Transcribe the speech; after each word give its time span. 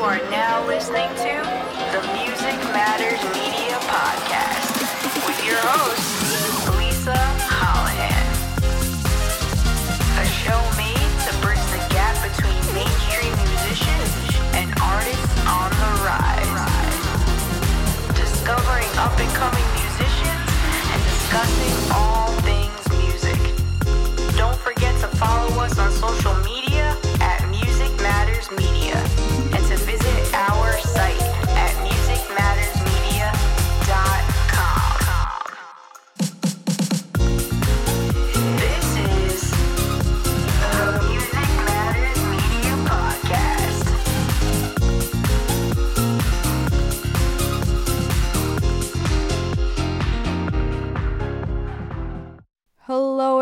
are 0.00 0.18
now 0.30 0.66
listening 0.66 1.08
to 1.16 1.34
the 1.92 2.00
Music 2.12 2.58
Matters 2.72 3.22
Media 3.32 3.76
Podcast 3.88 5.26
with 5.26 5.44
your 5.44 5.58
host, 5.58 6.05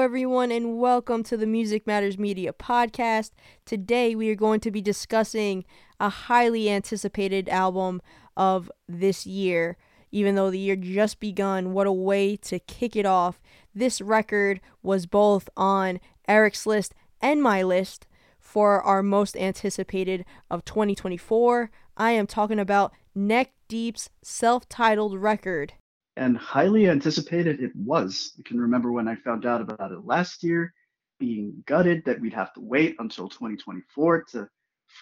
everyone, 0.04 0.52
and 0.52 0.78
welcome 0.78 1.22
to 1.22 1.34
the 1.34 1.46
Music 1.46 1.86
Matters 1.86 2.18
Media 2.18 2.52
podcast. 2.52 3.30
Today, 3.64 4.14
we 4.14 4.28
are 4.28 4.34
going 4.34 4.60
to 4.60 4.70
be 4.70 4.82
discussing 4.82 5.64
a 5.98 6.10
highly 6.10 6.68
anticipated 6.68 7.48
album 7.48 8.02
of 8.36 8.70
this 8.86 9.24
year. 9.24 9.79
Even 10.12 10.34
though 10.34 10.51
the 10.51 10.59
year 10.59 10.76
just 10.76 11.20
begun, 11.20 11.73
what 11.73 11.87
a 11.87 11.92
way 11.92 12.37
to 12.37 12.59
kick 12.59 12.96
it 12.96 13.06
off! 13.06 13.40
This 13.74 14.02
record 14.02 14.60
was 14.82 15.06
both 15.06 15.48
on 15.56 16.01
Eric's 16.29 16.66
list 16.66 16.95
and 17.23 17.42
my 17.42 17.62
list 17.62 18.07
for 18.38 18.82
our 18.82 19.02
most 19.02 19.38
anticipated 19.38 20.26
of 20.51 20.66
2024. 20.66 21.70
I 21.96 22.10
am 22.10 22.26
talking 22.26 22.59
about 22.59 22.92
Neck 23.14 23.54
Deep's 23.68 24.10
self 24.20 24.68
titled 24.68 25.16
record. 25.18 25.73
And 26.16 26.37
highly 26.37 26.88
anticipated 26.88 27.60
it 27.60 27.74
was. 27.74 28.32
I 28.38 28.43
can 28.46 28.60
remember 28.60 28.93
when 28.93 29.09
I 29.09 29.16
found 29.16 29.46
out 29.46 29.60
about 29.60 29.93
it 29.93 30.04
last 30.04 30.43
year, 30.43 30.73
being 31.18 31.62
gutted 31.66 32.04
that 32.04 32.20
we'd 32.20 32.34
have 32.34 32.52
to 32.54 32.60
wait 32.60 32.96
until 32.98 33.29
2024 33.29 34.24
to 34.32 34.48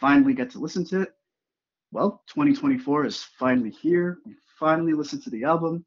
finally 0.01 0.35
get 0.35 0.51
to 0.51 0.59
listen 0.59 0.85
to 0.87 1.03
it. 1.03 1.11
Well, 1.91 2.23
2024 2.29 3.07
is 3.07 3.23
finally 3.39 3.71
here. 3.71 4.19
We 4.25 4.35
finally 4.59 4.95
listened 4.95 5.23
to 5.25 5.31
the 5.31 5.45
album, 5.45 5.85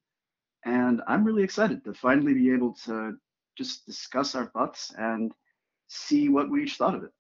and 0.65 1.01
I'm 1.07 1.23
really 1.23 1.43
excited 1.43 1.83
to 1.85 1.93
finally 1.93 2.33
be 2.33 2.51
able 2.51 2.73
to 2.85 3.17
just 3.57 3.85
discuss 3.85 4.35
our 4.35 4.47
thoughts 4.47 4.93
and 4.97 5.31
see 5.87 6.29
what 6.29 6.49
we 6.49 6.63
each 6.63 6.75
thought 6.75 6.95
of 6.95 7.03
it. 7.03 7.11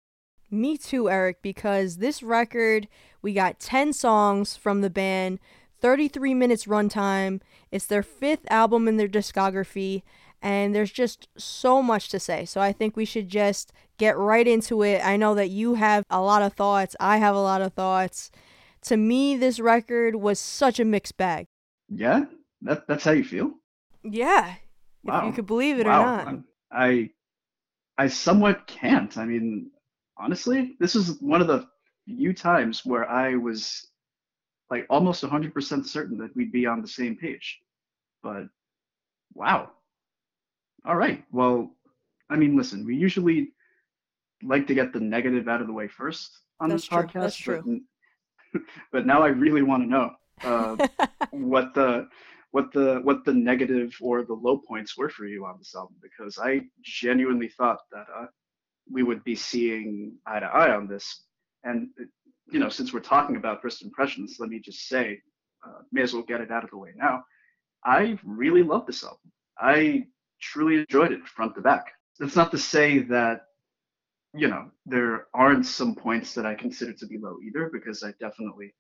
Me 0.51 0.77
too, 0.77 1.09
Eric, 1.09 1.43
because 1.43 1.97
this 1.97 2.23
record, 2.23 2.89
we 3.23 3.33
got 3.33 3.61
10 3.61 3.93
songs 3.93 4.57
from 4.57 4.83
the 4.83 4.91
band, 4.91 5.39
33 5.85 6.33
minutes 6.33 6.65
runtime. 6.65 7.43
It's 7.71 7.85
their 7.85 8.03
fifth 8.03 8.51
album 8.51 8.89
in 8.89 8.97
their 8.97 9.07
discography, 9.07 10.01
and 10.41 10.75
there's 10.75 10.91
just 10.91 11.29
so 11.37 11.83
much 11.83 12.09
to 12.09 12.19
say. 12.19 12.47
So 12.47 12.59
I 12.63 12.73
think 12.73 12.97
we 12.97 13.05
should 13.05 13.29
just 13.29 13.71
get 13.99 14.17
right 14.17 14.49
into 14.49 14.83
it. 14.83 15.05
I 15.05 15.19
know 15.19 15.35
that 15.35 15.51
you 15.51 15.75
have 15.75 16.03
a 16.09 16.23
lot 16.23 16.41
of 16.41 16.55
thoughts, 16.55 16.97
I 16.99 17.19
have 17.19 17.35
a 17.35 17.41
lot 17.43 17.61
of 17.61 17.75
thoughts. 17.75 18.31
To 18.85 18.97
me, 18.97 19.37
this 19.37 19.61
record 19.61 20.17
was 20.17 20.39
such 20.41 20.81
a 20.81 20.87
mixed 20.87 21.19
bag. 21.19 21.45
Yeah, 21.91 22.25
that, 22.63 22.89
that's 22.89 23.05
how 23.05 23.13
you 23.13 23.25
feel? 23.25 23.51
Yeah, 24.03 24.55
Wow. 25.03 25.19
if 25.19 25.27
you 25.27 25.33
could 25.35 25.47
believe 25.47 25.79
it 25.79 25.87
wow. 25.87 26.01
or 26.01 26.33
not. 26.33 26.39
I 26.73 27.11
I 27.99 28.09
somewhat 28.09 28.67
can't. 28.67 29.19
I 29.19 29.27
mean, 29.27 29.71
honestly, 30.17 30.77
this 30.81 30.97
is 30.97 31.21
one 31.21 31.43
of 31.43 31.47
the 31.47 31.69
few 32.07 32.33
times 32.33 32.87
where 32.87 33.07
I 33.07 33.35
was 33.35 33.87
like 34.75 34.87
almost 34.91 35.23
100% 35.23 35.87
certain 35.87 36.19
that 36.19 36.35
we'd 36.35 36.51
be 36.51 36.67
on 36.67 36.83
the 36.83 36.89
same 36.89 37.17
page. 37.17 37.61
But 38.25 38.47
wow. 39.33 39.71
All 40.85 40.97
right. 40.97 41.23
Well, 41.31 41.71
I 42.29 42.35
mean, 42.35 42.57
listen, 42.57 42.85
we 42.85 42.97
usually 42.97 43.53
like 44.43 44.67
to 44.67 44.75
get 44.75 44.93
the 44.93 44.99
negative 44.99 45.47
out 45.47 45.61
of 45.61 45.69
the 45.69 45.73
way 45.73 45.87
first 45.87 46.41
on 46.59 46.69
That's 46.69 46.83
this 46.83 46.89
true, 46.89 46.99
podcast. 46.99 47.13
that's 47.13 47.37
true. 47.37 47.81
But, 48.53 48.63
but 48.93 49.07
now 49.07 49.23
I 49.23 49.29
really 49.29 49.63
want 49.63 49.85
to 49.85 49.89
know 49.89 50.11
uh, 50.43 50.89
what 51.31 51.73
the 51.75 52.09
what 52.51 52.73
the 52.73 53.01
what 53.05 53.25
the 53.25 53.33
negative 53.33 53.97
or 54.01 54.25
the 54.25 54.35
low 54.35 54.59
points 54.59 54.97
were 54.97 55.09
for 55.09 55.25
you 55.27 55.45
on 55.45 55.57
this 55.59 55.75
album 55.77 55.97
because 56.03 56.37
I 56.39 56.63
genuinely 56.83 57.49
thought 57.49 57.79
that 57.93 58.07
uh, 58.17 58.27
we 58.91 59.05
would 59.05 59.23
be 59.23 59.37
seeing 59.37 60.17
eye 60.27 60.41
to 60.41 60.47
eye 60.47 60.75
on 60.75 60.89
this. 60.89 61.25
And 61.63 61.91
you 62.51 62.59
know, 62.61 62.69
since 62.69 62.93
we're 62.93 63.01
talking 63.01 63.37
about 63.37 63.63
first 63.63 63.83
impressions, 63.83 64.37
let 64.39 64.51
me 64.51 64.61
just 64.61 64.89
say, 64.89 65.21
uh, 65.67 65.81
may 65.93 66.03
as 66.03 66.13
well 66.13 66.23
get 66.23 66.41
it 66.41 66.51
out 66.51 66.65
of 66.65 66.71
the 66.71 66.77
way 66.79 66.91
now. 66.97 67.25
I 67.85 68.19
really 68.25 68.63
love 68.63 68.87
this 68.87 69.03
album. 69.03 69.33
I 69.59 70.07
truly 70.41 70.77
enjoyed 70.77 71.13
it 71.13 71.27
front 71.27 71.55
to 71.55 71.61
back. 71.61 71.93
That's 72.19 72.37
not 72.37 72.51
to 72.53 72.59
say 72.59 73.01
that 73.01 73.43
you 74.35 74.49
know 74.49 74.71
there 74.85 75.27
aren't 75.33 75.67
some 75.67 75.95
points 75.95 76.35
that 76.35 76.47
I 76.47 76.55
consider 76.55 76.93
to 76.93 77.07
be 77.07 77.19
low 77.19 77.37
either, 77.47 77.71
because 77.73 78.03
I 78.03 78.13
definitely 78.21 78.75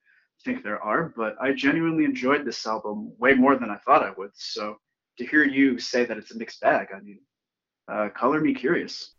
think 0.44 0.62
there 0.62 0.82
are, 0.82 1.12
but 1.16 1.36
I 1.40 1.52
genuinely 1.52 2.04
enjoyed 2.04 2.44
this 2.44 2.66
album 2.66 3.12
way 3.18 3.34
more 3.34 3.56
than 3.56 3.70
I 3.70 3.76
thought 3.78 4.02
I 4.02 4.12
would. 4.18 4.30
So 4.34 4.76
to 5.18 5.26
hear 5.26 5.44
you 5.44 5.78
say 5.78 6.04
that 6.04 6.18
it's 6.18 6.32
a 6.32 6.38
mixed 6.38 6.60
bag, 6.60 6.88
I 6.94 7.00
mean, 7.00 7.20
uh, 7.88 8.08
color 8.10 8.40
me 8.40 8.54
curious. 8.54 9.14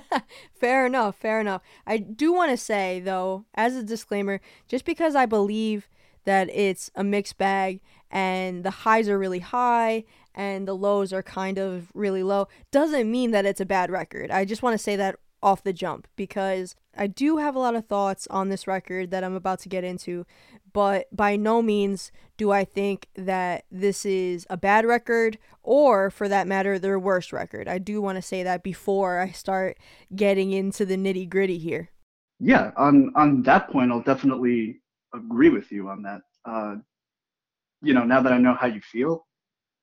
fair 0.60 0.86
enough, 0.86 1.16
fair 1.16 1.40
enough. 1.40 1.62
I 1.86 1.98
do 1.98 2.32
want 2.32 2.50
to 2.50 2.56
say, 2.56 3.00
though, 3.00 3.44
as 3.54 3.76
a 3.76 3.82
disclaimer, 3.82 4.40
just 4.68 4.84
because 4.84 5.14
I 5.16 5.26
believe 5.26 5.88
that 6.24 6.48
it's 6.50 6.90
a 6.94 7.04
mixed 7.04 7.36
bag 7.38 7.80
and 8.10 8.64
the 8.64 8.70
highs 8.70 9.08
are 9.08 9.18
really 9.18 9.40
high 9.40 10.04
and 10.34 10.66
the 10.66 10.74
lows 10.74 11.12
are 11.12 11.22
kind 11.22 11.58
of 11.58 11.90
really 11.94 12.22
low, 12.22 12.48
doesn't 12.70 13.10
mean 13.10 13.30
that 13.32 13.46
it's 13.46 13.60
a 13.60 13.66
bad 13.66 13.90
record. 13.90 14.30
I 14.30 14.44
just 14.44 14.62
want 14.62 14.74
to 14.74 14.82
say 14.82 14.96
that 14.96 15.16
off 15.44 15.62
the 15.62 15.74
jump 15.74 16.08
because 16.16 16.74
I 16.96 17.06
do 17.06 17.36
have 17.36 17.54
a 17.54 17.58
lot 17.58 17.76
of 17.76 17.86
thoughts 17.86 18.26
on 18.28 18.48
this 18.48 18.66
record 18.66 19.10
that 19.10 19.22
I'm 19.22 19.34
about 19.34 19.58
to 19.60 19.68
get 19.68 19.84
into, 19.84 20.24
but 20.72 21.06
by 21.14 21.36
no 21.36 21.60
means 21.60 22.10
do 22.38 22.50
I 22.50 22.64
think 22.64 23.08
that 23.14 23.66
this 23.70 24.06
is 24.06 24.46
a 24.48 24.56
bad 24.56 24.86
record 24.86 25.38
or, 25.62 26.10
for 26.10 26.28
that 26.28 26.48
matter, 26.48 26.78
their 26.78 26.98
worst 26.98 27.30
record. 27.30 27.68
I 27.68 27.76
do 27.76 28.00
want 28.00 28.16
to 28.16 28.22
say 28.22 28.42
that 28.42 28.62
before 28.62 29.18
I 29.18 29.32
start 29.32 29.76
getting 30.16 30.50
into 30.50 30.86
the 30.86 30.96
nitty 30.96 31.28
gritty 31.28 31.58
here. 31.58 31.90
Yeah, 32.40 32.72
on 32.76 33.12
on 33.14 33.42
that 33.42 33.70
point, 33.70 33.92
I'll 33.92 34.02
definitely 34.02 34.80
agree 35.14 35.50
with 35.50 35.70
you 35.70 35.88
on 35.88 36.02
that. 36.02 36.22
Uh, 36.44 36.76
you 37.82 37.92
know, 37.92 38.04
now 38.04 38.22
that 38.22 38.32
I 38.32 38.38
know 38.38 38.54
how 38.54 38.66
you 38.66 38.80
feel, 38.80 39.26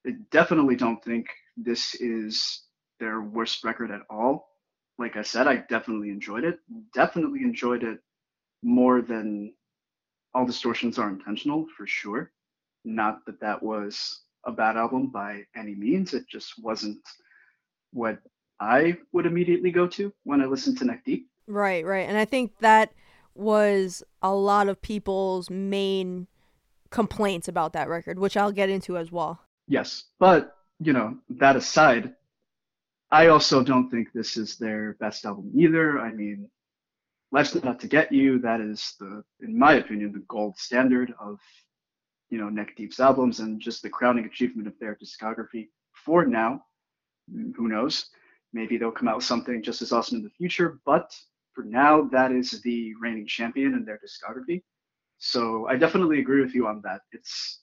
I 0.05 0.11
definitely 0.31 0.75
don't 0.75 1.03
think 1.03 1.27
this 1.55 1.93
is 1.95 2.63
their 2.99 3.21
worst 3.21 3.63
record 3.63 3.91
at 3.91 4.01
all. 4.09 4.50
Like 4.97 5.17
I 5.17 5.23
said, 5.23 5.47
I 5.47 5.57
definitely 5.69 6.09
enjoyed 6.09 6.43
it. 6.43 6.59
Definitely 6.93 7.41
enjoyed 7.41 7.83
it 7.83 7.99
more 8.63 9.01
than 9.01 9.53
All 10.33 10.45
Distortions 10.45 10.99
Are 10.99 11.09
Intentional, 11.09 11.65
for 11.75 11.87
sure. 11.87 12.31
Not 12.85 13.25
that 13.25 13.39
that 13.41 13.61
was 13.61 14.21
a 14.45 14.51
bad 14.51 14.77
album 14.77 15.07
by 15.07 15.43
any 15.55 15.75
means. 15.75 16.13
It 16.13 16.27
just 16.27 16.53
wasn't 16.63 16.99
what 17.91 18.19
I 18.59 18.97
would 19.11 19.25
immediately 19.25 19.71
go 19.71 19.87
to 19.87 20.13
when 20.23 20.41
I 20.41 20.45
listened 20.45 20.77
to 20.79 20.85
Neck 20.85 21.03
Deep. 21.05 21.27
Right, 21.47 21.85
right. 21.85 22.07
And 22.07 22.17
I 22.17 22.25
think 22.25 22.59
that 22.59 22.93
was 23.33 24.03
a 24.21 24.33
lot 24.33 24.67
of 24.67 24.81
people's 24.81 25.49
main 25.49 26.27
complaints 26.89 27.47
about 27.47 27.73
that 27.73 27.89
record, 27.89 28.19
which 28.19 28.37
I'll 28.37 28.51
get 28.51 28.69
into 28.69 28.97
as 28.97 29.11
well. 29.11 29.39
Yes, 29.67 30.05
but 30.19 30.55
you 30.79 30.93
know, 30.93 31.17
that 31.29 31.55
aside, 31.55 32.15
I 33.11 33.27
also 33.27 33.61
don't 33.61 33.89
think 33.89 34.13
this 34.13 34.37
is 34.37 34.57
their 34.57 34.93
best 34.99 35.25
album 35.25 35.51
either. 35.53 35.99
I 35.99 36.13
mean, 36.13 36.49
Life's 37.31 37.55
Not 37.55 37.79
to 37.81 37.87
Get 37.87 38.11
You, 38.11 38.39
that 38.39 38.61
is 38.61 38.95
the, 38.99 39.23
in 39.41 39.57
my 39.57 39.73
opinion, 39.73 40.13
the 40.13 40.23
gold 40.27 40.57
standard 40.57 41.13
of, 41.19 41.39
you 42.29 42.37
know, 42.37 42.49
Neck 42.49 42.75
Deep's 42.77 42.99
albums 42.99 43.39
and 43.39 43.59
just 43.59 43.83
the 43.83 43.89
crowning 43.89 44.25
achievement 44.25 44.67
of 44.67 44.79
their 44.79 44.97
discography 44.97 45.67
for 45.93 46.25
now. 46.25 46.63
Who 47.55 47.67
knows? 47.67 48.09
Maybe 48.53 48.77
they'll 48.77 48.91
come 48.91 49.07
out 49.07 49.17
with 49.17 49.25
something 49.25 49.61
just 49.61 49.81
as 49.81 49.91
awesome 49.91 50.17
in 50.17 50.23
the 50.23 50.29
future, 50.29 50.79
but 50.85 51.13
for 51.53 51.63
now, 51.65 52.03
that 52.11 52.31
is 52.31 52.61
the 52.61 52.93
reigning 53.01 53.27
champion 53.27 53.73
in 53.73 53.83
their 53.83 53.99
discography. 53.99 54.63
So 55.17 55.67
I 55.67 55.75
definitely 55.75 56.19
agree 56.19 56.41
with 56.41 56.55
you 56.55 56.67
on 56.67 56.81
that. 56.83 57.01
It's 57.11 57.59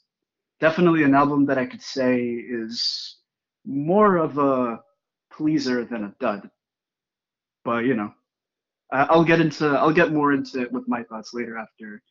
definitely 0.60 1.04
an 1.04 1.14
album 1.14 1.46
that 1.46 1.58
I 1.58 1.66
could 1.66 1.82
say 1.82 2.22
is 2.22 3.16
more 3.64 4.16
of 4.16 4.38
a 4.38 4.80
pleaser 5.38 5.85
than 5.85 6.05
a 6.05 6.14
dud. 6.20 6.50
But 7.64 7.85
you 7.85 7.94
know, 7.94 8.12
I'll 8.93 9.25
get 9.25 9.40
into 9.40 9.67
I'll 9.67 9.93
get 9.93 10.12
more 10.12 10.32
into 10.32 10.61
it 10.61 10.73
with 10.73 10.87
my 10.88 11.05
thoughts 11.05 11.32
later 11.32 11.56
after 11.56 12.02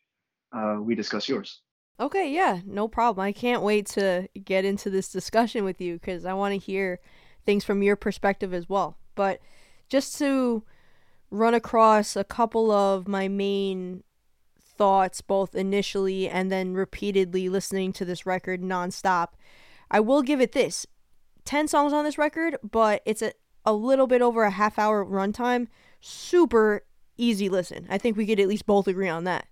uh, 0.54 0.82
we 0.82 0.96
discuss 0.96 1.28
yours. 1.28 1.62
Okay, 2.00 2.32
yeah, 2.32 2.62
no 2.66 2.88
problem. 2.88 3.26
I 3.26 3.32
can't 3.32 3.64
wait 3.64 3.88
to 3.88 4.30
get 4.44 4.66
into 4.66 4.90
this 4.90 5.10
discussion 5.10 5.64
with 5.64 5.82
you 5.82 5.96
because 5.96 6.26
I 6.26 6.34
want 6.34 6.54
to 6.54 6.60
hear 6.60 7.00
things 7.46 7.64
from 7.64 7.82
your 7.82 7.96
perspective 7.96 8.54
as 8.54 8.70
well. 8.70 8.98
But 9.16 9.40
just 9.90 10.18
to 10.20 10.64
run 11.32 11.56
across 11.56 12.16
a 12.16 12.24
couple 12.24 12.72
of 12.72 13.08
my 13.08 13.28
main 13.28 14.04
thoughts, 14.60 15.22
both 15.22 15.56
initially 15.56 16.30
and 16.30 16.52
then 16.52 16.76
repeatedly 16.76 17.50
listening 17.50 17.94
to 17.94 18.06
this 18.06 18.28
record 18.28 18.62
nonstop, 18.62 19.30
I 19.90 20.00
will 20.00 20.22
give 20.22 20.40
it 20.40 20.52
this 20.52 20.86
10 21.48 21.68
songs 21.68 21.94
on 21.94 22.04
this 22.04 22.18
record, 22.18 22.58
but 22.62 23.02
it's 23.06 23.22
a, 23.22 23.32
a 23.66 23.74
little 23.74 24.06
bit 24.06 24.22
over 24.22 24.44
a 24.44 24.52
half 24.52 24.78
hour 24.78 25.04
runtime. 25.04 25.68
Super 26.02 26.84
easy 27.18 27.50
listen. 27.50 27.88
I 27.90 27.98
think 27.98 28.18
we 28.18 28.28
could 28.28 28.40
at 28.40 28.48
least 28.48 28.66
both 28.66 28.88
agree 28.88 29.08
on 29.08 29.24
that 29.24 29.48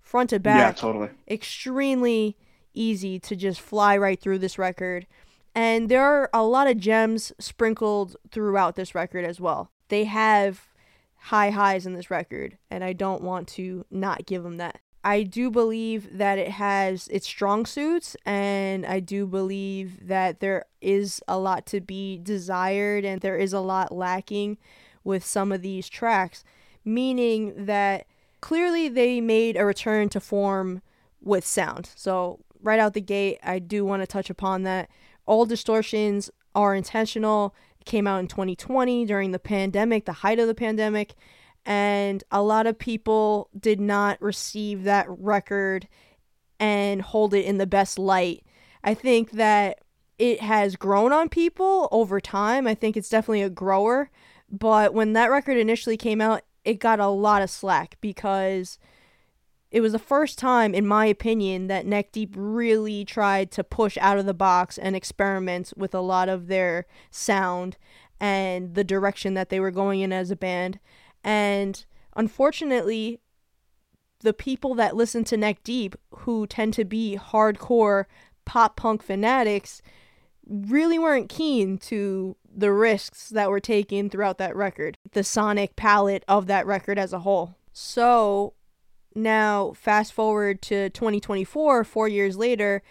front 0.00 0.30
to 0.30 0.40
back. 0.40 0.58
Yeah, 0.58 0.72
totally. 0.72 1.10
Extremely 1.28 2.36
easy 2.72 3.20
to 3.20 3.36
just 3.36 3.60
fly 3.60 3.96
right 3.96 4.18
through 4.18 4.38
this 4.38 4.58
record. 4.58 5.06
And 5.54 5.88
there 5.88 6.02
are 6.02 6.30
a 6.32 6.42
lot 6.42 6.66
of 6.66 6.78
gems 6.78 7.32
sprinkled 7.38 8.16
throughout 8.30 8.74
this 8.74 8.94
record 8.94 9.24
as 9.24 9.38
well. 9.38 9.70
They 9.88 10.04
have 10.04 10.68
high 11.16 11.50
highs 11.50 11.86
in 11.86 11.92
this 11.92 12.10
record, 12.10 12.58
and 12.70 12.82
I 12.82 12.92
don't 12.92 13.22
want 13.22 13.48
to 13.48 13.84
not 13.90 14.26
give 14.26 14.42
them 14.42 14.56
that. 14.56 14.80
I 15.04 15.22
do 15.22 15.50
believe 15.50 16.16
that 16.16 16.38
it 16.38 16.52
has 16.52 17.08
its 17.08 17.26
strong 17.26 17.66
suits, 17.66 18.16
and 18.24 18.86
I 18.86 19.00
do 19.00 19.26
believe 19.26 20.08
that 20.08 20.40
there 20.40 20.64
is 20.80 21.20
a 21.28 21.38
lot 21.38 21.66
to 21.66 21.82
be 21.82 22.16
desired, 22.16 23.04
and 23.04 23.20
there 23.20 23.36
is 23.36 23.52
a 23.52 23.60
lot 23.60 23.94
lacking 23.94 24.56
with 25.04 25.22
some 25.22 25.52
of 25.52 25.60
these 25.60 25.90
tracks, 25.90 26.42
meaning 26.86 27.66
that 27.66 28.06
clearly 28.40 28.88
they 28.88 29.20
made 29.20 29.58
a 29.58 29.66
return 29.66 30.08
to 30.08 30.20
form 30.20 30.80
with 31.20 31.46
sound. 31.46 31.90
So, 31.94 32.40
right 32.62 32.80
out 32.80 32.94
the 32.94 33.02
gate, 33.02 33.38
I 33.42 33.58
do 33.58 33.84
want 33.84 34.02
to 34.02 34.06
touch 34.06 34.30
upon 34.30 34.62
that. 34.62 34.88
All 35.26 35.44
distortions 35.44 36.30
are 36.54 36.74
intentional. 36.74 37.54
It 37.78 37.84
came 37.84 38.06
out 38.06 38.20
in 38.20 38.28
2020 38.28 39.04
during 39.04 39.32
the 39.32 39.38
pandemic, 39.38 40.06
the 40.06 40.12
height 40.12 40.38
of 40.38 40.46
the 40.46 40.54
pandemic, 40.54 41.14
and 41.66 42.22
a 42.30 42.42
lot 42.42 42.66
of 42.66 42.78
people 42.78 43.48
did 43.58 43.80
not 43.80 44.20
receive 44.20 44.84
that 44.84 45.06
record 45.08 45.88
and 46.60 47.02
hold 47.02 47.34
it 47.34 47.44
in 47.44 47.58
the 47.58 47.66
best 47.66 47.98
light. 47.98 48.44
I 48.82 48.94
think 48.94 49.32
that 49.32 49.80
it 50.18 50.40
has 50.40 50.76
grown 50.76 51.12
on 51.12 51.28
people 51.28 51.88
over 51.90 52.20
time. 52.20 52.66
I 52.66 52.74
think 52.74 52.96
it's 52.96 53.08
definitely 53.08 53.42
a 53.42 53.50
grower. 53.50 54.10
But 54.50 54.94
when 54.94 55.14
that 55.14 55.30
record 55.30 55.56
initially 55.56 55.96
came 55.96 56.20
out, 56.20 56.42
it 56.64 56.74
got 56.74 57.00
a 57.00 57.08
lot 57.08 57.42
of 57.42 57.50
slack 57.50 57.96
because 58.00 58.78
it 59.70 59.80
was 59.80 59.92
the 59.92 59.98
first 59.98 60.38
time, 60.38 60.72
in 60.72 60.86
my 60.86 61.06
opinion, 61.06 61.66
that 61.66 61.86
Neck 61.86 62.12
Deep 62.12 62.34
really 62.36 63.04
tried 63.04 63.50
to 63.52 63.64
push 63.64 63.98
out 64.00 64.18
of 64.18 64.26
the 64.26 64.32
box 64.34 64.78
and 64.78 64.94
experiment 64.94 65.72
with 65.76 65.94
a 65.94 66.00
lot 66.00 66.28
of 66.28 66.46
their 66.46 66.86
sound 67.10 67.76
and 68.20 68.74
the 68.74 68.84
direction 68.84 69.34
that 69.34 69.48
they 69.48 69.58
were 69.58 69.72
going 69.72 70.00
in 70.00 70.12
as 70.12 70.30
a 70.30 70.36
band. 70.36 70.78
And 71.24 71.84
unfortunately, 72.14 73.18
the 74.20 74.34
people 74.34 74.74
that 74.74 74.94
listen 74.94 75.24
to 75.24 75.36
Neck 75.36 75.64
Deep, 75.64 75.96
who 76.10 76.46
tend 76.46 76.74
to 76.74 76.84
be 76.84 77.18
hardcore 77.20 78.04
pop 78.44 78.76
punk 78.76 79.02
fanatics, 79.02 79.82
really 80.46 80.98
weren't 80.98 81.28
keen 81.30 81.78
to 81.78 82.36
the 82.54 82.70
risks 82.70 83.30
that 83.30 83.50
were 83.50 83.60
taken 83.60 84.10
throughout 84.10 84.38
that 84.38 84.54
record, 84.54 84.98
the 85.12 85.24
sonic 85.24 85.74
palette 85.74 86.24
of 86.28 86.46
that 86.46 86.66
record 86.66 86.98
as 86.98 87.12
a 87.12 87.20
whole. 87.20 87.56
So 87.72 88.52
now, 89.14 89.72
fast 89.72 90.12
forward 90.12 90.60
to 90.62 90.90
2024, 90.90 91.84
four 91.84 92.08
years 92.08 92.36
later, 92.36 92.82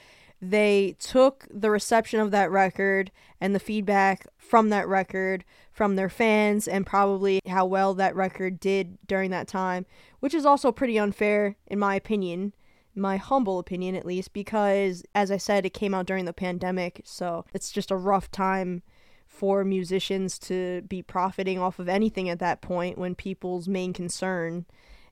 they 0.49 0.95
took 0.99 1.47
the 1.49 1.71
reception 1.71 2.19
of 2.19 2.31
that 2.31 2.51
record 2.51 3.11
and 3.39 3.55
the 3.55 3.59
feedback 3.59 4.27
from 4.37 4.69
that 4.69 4.87
record 4.87 5.43
from 5.71 5.95
their 5.95 6.09
fans 6.09 6.67
and 6.67 6.85
probably 6.85 7.39
how 7.47 7.65
well 7.65 7.93
that 7.93 8.15
record 8.15 8.59
did 8.59 8.97
during 9.07 9.31
that 9.31 9.47
time, 9.47 9.85
which 10.19 10.33
is 10.33 10.45
also 10.45 10.71
pretty 10.71 10.99
unfair, 10.99 11.55
in 11.67 11.79
my 11.79 11.95
opinion, 11.95 12.53
my 12.95 13.17
humble 13.17 13.57
opinion 13.57 13.95
at 13.95 14.05
least, 14.05 14.33
because 14.33 15.03
as 15.15 15.31
I 15.31 15.37
said, 15.37 15.65
it 15.65 15.73
came 15.73 15.93
out 15.93 16.05
during 16.05 16.25
the 16.25 16.33
pandemic, 16.33 17.01
so 17.05 17.45
it's 17.53 17.71
just 17.71 17.89
a 17.89 17.95
rough 17.95 18.29
time 18.29 18.83
for 19.25 19.63
musicians 19.63 20.37
to 20.37 20.83
be 20.83 21.01
profiting 21.01 21.57
off 21.57 21.79
of 21.79 21.89
anything 21.89 22.29
at 22.29 22.37
that 22.39 22.61
point 22.61 22.99
when 22.99 23.15
people's 23.15 23.67
main 23.67 23.93
concern 23.93 24.65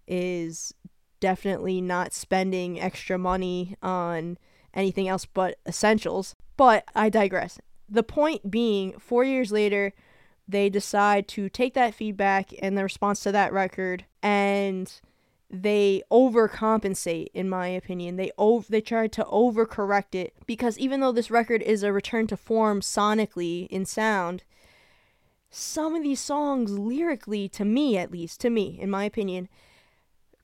is 0.08 0.74
definitely 1.20 1.82
not 1.82 2.14
spending 2.14 2.80
extra 2.80 3.18
money 3.18 3.76
on 3.82 4.38
anything 4.74 5.08
else 5.08 5.26
but 5.26 5.58
essentials. 5.68 6.36
But 6.58 6.86
I 6.96 7.10
digress. 7.10 7.60
The 7.90 8.04
point 8.04 8.50
being, 8.50 8.98
four 9.00 9.24
years 9.24 9.52
later, 9.52 9.94
they 10.48 10.70
decide 10.70 11.28
to 11.30 11.50
take 11.50 11.74
that 11.74 11.94
feedback 11.94 12.52
and 12.62 12.78
the 12.78 12.84
response 12.84 13.22
to 13.22 13.32
that 13.32 13.54
record 13.54 14.06
and 14.22 15.02
they 15.50 16.02
overcompensate 16.10 17.28
in 17.34 17.50
my 17.50 17.68
opinion 17.68 18.16
they 18.16 18.32
over 18.38 18.66
they 18.70 18.80
tried 18.80 19.12
to 19.12 19.24
overcorrect 19.26 20.16
it 20.16 20.34
because 20.46 20.78
even 20.78 21.02
though 21.02 21.12
this 21.12 21.30
record 21.30 21.62
is 21.62 21.84
a 21.84 21.92
return 21.92 22.26
to 22.26 22.38
form 22.38 22.80
sonically 22.80 23.68
in 23.68 23.86
sound 23.86 24.44
some 25.50 25.94
of 25.94 26.04
these 26.04 26.22
songs 26.22 26.72
lyrically 26.72 27.50
to 27.50 27.66
me 27.66 27.98
at 27.98 28.12
least 28.12 28.40
to 28.40 28.50
me 28.50 28.80
in 28.80 28.90
my 28.90 29.04
opinion 29.04 29.50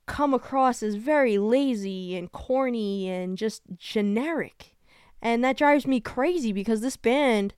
come 0.08 0.34
across 0.34 0.82
as 0.82 0.96
very 0.96 1.38
lazy 1.38 2.16
and 2.18 2.32
corny 2.32 3.08
and 3.10 3.38
just 3.38 3.62
generic 3.78 4.78
and 5.22 5.44
that 5.44 5.58
drives 5.58 5.88
me 5.88 6.00
crazy 6.00 6.52
because 6.52 6.82
this 6.82 6.98
band 6.98 7.54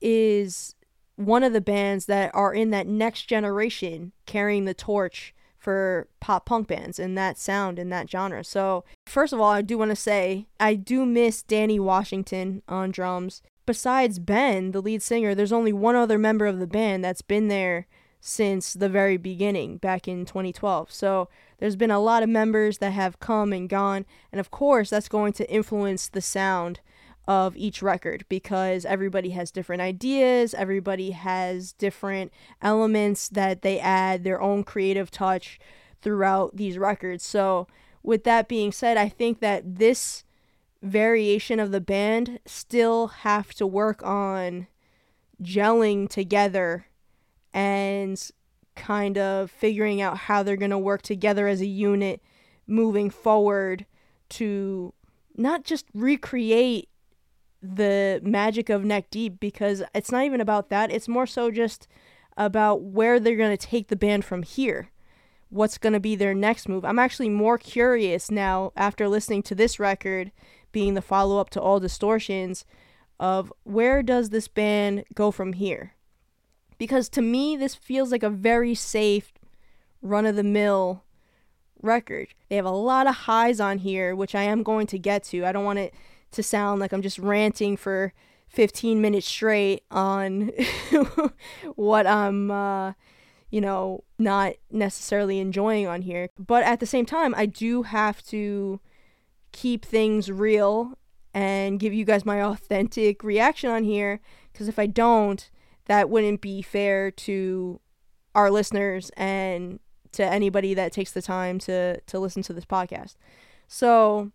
is 0.00 0.74
one 1.16 1.42
of 1.42 1.52
the 1.52 1.60
bands 1.60 2.06
that 2.06 2.30
are 2.34 2.54
in 2.54 2.70
that 2.70 2.86
next 2.86 3.22
generation 3.22 4.12
carrying 4.26 4.64
the 4.64 4.74
torch 4.74 5.34
for 5.58 6.06
pop 6.20 6.46
punk 6.46 6.68
bands 6.68 6.98
and 6.98 7.18
that 7.18 7.36
sound 7.36 7.78
and 7.78 7.92
that 7.92 8.08
genre. 8.08 8.44
So, 8.44 8.84
first 9.06 9.32
of 9.32 9.40
all, 9.40 9.50
I 9.50 9.62
do 9.62 9.76
want 9.76 9.90
to 9.90 9.96
say 9.96 10.46
I 10.60 10.74
do 10.74 11.04
miss 11.04 11.42
Dani 11.42 11.80
Washington 11.80 12.62
on 12.68 12.92
drums. 12.92 13.42
Besides 13.66 14.18
Ben, 14.18 14.70
the 14.70 14.80
lead 14.80 15.02
singer, 15.02 15.34
there's 15.34 15.52
only 15.52 15.72
one 15.72 15.96
other 15.96 16.16
member 16.16 16.46
of 16.46 16.58
the 16.58 16.66
band 16.66 17.04
that's 17.04 17.22
been 17.22 17.48
there 17.48 17.86
since 18.20 18.72
the 18.74 18.88
very 18.88 19.16
beginning 19.16 19.76
back 19.78 20.08
in 20.08 20.24
2012. 20.24 20.90
So, 20.90 21.28
there's 21.58 21.76
been 21.76 21.90
a 21.90 22.00
lot 22.00 22.22
of 22.22 22.28
members 22.28 22.78
that 22.78 22.92
have 22.92 23.20
come 23.20 23.52
and 23.52 23.68
gone, 23.68 24.06
and 24.30 24.40
of 24.40 24.50
course, 24.50 24.90
that's 24.90 25.08
going 25.08 25.32
to 25.34 25.50
influence 25.50 26.08
the 26.08 26.20
sound 26.20 26.80
of 27.26 27.56
each 27.56 27.82
record 27.82 28.24
because 28.28 28.86
everybody 28.86 29.30
has 29.30 29.50
different 29.50 29.82
ideas, 29.82 30.54
everybody 30.54 31.10
has 31.10 31.74
different 31.74 32.32
elements 32.62 33.28
that 33.28 33.62
they 33.62 33.78
add 33.78 34.24
their 34.24 34.40
own 34.40 34.64
creative 34.64 35.10
touch 35.10 35.60
throughout 36.00 36.56
these 36.56 36.78
records. 36.78 37.24
So, 37.24 37.66
with 38.02 38.24
that 38.24 38.48
being 38.48 38.72
said, 38.72 38.96
I 38.96 39.08
think 39.08 39.40
that 39.40 39.76
this 39.76 40.24
variation 40.82 41.60
of 41.60 41.70
the 41.70 41.80
band 41.80 42.38
still 42.46 43.08
have 43.08 43.52
to 43.54 43.66
work 43.66 44.02
on 44.02 44.68
gelling 45.42 46.08
together 46.08 46.86
and 47.52 48.30
kind 48.76 49.18
of 49.18 49.50
figuring 49.50 50.00
out 50.00 50.16
how 50.16 50.42
they're 50.42 50.56
going 50.56 50.70
to 50.70 50.78
work 50.78 51.02
together 51.02 51.48
as 51.48 51.60
a 51.60 51.66
unit 51.66 52.22
moving 52.66 53.10
forward 53.10 53.86
to 54.28 54.92
not 55.36 55.64
just 55.64 55.86
recreate 55.94 56.88
the 57.62 58.20
magic 58.22 58.68
of 58.68 58.84
Neck 58.84 59.10
Deep 59.10 59.40
because 59.40 59.82
it's 59.94 60.12
not 60.12 60.24
even 60.24 60.40
about 60.40 60.68
that. 60.70 60.92
It's 60.92 61.08
more 61.08 61.26
so 61.26 61.50
just 61.50 61.88
about 62.36 62.82
where 62.82 63.18
they're 63.18 63.36
going 63.36 63.56
to 63.56 63.66
take 63.66 63.88
the 63.88 63.96
band 63.96 64.24
from 64.24 64.42
here. 64.42 64.90
What's 65.50 65.78
going 65.78 65.94
to 65.94 66.00
be 66.00 66.14
their 66.14 66.34
next 66.34 66.68
move? 66.68 66.84
I'm 66.84 66.98
actually 66.98 67.30
more 67.30 67.58
curious 67.58 68.30
now 68.30 68.72
after 68.76 69.08
listening 69.08 69.42
to 69.44 69.54
this 69.54 69.80
record 69.80 70.30
being 70.70 70.94
the 70.94 71.02
follow 71.02 71.40
up 71.40 71.50
to 71.50 71.60
All 71.60 71.80
Distortions 71.80 72.64
of 73.18 73.52
where 73.64 74.02
does 74.02 74.30
this 74.30 74.46
band 74.46 75.04
go 75.14 75.30
from 75.30 75.54
here? 75.54 75.94
Because 76.78 77.08
to 77.10 77.22
me, 77.22 77.56
this 77.56 77.74
feels 77.74 78.12
like 78.12 78.22
a 78.22 78.30
very 78.30 78.74
safe, 78.74 79.32
run 80.00 80.26
of 80.26 80.36
the 80.36 80.44
mill 80.44 81.04
record. 81.82 82.28
They 82.48 82.56
have 82.56 82.64
a 82.64 82.70
lot 82.70 83.06
of 83.06 83.14
highs 83.14 83.60
on 83.60 83.78
here, 83.78 84.14
which 84.14 84.34
I 84.34 84.44
am 84.44 84.62
going 84.62 84.86
to 84.88 84.98
get 84.98 85.24
to. 85.24 85.44
I 85.44 85.52
don't 85.52 85.64
want 85.64 85.78
it 85.78 85.94
to 86.32 86.42
sound 86.42 86.80
like 86.80 86.92
I'm 86.92 87.02
just 87.02 87.18
ranting 87.18 87.76
for 87.76 88.12
15 88.48 89.00
minutes 89.00 89.26
straight 89.26 89.82
on 89.90 90.50
what 91.74 92.06
I'm, 92.06 92.50
uh, 92.50 92.92
you 93.50 93.60
know, 93.60 94.04
not 94.18 94.54
necessarily 94.70 95.38
enjoying 95.38 95.86
on 95.86 96.02
here. 96.02 96.30
But 96.38 96.64
at 96.64 96.80
the 96.80 96.86
same 96.86 97.06
time, 97.06 97.34
I 97.36 97.46
do 97.46 97.82
have 97.82 98.22
to 98.26 98.80
keep 99.52 99.84
things 99.84 100.30
real 100.30 100.98
and 101.34 101.80
give 101.80 101.92
you 101.92 102.04
guys 102.04 102.24
my 102.24 102.42
authentic 102.42 103.22
reaction 103.22 103.70
on 103.70 103.84
here 103.84 104.20
because 104.52 104.68
if 104.68 104.78
I 104.78 104.86
don't, 104.86 105.50
that 105.88 106.08
wouldn't 106.08 106.40
be 106.40 106.62
fair 106.62 107.10
to 107.10 107.80
our 108.34 108.50
listeners 108.50 109.10
and 109.16 109.80
to 110.12 110.24
anybody 110.24 110.74
that 110.74 110.92
takes 110.92 111.12
the 111.12 111.22
time 111.22 111.58
to 111.58 112.00
to 112.02 112.18
listen 112.18 112.42
to 112.42 112.52
this 112.52 112.64
podcast. 112.64 113.16
So 113.66 114.30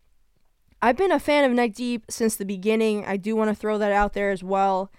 I've 0.81 0.97
been 0.97 1.11
a 1.11 1.19
fan 1.19 1.45
of 1.45 1.51
Neck 1.53 1.73
Deep 1.73 2.05
since 2.09 2.35
the 2.35 2.45
beginning. 2.45 3.05
I 3.05 3.17
do 3.17 3.35
want 3.35 3.49
to 3.49 3.55
throw 3.55 3.77
that 3.77 3.91
out 3.91 4.13
there 4.13 4.31
as 4.31 4.43
well. 4.43 4.91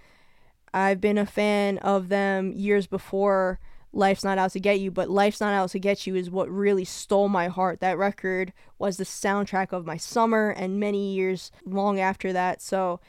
I've 0.72 1.00
been 1.00 1.18
a 1.18 1.26
fan 1.26 1.78
of 1.78 2.08
them 2.08 2.52
years 2.52 2.86
before 2.86 3.60
Life's 3.92 4.24
Not 4.24 4.38
Out 4.38 4.52
to 4.52 4.60
Get 4.60 4.80
You, 4.80 4.90
but 4.90 5.08
Life's 5.08 5.40
Not 5.40 5.54
Out 5.54 5.70
to 5.70 5.78
Get 5.78 6.06
You 6.06 6.16
is 6.16 6.30
what 6.30 6.50
really 6.50 6.84
stole 6.84 7.28
my 7.28 7.48
heart. 7.48 7.80
That 7.80 7.98
record 7.98 8.52
was 8.78 8.96
the 8.96 9.04
soundtrack 9.04 9.72
of 9.72 9.86
my 9.86 9.96
summer 9.96 10.50
and 10.50 10.80
many 10.80 11.14
years 11.14 11.52
long 11.64 12.00
after 12.00 12.32
that. 12.32 12.60
So 12.60 13.00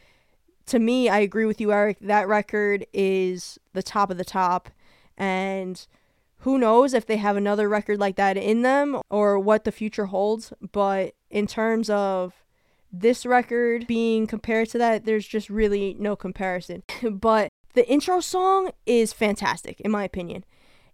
to 0.68 0.80
me, 0.80 1.10
I 1.10 1.20
agree 1.20 1.46
with 1.46 1.62
you, 1.62 1.72
Eric. 1.72 1.98
That 2.02 2.28
record 2.28 2.86
is 2.94 3.60
the 3.74 3.84
top 3.84 4.10
of 4.10 4.18
the 4.18 4.26
top. 4.26 4.70
And 5.18 5.86
who 6.40 6.58
knows 6.58 6.94
if 6.94 7.06
they 7.06 7.18
have 7.18 7.38
another 7.38 7.70
record 7.70 8.00
like 8.00 8.16
that 8.18 8.38
in 8.38 8.62
them 8.62 9.00
or 9.10 9.40
what 9.40 9.64
the 9.64 9.72
future 9.72 10.06
holds. 10.06 10.54
But 10.72 11.14
in 11.30 11.48
terms 11.48 11.90
of 11.90 12.34
this 12.92 13.26
record 13.26 13.88
being 13.88 14.28
compared 14.28 14.70
to 14.70 14.78
that, 14.78 15.06
there's 15.06 15.28
just 15.28 15.50
really 15.50 15.96
no 16.00 16.16
comparison. 16.16 16.84
but 17.12 17.50
the 17.74 17.88
intro 17.90 18.20
song 18.20 18.72
is 18.86 19.14
fantastic, 19.14 19.82
in 19.82 19.92
my 19.92 20.04
opinion. 20.04 20.46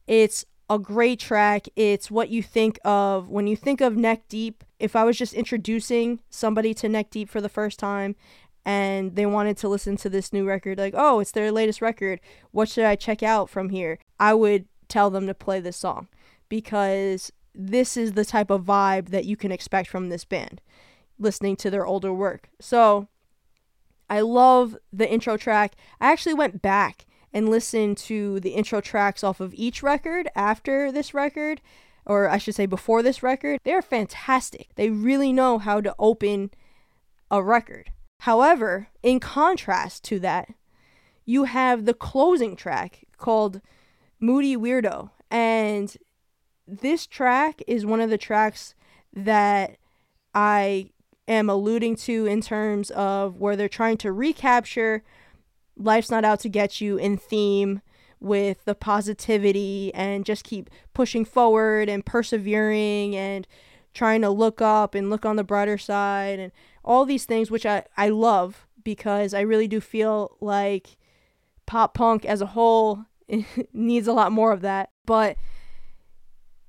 It's 0.07 0.45
a 0.69 0.79
great 0.79 1.19
track. 1.19 1.67
It's 1.75 2.09
what 2.09 2.29
you 2.29 2.41
think 2.41 2.79
of 2.85 3.29
when 3.29 3.45
you 3.45 3.57
think 3.57 3.81
of 3.81 3.97
Neck 3.97 4.27
Deep. 4.29 4.63
If 4.79 4.95
I 4.95 5.03
was 5.03 5.17
just 5.17 5.33
introducing 5.33 6.21
somebody 6.29 6.73
to 6.75 6.89
Neck 6.89 7.09
Deep 7.09 7.29
for 7.29 7.41
the 7.41 7.49
first 7.49 7.77
time 7.77 8.15
and 8.65 9.15
they 9.15 9.25
wanted 9.25 9.57
to 9.57 9.69
listen 9.69 9.97
to 9.97 10.09
this 10.09 10.31
new 10.31 10.45
record, 10.45 10.77
like, 10.77 10.93
oh, 10.95 11.19
it's 11.19 11.31
their 11.31 11.51
latest 11.51 11.81
record, 11.81 12.19
what 12.51 12.69
should 12.69 12.85
I 12.85 12.95
check 12.95 13.23
out 13.23 13.49
from 13.49 13.69
here? 13.69 13.99
I 14.19 14.33
would 14.33 14.65
tell 14.87 15.09
them 15.09 15.27
to 15.27 15.33
play 15.33 15.59
this 15.59 15.77
song 15.77 16.07
because 16.49 17.31
this 17.55 17.97
is 17.97 18.13
the 18.13 18.25
type 18.25 18.49
of 18.49 18.63
vibe 18.63 19.09
that 19.09 19.25
you 19.25 19.35
can 19.35 19.51
expect 19.51 19.89
from 19.89 20.09
this 20.09 20.25
band 20.25 20.61
listening 21.17 21.55
to 21.55 21.69
their 21.69 21.85
older 21.85 22.13
work. 22.13 22.49
So 22.59 23.07
I 24.09 24.21
love 24.21 24.75
the 24.91 25.09
intro 25.09 25.37
track. 25.37 25.75
I 25.99 26.11
actually 26.11 26.33
went 26.33 26.61
back 26.61 27.05
and 27.33 27.49
listened 27.49 27.97
to 27.97 28.39
the 28.41 28.51
intro 28.51 28.81
tracks 28.81 29.23
off 29.23 29.39
of 29.39 29.53
each 29.53 29.81
record 29.81 30.27
after 30.35 30.91
this 30.91 31.13
record, 31.13 31.61
or 32.05 32.27
I 32.27 32.37
should 32.37 32.55
say 32.55 32.65
before 32.65 33.01
this 33.03 33.23
record. 33.23 33.59
They're 33.63 33.81
fantastic. 33.81 34.69
They 34.75 34.89
really 34.89 35.31
know 35.31 35.59
how 35.59 35.79
to 35.79 35.95
open 35.97 36.51
a 37.29 37.41
record. 37.41 37.91
However, 38.21 38.87
in 39.01 39.19
contrast 39.19 40.03
to 40.03 40.19
that, 40.19 40.53
you 41.25 41.45
have 41.45 41.85
the 41.85 41.93
closing 41.95 42.55
track 42.55 43.07
called 43.17 43.61
Moody 44.19 44.55
Weirdo. 44.55 45.09
And 45.31 45.97
this 46.67 47.07
track 47.07 47.63
is 47.65 47.83
one 47.83 47.99
of 47.99 48.11
the 48.11 48.19
tracks 48.19 48.75
that 49.11 49.77
I 50.35 50.91
am 51.27 51.49
alluding 51.49 51.95
to 51.95 52.27
in 52.27 52.41
terms 52.41 52.91
of 52.91 53.37
where 53.37 53.55
they're 53.55 53.67
trying 53.67 53.97
to 53.97 54.11
recapture 54.11 55.03
Life's 55.75 56.11
Not 56.11 56.23
Out 56.23 56.41
to 56.41 56.49
Get 56.49 56.79
You 56.79 56.97
in 56.97 57.17
theme 57.17 57.81
with 58.19 58.65
the 58.65 58.75
positivity 58.75 59.91
and 59.95 60.25
just 60.25 60.43
keep 60.43 60.69
pushing 60.93 61.25
forward 61.25 61.89
and 61.89 62.05
persevering 62.05 63.15
and 63.15 63.47
trying 63.95 64.21
to 64.21 64.29
look 64.29 64.61
up 64.61 64.93
and 64.93 65.09
look 65.09 65.25
on 65.25 65.37
the 65.37 65.43
brighter 65.43 65.79
side 65.79 66.37
and 66.37 66.51
all 66.83 67.05
these 67.05 67.25
things 67.25 67.51
which 67.51 67.65
I, 67.65 67.85
I 67.97 68.09
love 68.09 68.67
because 68.83 69.33
I 69.33 69.41
really 69.41 69.67
do 69.67 69.79
feel 69.79 70.37
like 70.41 70.97
pop 71.65 71.93
punk 71.93 72.25
as 72.25 72.41
a 72.41 72.47
whole 72.47 73.05
needs 73.73 74.07
a 74.07 74.13
lot 74.13 74.31
more 74.31 74.51
of 74.51 74.61
that. 74.61 74.89
But 75.05 75.37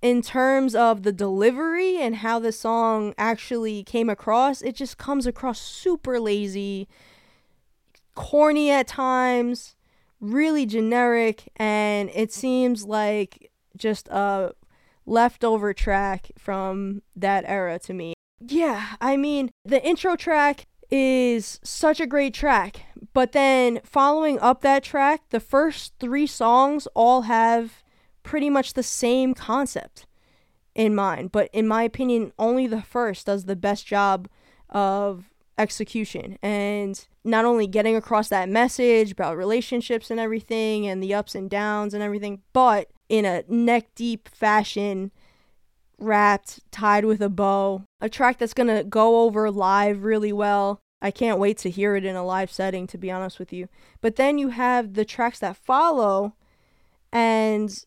in 0.01 0.21
terms 0.21 0.75
of 0.75 1.05
the 1.05 1.13
delivery 1.13 1.97
and 1.97 2.17
how 2.17 2.39
the 2.39 2.53
song 2.53 3.15
actually 3.17 3.85
came 3.85 4.11
across, 4.11 4.61
it 4.63 4.75
just 4.75 4.99
comes 4.99 5.27
across 5.27 5.61
super 5.61 6.19
lazy, 6.19 6.89
corny 8.15 8.71
at 8.71 8.89
times, 8.89 9.77
really 10.21 10.67
generic, 10.67 11.51
and 11.57 12.11
it 12.15 12.33
seems 12.33 12.85
like 12.85 13.51
just 13.77 14.09
a 14.09 14.53
leftover 15.07 15.73
track 15.73 16.31
from 16.37 17.03
that 17.15 17.45
era 17.47 17.79
to 17.79 17.95
me. 17.95 18.15
Yeah, 18.49 18.97
I 19.01 19.17
mean, 19.17 19.51
the 19.65 19.85
intro 19.85 20.17
track 20.17 20.67
is 20.91 21.61
such 21.63 22.01
a 22.01 22.07
great 22.07 22.35
track. 22.35 22.83
But 23.15 23.33
then 23.33 23.81
following 23.85 24.39
up 24.41 24.63
that 24.63 24.83
track, 24.83 25.23
the 25.31 25.41
first 25.41 25.95
three 26.01 26.27
songs 26.27 26.89
all 26.95 27.23
have 27.23 27.83
pretty 28.23 28.51
much 28.51 28.75
the 28.75 28.83
same 28.83 29.35
concept 29.35 30.07
in 30.75 30.95
mind. 30.95 31.33
But 31.33 31.51
in 31.53 31.69
my 31.69 31.83
opinion, 31.83 32.33
only 32.39 32.67
the 32.67 32.83
first 32.83 33.27
does 33.27 33.45
the 33.45 33.57
best 33.57 33.87
job 33.87 34.29
of 34.71 35.27
execution 35.59 36.39
and 36.43 37.07
not 37.25 37.45
only 37.45 37.67
getting 37.67 37.95
across 37.95 38.29
that 38.31 38.49
message 38.49 39.13
about 39.13 39.37
relationships 39.37 40.11
and 40.11 40.19
everything 40.19 40.87
and 40.87 41.03
the 41.03 41.15
ups 41.15 41.35
and 41.35 41.51
downs 41.51 41.95
and 41.95 42.03
everything, 42.03 42.41
but 42.53 42.89
in 43.09 43.25
a 43.25 43.45
neck 43.49 43.89
deep 43.95 44.29
fashion 44.29 45.13
wrapped, 46.03 46.61
tied 46.71 47.05
with 47.05 47.23
a 47.23 47.29
bow. 47.29 47.85
A 48.01 48.09
track 48.09 48.39
that's 48.39 48.55
gonna 48.55 48.85
go 48.85 49.23
over 49.23 49.51
live 49.51 50.05
really 50.05 50.33
well. 50.33 50.81
I 51.01 51.11
can't 51.11 51.39
wait 51.39 51.59
to 51.59 51.71
hear 51.71 51.97
it 51.97 52.05
in 52.05 52.15
a 52.15 52.25
live 52.25 52.51
setting, 52.53 52.87
to 52.89 52.99
be 52.99 53.11
honest 53.11 53.39
with 53.39 53.53
you. 53.53 53.69
But 54.01 54.17
then 54.17 54.39
you 54.39 54.51
have 54.51 54.95
the 54.95 55.05
tracks 55.05 55.41
that 55.41 55.57
follow, 55.57 56.35
and 57.13 57.85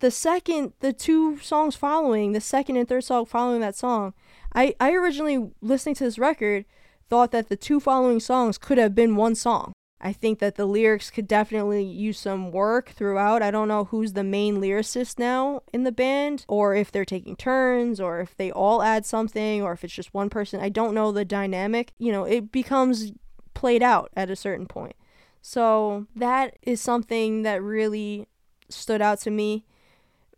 the 0.00 0.10
second, 0.10 0.72
the 0.80 0.92
two 0.92 1.38
songs 1.38 1.76
following, 1.76 2.32
the 2.32 2.40
second 2.40 2.76
and 2.76 2.88
third 2.88 3.04
song 3.04 3.26
following 3.26 3.60
that 3.60 3.74
song, 3.74 4.14
I, 4.54 4.74
I 4.80 4.92
originally, 4.92 5.50
listening 5.60 5.94
to 5.96 6.04
this 6.04 6.18
record, 6.18 6.64
thought 7.10 7.32
that 7.32 7.48
the 7.48 7.56
two 7.56 7.80
following 7.80 8.20
songs 8.20 8.58
could 8.58 8.78
have 8.78 8.94
been 8.94 9.16
one 9.16 9.34
song. 9.34 9.72
I 10.00 10.12
think 10.12 10.38
that 10.38 10.54
the 10.54 10.66
lyrics 10.66 11.10
could 11.10 11.26
definitely 11.26 11.82
use 11.82 12.20
some 12.20 12.52
work 12.52 12.90
throughout. 12.90 13.42
I 13.42 13.50
don't 13.50 13.66
know 13.66 13.84
who's 13.84 14.12
the 14.12 14.22
main 14.22 14.60
lyricist 14.60 15.18
now 15.18 15.62
in 15.72 15.82
the 15.82 15.90
band, 15.90 16.44
or 16.48 16.74
if 16.74 16.92
they're 16.92 17.04
taking 17.04 17.34
turns, 17.34 18.00
or 18.00 18.20
if 18.20 18.36
they 18.36 18.52
all 18.52 18.82
add 18.82 19.04
something, 19.04 19.60
or 19.60 19.72
if 19.72 19.82
it's 19.82 19.94
just 19.94 20.14
one 20.14 20.30
person. 20.30 20.60
I 20.60 20.68
don't 20.68 20.94
know 20.94 21.10
the 21.10 21.24
dynamic. 21.24 21.92
You 21.98 22.12
know, 22.12 22.24
it 22.24 22.52
becomes 22.52 23.12
played 23.54 23.82
out 23.82 24.10
at 24.14 24.30
a 24.30 24.36
certain 24.36 24.66
point. 24.66 24.94
So 25.42 26.06
that 26.14 26.56
is 26.62 26.80
something 26.80 27.42
that 27.42 27.62
really 27.62 28.28
stood 28.68 29.02
out 29.02 29.18
to 29.20 29.30
me. 29.30 29.64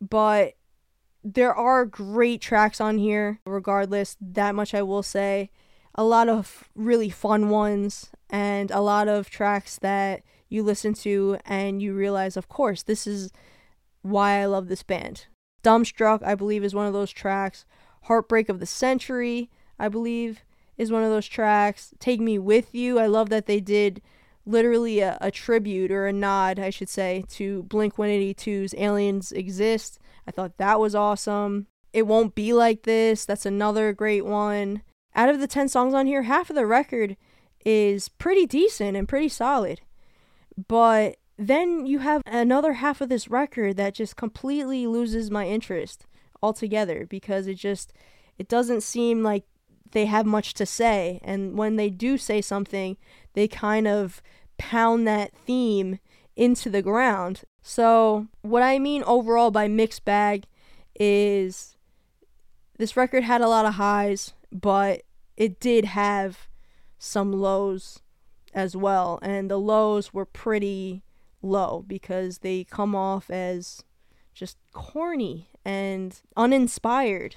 But 0.00 0.54
there 1.22 1.54
are 1.54 1.84
great 1.84 2.40
tracks 2.40 2.80
on 2.80 2.96
here, 2.96 3.40
regardless, 3.44 4.16
that 4.22 4.54
much 4.54 4.72
I 4.72 4.82
will 4.82 5.02
say 5.02 5.50
a 5.94 6.04
lot 6.04 6.30
of 6.30 6.64
really 6.74 7.10
fun 7.10 7.50
ones 7.50 8.10
and 8.30 8.70
a 8.70 8.80
lot 8.80 9.08
of 9.08 9.28
tracks 9.28 9.78
that 9.78 10.22
you 10.48 10.62
listen 10.62 10.94
to 10.94 11.38
and 11.44 11.82
you 11.82 11.94
realize, 11.94 12.36
of 12.36 12.48
course, 12.48 12.82
this 12.82 13.06
is 13.06 13.32
why 14.02 14.40
I 14.40 14.46
love 14.46 14.68
this 14.68 14.82
band. 14.82 15.26
Dumbstruck, 15.62 16.22
I 16.22 16.34
believe, 16.34 16.64
is 16.64 16.74
one 16.74 16.86
of 16.86 16.92
those 16.92 17.10
tracks. 17.10 17.64
Heartbreak 18.04 18.48
of 18.48 18.60
the 18.60 18.66
Century, 18.66 19.50
I 19.78 19.88
believe, 19.88 20.44
is 20.78 20.90
one 20.90 21.02
of 21.02 21.10
those 21.10 21.26
tracks. 21.26 21.92
Take 21.98 22.20
Me 22.20 22.38
With 22.38 22.74
You, 22.74 22.98
I 22.98 23.06
love 23.06 23.28
that 23.28 23.46
they 23.46 23.60
did 23.60 24.00
literally 24.46 25.00
a, 25.00 25.18
a 25.20 25.30
tribute 25.30 25.90
or 25.90 26.06
a 26.06 26.12
nod, 26.12 26.58
I 26.58 26.70
should 26.70 26.88
say, 26.88 27.24
to 27.30 27.62
Blink 27.64 27.96
182's 27.96 28.74
Aliens 28.76 29.32
Exist. 29.32 29.98
I 30.26 30.30
thought 30.30 30.56
that 30.56 30.80
was 30.80 30.94
awesome. 30.94 31.66
It 31.92 32.06
Won't 32.06 32.34
Be 32.34 32.52
Like 32.52 32.82
This, 32.82 33.24
that's 33.24 33.44
another 33.44 33.92
great 33.92 34.24
one 34.24 34.82
out 35.14 35.28
of 35.28 35.40
the 35.40 35.46
10 35.46 35.68
songs 35.68 35.92
on 35.94 36.06
here, 36.06 36.22
half 36.22 36.50
of 36.50 36.56
the 36.56 36.66
record 36.66 37.16
is 37.64 38.08
pretty 38.08 38.46
decent 38.46 38.96
and 38.96 39.08
pretty 39.08 39.28
solid. 39.28 39.80
But 40.68 41.16
then 41.38 41.86
you 41.86 42.00
have 42.00 42.22
another 42.26 42.74
half 42.74 43.00
of 43.00 43.08
this 43.08 43.28
record 43.28 43.76
that 43.76 43.94
just 43.94 44.16
completely 44.16 44.86
loses 44.86 45.30
my 45.30 45.46
interest 45.46 46.06
altogether 46.42 47.06
because 47.08 47.46
it 47.46 47.54
just 47.54 47.92
it 48.38 48.48
doesn't 48.48 48.82
seem 48.82 49.22
like 49.22 49.44
they 49.92 50.06
have 50.06 50.26
much 50.26 50.54
to 50.54 50.66
say 50.66 51.20
and 51.22 51.56
when 51.56 51.76
they 51.76 51.90
do 51.90 52.16
say 52.16 52.40
something, 52.40 52.96
they 53.34 53.48
kind 53.48 53.88
of 53.88 54.22
pound 54.58 55.06
that 55.08 55.32
theme 55.32 55.98
into 56.36 56.70
the 56.70 56.82
ground. 56.82 57.42
So, 57.62 58.28
what 58.42 58.62
I 58.62 58.78
mean 58.78 59.02
overall 59.04 59.50
by 59.50 59.68
mixed 59.68 60.04
bag 60.04 60.44
is 60.94 61.76
this 62.78 62.96
record 62.96 63.24
had 63.24 63.40
a 63.40 63.48
lot 63.48 63.66
of 63.66 63.74
highs, 63.74 64.34
but 64.52 65.02
it 65.36 65.58
did 65.60 65.86
have 65.86 66.49
some 67.00 67.32
lows 67.32 68.00
as 68.54 68.76
well. 68.76 69.18
And 69.22 69.50
the 69.50 69.58
lows 69.58 70.12
were 70.14 70.26
pretty 70.26 71.02
low 71.42 71.84
because 71.86 72.38
they 72.38 72.62
come 72.64 72.94
off 72.94 73.30
as 73.30 73.82
just 74.34 74.58
corny 74.72 75.48
and 75.64 76.20
uninspired. 76.36 77.36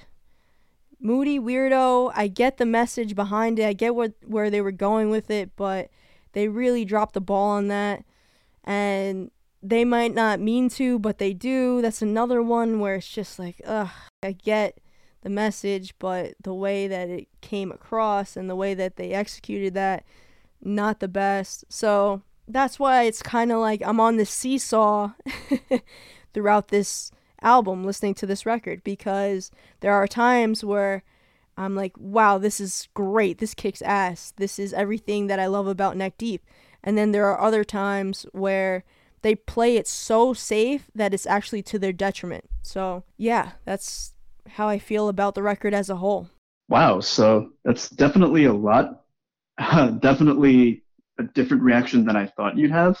Moody 1.00 1.40
weirdo, 1.40 2.12
I 2.14 2.28
get 2.28 2.58
the 2.58 2.66
message 2.66 3.14
behind 3.14 3.58
it. 3.58 3.66
I 3.66 3.72
get 3.72 3.94
what 3.94 4.12
where 4.24 4.50
they 4.50 4.60
were 4.60 4.72
going 4.72 5.10
with 5.10 5.30
it, 5.30 5.50
but 5.56 5.90
they 6.32 6.48
really 6.48 6.84
dropped 6.84 7.14
the 7.14 7.20
ball 7.20 7.50
on 7.50 7.68
that. 7.68 8.04
And 8.62 9.30
they 9.62 9.84
might 9.84 10.14
not 10.14 10.40
mean 10.40 10.68
to, 10.70 10.98
but 10.98 11.18
they 11.18 11.32
do. 11.32 11.80
That's 11.80 12.02
another 12.02 12.42
one 12.42 12.80
where 12.80 12.96
it's 12.96 13.08
just 13.08 13.38
like, 13.38 13.60
ugh, 13.66 13.90
I 14.22 14.32
get 14.32 14.78
the 15.24 15.30
message, 15.30 15.94
but 15.98 16.34
the 16.40 16.54
way 16.54 16.86
that 16.86 17.08
it 17.08 17.26
came 17.40 17.72
across 17.72 18.36
and 18.36 18.48
the 18.48 18.54
way 18.54 18.74
that 18.74 18.96
they 18.96 19.12
executed 19.12 19.74
that, 19.74 20.04
not 20.62 21.00
the 21.00 21.08
best. 21.08 21.64
So 21.68 22.22
that's 22.46 22.78
why 22.78 23.02
it's 23.02 23.22
kind 23.22 23.50
of 23.50 23.58
like 23.58 23.82
I'm 23.84 23.98
on 23.98 24.16
this 24.16 24.30
seesaw 24.30 25.12
throughout 26.34 26.68
this 26.68 27.10
album 27.42 27.84
listening 27.84 28.14
to 28.14 28.26
this 28.26 28.46
record 28.46 28.84
because 28.84 29.50
there 29.80 29.92
are 29.92 30.06
times 30.06 30.62
where 30.62 31.02
I'm 31.56 31.74
like, 31.74 31.92
wow, 31.98 32.38
this 32.38 32.60
is 32.60 32.88
great. 32.94 33.38
This 33.38 33.54
kicks 33.54 33.82
ass. 33.82 34.32
This 34.36 34.58
is 34.58 34.72
everything 34.72 35.28
that 35.28 35.40
I 35.40 35.46
love 35.46 35.66
about 35.66 35.96
Neck 35.96 36.18
Deep. 36.18 36.44
And 36.82 36.98
then 36.98 37.12
there 37.12 37.26
are 37.26 37.40
other 37.40 37.64
times 37.64 38.26
where 38.32 38.84
they 39.22 39.34
play 39.34 39.76
it 39.76 39.86
so 39.86 40.34
safe 40.34 40.90
that 40.94 41.14
it's 41.14 41.26
actually 41.26 41.62
to 41.62 41.78
their 41.78 41.92
detriment. 41.92 42.50
So, 42.60 43.04
yeah, 43.16 43.52
that's 43.64 44.13
how 44.48 44.68
I 44.68 44.78
feel 44.78 45.08
about 45.08 45.34
the 45.34 45.42
record 45.42 45.74
as 45.74 45.90
a 45.90 45.96
whole. 45.96 46.28
Wow. 46.68 47.00
So 47.00 47.50
that's 47.64 47.88
definitely 47.90 48.44
a 48.46 48.52
lot. 48.52 49.02
Uh, 49.58 49.90
definitely 49.90 50.82
a 51.18 51.22
different 51.22 51.62
reaction 51.62 52.04
than 52.04 52.16
I 52.16 52.26
thought 52.26 52.58
you'd 52.58 52.70
have. 52.70 52.98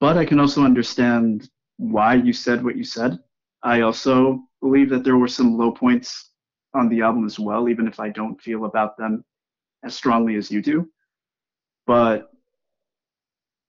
But 0.00 0.16
I 0.16 0.24
can 0.24 0.40
also 0.40 0.62
understand 0.62 1.48
why 1.76 2.14
you 2.14 2.32
said 2.32 2.64
what 2.64 2.76
you 2.76 2.84
said. 2.84 3.18
I 3.62 3.82
also 3.82 4.40
believe 4.60 4.88
that 4.90 5.04
there 5.04 5.16
were 5.16 5.28
some 5.28 5.56
low 5.56 5.70
points 5.70 6.30
on 6.74 6.88
the 6.88 7.02
album 7.02 7.26
as 7.26 7.38
well, 7.38 7.68
even 7.68 7.86
if 7.86 8.00
I 8.00 8.08
don't 8.08 8.40
feel 8.40 8.64
about 8.64 8.96
them 8.96 9.24
as 9.84 9.94
strongly 9.94 10.36
as 10.36 10.50
you 10.50 10.62
do. 10.62 10.88
But 11.86 12.30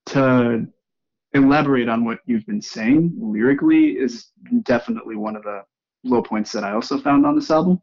to 0.08 0.68
elaborate 1.34 1.89
on 1.89 2.06
what 2.06 2.20
you've 2.25 2.46
been 2.46 2.62
saying 2.62 3.13
lyrically 3.20 3.92
is 3.92 4.32
definitely 4.63 5.15
one 5.15 5.36
of 5.36 5.44
the 5.44 5.63
low 6.03 6.22
points 6.22 6.51
that 6.51 6.63
I 6.63 6.74
also 6.74 6.98
found 6.98 7.25
on 7.25 7.36
this 7.36 7.51
album. 7.51 7.81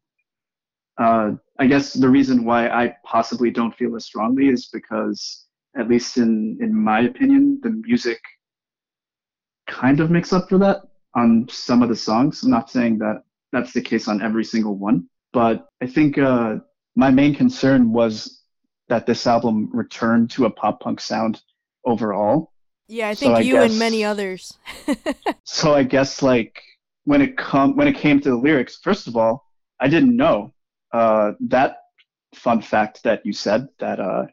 Uh, 0.98 1.32
I 1.58 1.66
guess 1.66 1.94
the 1.94 2.08
reason 2.08 2.44
why 2.44 2.68
I 2.68 2.94
possibly 3.04 3.50
don't 3.50 3.74
feel 3.74 3.96
as 3.96 4.04
strongly 4.04 4.48
is 4.48 4.68
because, 4.68 5.46
at 5.76 5.88
least 5.88 6.16
in 6.18 6.58
in 6.60 6.74
my 6.74 7.00
opinion, 7.00 7.60
the 7.62 7.70
music 7.70 8.20
kind 9.66 10.00
of 10.00 10.10
makes 10.10 10.32
up 10.32 10.48
for 10.48 10.58
that 10.58 10.82
on 11.14 11.46
some 11.50 11.82
of 11.82 11.88
the 11.88 11.96
songs. 11.96 12.42
I'm 12.42 12.50
not 12.50 12.70
saying 12.70 12.98
that 12.98 13.22
that's 13.52 13.72
the 13.72 13.80
case 13.80 14.08
on 14.08 14.22
every 14.22 14.44
single 14.44 14.76
one, 14.76 15.08
but 15.32 15.68
I 15.80 15.86
think 15.86 16.18
uh, 16.18 16.56
my 16.96 17.10
main 17.10 17.34
concern 17.34 17.92
was 17.92 18.42
that 18.88 19.06
this 19.06 19.26
album 19.26 19.70
returned 19.72 20.30
to 20.32 20.44
a 20.46 20.50
pop 20.50 20.80
punk 20.80 21.00
sound 21.00 21.40
overall. 21.84 22.52
Yeah, 22.88 23.08
I 23.08 23.14
think 23.14 23.36
so 23.36 23.42
you 23.42 23.56
I 23.56 23.60
guess, 23.60 23.70
and 23.70 23.78
many 23.78 24.04
others. 24.04 24.58
so 25.44 25.74
I 25.74 25.84
guess 25.84 26.22
like 26.22 26.60
when 27.04 27.22
it 27.22 27.36
come 27.36 27.76
when 27.76 27.88
it 27.88 27.96
came 27.96 28.20
to 28.20 28.30
the 28.30 28.36
lyrics, 28.36 28.78
first 28.82 29.06
of 29.06 29.16
all, 29.16 29.46
I 29.78 29.88
didn't 29.88 30.16
know 30.16 30.52
uh, 30.92 31.32
that 31.48 31.78
fun 32.34 32.62
fact 32.62 33.02
that 33.04 33.24
you 33.24 33.32
said 33.32 33.68
that 33.78 34.00
uh, 34.00 34.26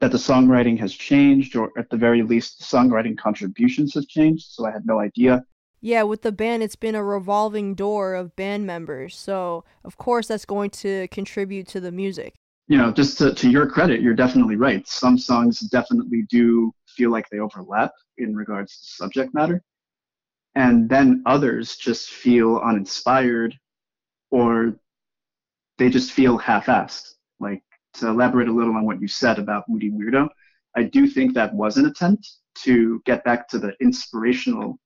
that 0.00 0.12
the 0.12 0.18
songwriting 0.18 0.78
has 0.78 0.94
changed, 0.94 1.56
or 1.56 1.70
at 1.76 1.90
the 1.90 1.96
very 1.96 2.22
least, 2.22 2.58
the 2.58 2.64
songwriting 2.64 3.16
contributions 3.16 3.94
have 3.94 4.06
changed. 4.06 4.46
So 4.50 4.66
I 4.66 4.70
had 4.70 4.86
no 4.86 5.00
idea. 5.00 5.44
Yeah, 5.80 6.02
with 6.02 6.22
the 6.22 6.32
band, 6.32 6.62
it's 6.62 6.76
been 6.76 6.94
a 6.94 7.04
revolving 7.04 7.74
door 7.74 8.14
of 8.14 8.34
band 8.34 8.66
members. 8.66 9.16
So, 9.16 9.64
of 9.84 9.96
course, 9.96 10.26
that's 10.26 10.44
going 10.44 10.70
to 10.70 11.06
contribute 11.08 11.68
to 11.68 11.80
the 11.80 11.92
music. 11.92 12.34
You 12.66 12.78
know, 12.78 12.90
just 12.90 13.16
to, 13.18 13.32
to 13.34 13.48
your 13.48 13.66
credit, 13.66 14.02
you're 14.02 14.14
definitely 14.14 14.56
right. 14.56 14.86
Some 14.86 15.16
songs 15.16 15.60
definitely 15.60 16.24
do 16.28 16.72
feel 16.88 17.10
like 17.10 17.28
they 17.30 17.38
overlap 17.38 17.92
in 18.18 18.34
regards 18.34 18.76
to 18.80 18.88
subject 18.88 19.34
matter. 19.34 19.62
And 20.58 20.88
then 20.88 21.22
others 21.24 21.76
just 21.76 22.10
feel 22.10 22.58
uninspired 22.58 23.56
or 24.32 24.74
they 25.78 25.88
just 25.88 26.10
feel 26.10 26.36
half 26.36 26.66
assed. 26.66 27.14
Like, 27.38 27.62
to 27.94 28.08
elaborate 28.08 28.48
a 28.48 28.52
little 28.52 28.74
on 28.74 28.84
what 28.84 29.00
you 29.00 29.06
said 29.06 29.38
about 29.38 29.68
Moody 29.68 29.88
Weirdo, 29.88 30.28
I 30.76 30.82
do 30.82 31.06
think 31.06 31.32
that 31.34 31.54
was 31.54 31.76
an 31.76 31.86
attempt 31.86 32.28
to 32.64 33.00
get 33.06 33.22
back 33.22 33.48
to 33.50 33.60
the 33.60 33.72
inspirational 33.80 34.80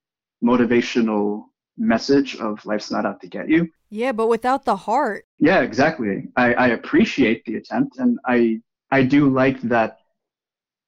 motivational 0.45 1.45
message 1.79 2.37
of 2.37 2.65
life's 2.67 2.91
not 2.91 3.07
out 3.07 3.23
to 3.23 3.27
get 3.27 3.49
you. 3.49 3.67
Yeah, 3.89 4.13
but 4.13 4.29
without 4.29 4.67
the 4.67 4.77
heart. 4.77 5.25
Yeah, 5.39 5.63
exactly. 5.63 6.29
I, 6.37 6.53
I 6.53 6.67
appreciate 6.69 7.47
the 7.47 7.57
attempt 7.57 7.97
and 7.97 8.19
I 8.27 8.61
I 8.91 9.05
do 9.05 9.31
like 9.31 9.59
that 9.63 10.01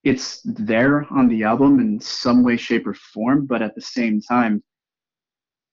it's 0.02 0.42
there 0.44 1.06
on 1.10 1.28
the 1.28 1.44
album 1.44 1.80
in 1.80 1.98
some 1.98 2.44
way, 2.44 2.58
shape, 2.58 2.86
or 2.86 2.92
form, 2.92 3.46
but 3.46 3.62
at 3.62 3.74
the 3.74 3.80
same 3.80 4.20
time, 4.20 4.62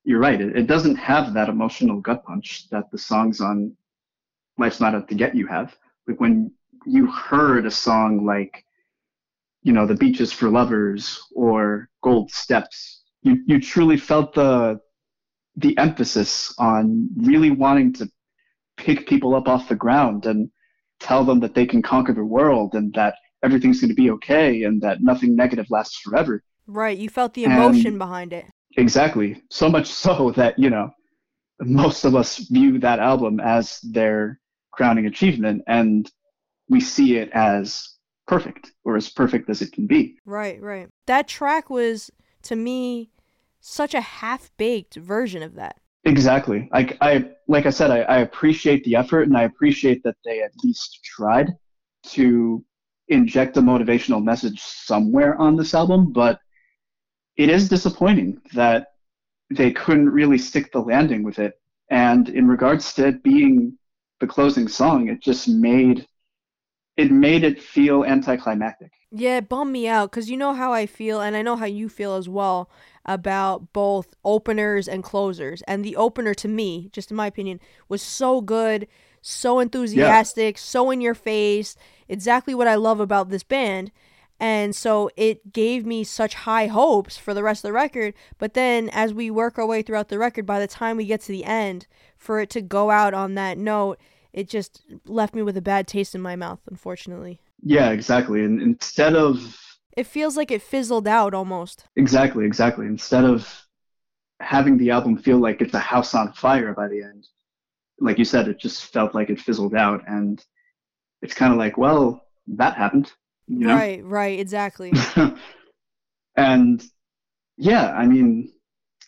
you're 0.04 0.20
right, 0.20 0.40
it, 0.40 0.56
it 0.56 0.68
doesn't 0.68 0.96
have 0.96 1.34
that 1.34 1.50
emotional 1.50 2.02
gut 2.02 2.24
punch 2.24 2.70
that 2.70 2.90
the 2.92 2.98
songs 2.98 3.42
on 3.42 3.76
Life's 4.58 4.80
Not 4.80 4.96
Out 4.96 5.08
to 5.10 5.16
Get 5.16 5.36
You 5.36 5.48
have. 5.48 5.76
Like 6.08 6.20
when 6.20 6.52
you 6.86 7.10
heard 7.10 7.66
a 7.66 7.72
song 7.72 8.26
like, 8.26 8.66
you 9.64 9.74
know, 9.74 9.86
The 9.86 9.96
Beach 9.96 10.20
Is 10.20 10.32
for 10.32 10.50
Lovers 10.50 11.22
or 11.36 11.90
Gold 12.02 12.32
Steps 12.32 13.02
you 13.22 13.42
you 13.46 13.60
truly 13.60 13.98
felt 13.98 14.34
the 14.34 14.80
the 15.56 15.78
emphasis 15.78 16.54
on 16.58 17.10
really 17.18 17.52
wanting 17.52 17.94
to 17.94 18.10
pick 18.78 19.08
people 19.08 19.36
up 19.36 19.48
off 19.48 19.68
the 19.68 19.76
ground 19.76 20.26
and 20.26 20.50
tell 21.00 21.24
them 21.24 21.40
that 21.40 21.54
they 21.54 21.66
can 21.66 21.82
conquer 21.82 22.14
the 22.14 22.24
world 22.24 22.74
and 22.74 22.94
that 22.94 23.16
everything's 23.44 23.82
going 23.82 23.90
to 23.90 23.96
be 23.96 24.10
okay 24.10 24.64
and 24.64 24.82
that 24.82 25.02
nothing 25.02 25.36
negative 25.36 25.66
lasts 25.70 26.00
forever. 26.00 26.42
Right, 26.68 26.98
you 26.98 27.10
felt 27.10 27.34
the 27.34 27.44
emotion 27.44 27.88
and 27.88 28.00
behind 28.00 28.34
it. 28.34 28.46
Exactly. 28.78 29.42
So 29.50 29.70
much 29.70 29.88
so 29.92 30.32
that, 30.32 30.58
you 30.58 30.70
know, 30.70 30.92
most 31.60 32.06
of 32.06 32.16
us 32.16 32.38
view 32.38 32.80
that 32.80 33.00
album 33.00 33.40
as 33.40 33.80
their 33.82 34.40
crowning 34.72 35.06
achievement 35.06 35.64
and 35.68 36.10
we 36.70 36.80
see 36.80 37.18
it 37.18 37.30
as 37.34 37.96
perfect 38.28 38.72
or 38.86 38.96
as 38.96 39.10
perfect 39.10 39.50
as 39.50 39.62
it 39.62 39.74
can 39.74 39.86
be. 39.86 40.18
Right, 40.26 40.62
right. 40.62 40.88
That 41.06 41.28
track 41.28 41.70
was 41.70 42.10
to 42.44 42.56
me 42.56 43.12
such 43.60 43.94
a 43.94 44.02
half-baked 44.02 44.96
version 44.96 45.44
of 45.44 45.56
that. 45.56 45.78
Exactly. 46.04 46.68
Like 46.72 46.98
I 47.02 47.30
like 47.48 47.68
I 47.68 47.70
said, 47.70 47.92
I, 47.92 48.00
I 48.00 48.18
appreciate 48.20 48.84
the 48.86 48.96
effort 48.96 49.24
and 49.24 49.38
I 49.38 49.44
appreciate 49.44 50.02
that 50.04 50.16
they 50.26 50.42
at 50.42 50.52
least 50.64 51.00
tried 51.04 51.54
to 52.08 52.66
inject 53.10 53.58
a 53.58 53.62
motivational 53.62 54.24
message 54.24 54.60
somewhere 54.62 55.36
on 55.40 55.56
this 55.56 55.76
album, 55.76 56.12
but 56.12 56.40
it 57.42 57.50
is 57.50 57.68
disappointing 57.68 58.40
that 58.54 58.94
they 59.50 59.72
couldn't 59.72 60.10
really 60.10 60.38
stick 60.38 60.72
the 60.72 60.80
landing 60.80 61.24
with 61.24 61.40
it. 61.40 61.60
And 61.90 62.30
in 62.30 62.48
regards 62.48 62.94
to 62.94 63.08
it 63.08 63.24
being 63.24 63.78
the 64.20 64.28
closing 64.28 64.68
song, 64.68 65.10
it 65.10 65.22
just 65.22 65.48
made 65.48 66.08
it 66.98 67.12
made 67.12 67.44
it 67.44 67.60
feel 67.62 68.06
anticlimactic. 68.06 68.92
Yeah, 69.12 69.38
it 69.38 69.50
bummed 69.50 69.72
me 69.72 69.88
out 69.88 70.12
because 70.12 70.30
you 70.30 70.38
know 70.38 70.54
how 70.54 70.72
I 70.72 70.86
feel, 70.86 71.20
and 71.20 71.36
I 71.36 71.42
know 71.42 71.56
how 71.56 71.66
you 71.66 71.90
feel 71.90 72.14
as 72.14 72.30
well 72.30 72.70
about 73.06 73.74
both 73.74 74.14
openers 74.24 74.88
and 74.88 75.04
closers. 75.04 75.64
And 75.64 75.84
the 75.84 75.96
opener, 75.96 76.34
to 76.36 76.48
me, 76.48 76.90
just 76.94 77.10
in 77.10 77.18
my 77.18 77.28
opinion, 77.28 77.60
was 77.90 78.02
so 78.02 78.40
good, 78.40 78.88
so 79.22 79.60
enthusiastic, 79.60 80.58
yeah. 80.58 80.62
so 80.62 80.92
in 80.92 81.02
your 81.02 81.16
face. 81.16 81.76
Exactly 82.08 82.54
what 82.54 82.68
I 82.68 82.76
love 82.76 83.00
about 83.00 83.30
this 83.30 83.44
band. 83.44 83.92
And 84.42 84.76
so 84.76 85.12
it 85.16 85.54
gave 85.54 85.86
me 85.86 86.04
such 86.04 86.34
high 86.34 86.66
hopes 86.66 87.16
for 87.16 87.36
the 87.36 87.44
rest 87.44 87.64
of 87.64 87.70
the 87.70 87.74
record. 87.74 88.16
But 88.40 88.56
then 88.56 88.90
as 88.90 89.14
we 89.14 89.30
work 89.30 89.60
our 89.60 89.68
way 89.68 89.84
throughout 89.84 90.10
the 90.10 90.18
record, 90.18 90.48
by 90.48 90.60
the 90.60 90.68
time 90.68 90.98
we 90.98 91.06
get 91.06 91.22
to 91.22 91.32
the 91.32 91.46
end, 91.46 91.86
for 92.18 92.40
it 92.40 92.50
to 92.50 92.62
go 92.62 92.90
out 92.90 93.14
on 93.14 93.36
that 93.36 93.60
note, 93.60 94.00
it 94.34 94.50
just 94.50 94.82
left 95.06 95.36
me 95.36 95.44
with 95.44 95.58
a 95.58 95.62
bad 95.62 95.88
taste 95.88 96.16
in 96.16 96.22
my 96.22 96.36
mouth, 96.36 96.60
unfortunately. 96.68 97.40
Yeah, 97.62 97.92
exactly. 97.92 98.44
And 98.44 98.60
instead 98.60 99.16
of 99.16 99.62
it 99.96 100.08
feels 100.08 100.36
like 100.36 100.50
it 100.50 100.64
fizzled 100.64 101.08
out 101.08 101.36
almost. 101.36 101.86
Exactly, 101.96 102.44
exactly. 102.44 102.88
Instead 102.88 103.26
of 103.26 103.68
having 104.40 104.76
the 104.80 104.90
album 104.90 105.18
feel 105.18 105.38
like 105.38 105.62
it's 105.62 105.76
a 105.76 105.80
house 105.80 106.16
on 106.16 106.34
fire 106.34 106.74
by 106.74 106.88
the 106.88 107.04
end, 107.04 107.28
like 108.00 108.18
you 108.18 108.26
said, 108.26 108.48
it 108.48 108.60
just 108.60 108.86
felt 108.86 109.14
like 109.14 109.30
it 109.30 109.40
fizzled 109.40 109.76
out. 109.76 110.02
And 110.08 110.44
it's 111.22 111.36
kind 111.36 111.54
of 111.54 111.60
like, 111.60 111.78
well, 111.78 112.26
that 112.48 112.76
happened. 112.76 113.12
You 113.52 113.68
know? 113.68 113.76
Right, 113.76 114.04
right, 114.06 114.40
exactly. 114.40 114.94
and 116.38 116.82
yeah, 117.58 117.92
I 117.92 118.08
mean, 118.08 118.54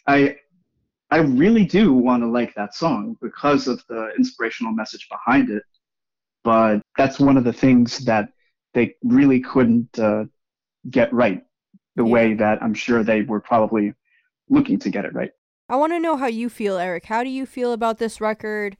I 0.05 0.35
I 1.09 1.19
really 1.19 1.63
do 1.63 1.93
want 1.93 2.23
to 2.23 2.27
like 2.27 2.53
that 2.55 2.75
song 2.75 3.15
because 3.21 3.69
of 3.69 3.81
the 3.87 4.09
inspirational 4.17 4.73
message 4.73 5.07
behind 5.09 5.49
it. 5.49 5.63
But 6.43 6.81
that's 6.97 7.21
one 7.21 7.37
of 7.37 7.45
the 7.45 7.53
things 7.53 7.99
that 7.99 8.29
they 8.73 8.95
really 9.01 9.39
couldn't 9.39 9.97
uh, 9.97 10.25
get 10.89 11.13
right 11.13 11.41
the 11.95 12.03
yeah. 12.03 12.11
way 12.11 12.33
that 12.33 12.61
I'm 12.61 12.73
sure 12.73 13.01
they 13.01 13.21
were 13.21 13.39
probably 13.39 13.93
looking 14.49 14.77
to 14.79 14.89
get 14.89 15.05
it 15.05 15.13
right. 15.13 15.31
I 15.69 15.77
want 15.77 15.93
to 15.93 16.01
know 16.01 16.17
how 16.17 16.27
you 16.27 16.49
feel, 16.49 16.77
Eric. 16.77 17.05
How 17.05 17.23
do 17.23 17.29
you 17.29 17.45
feel 17.45 17.71
about 17.71 17.97
this 17.97 18.19
record? 18.19 18.75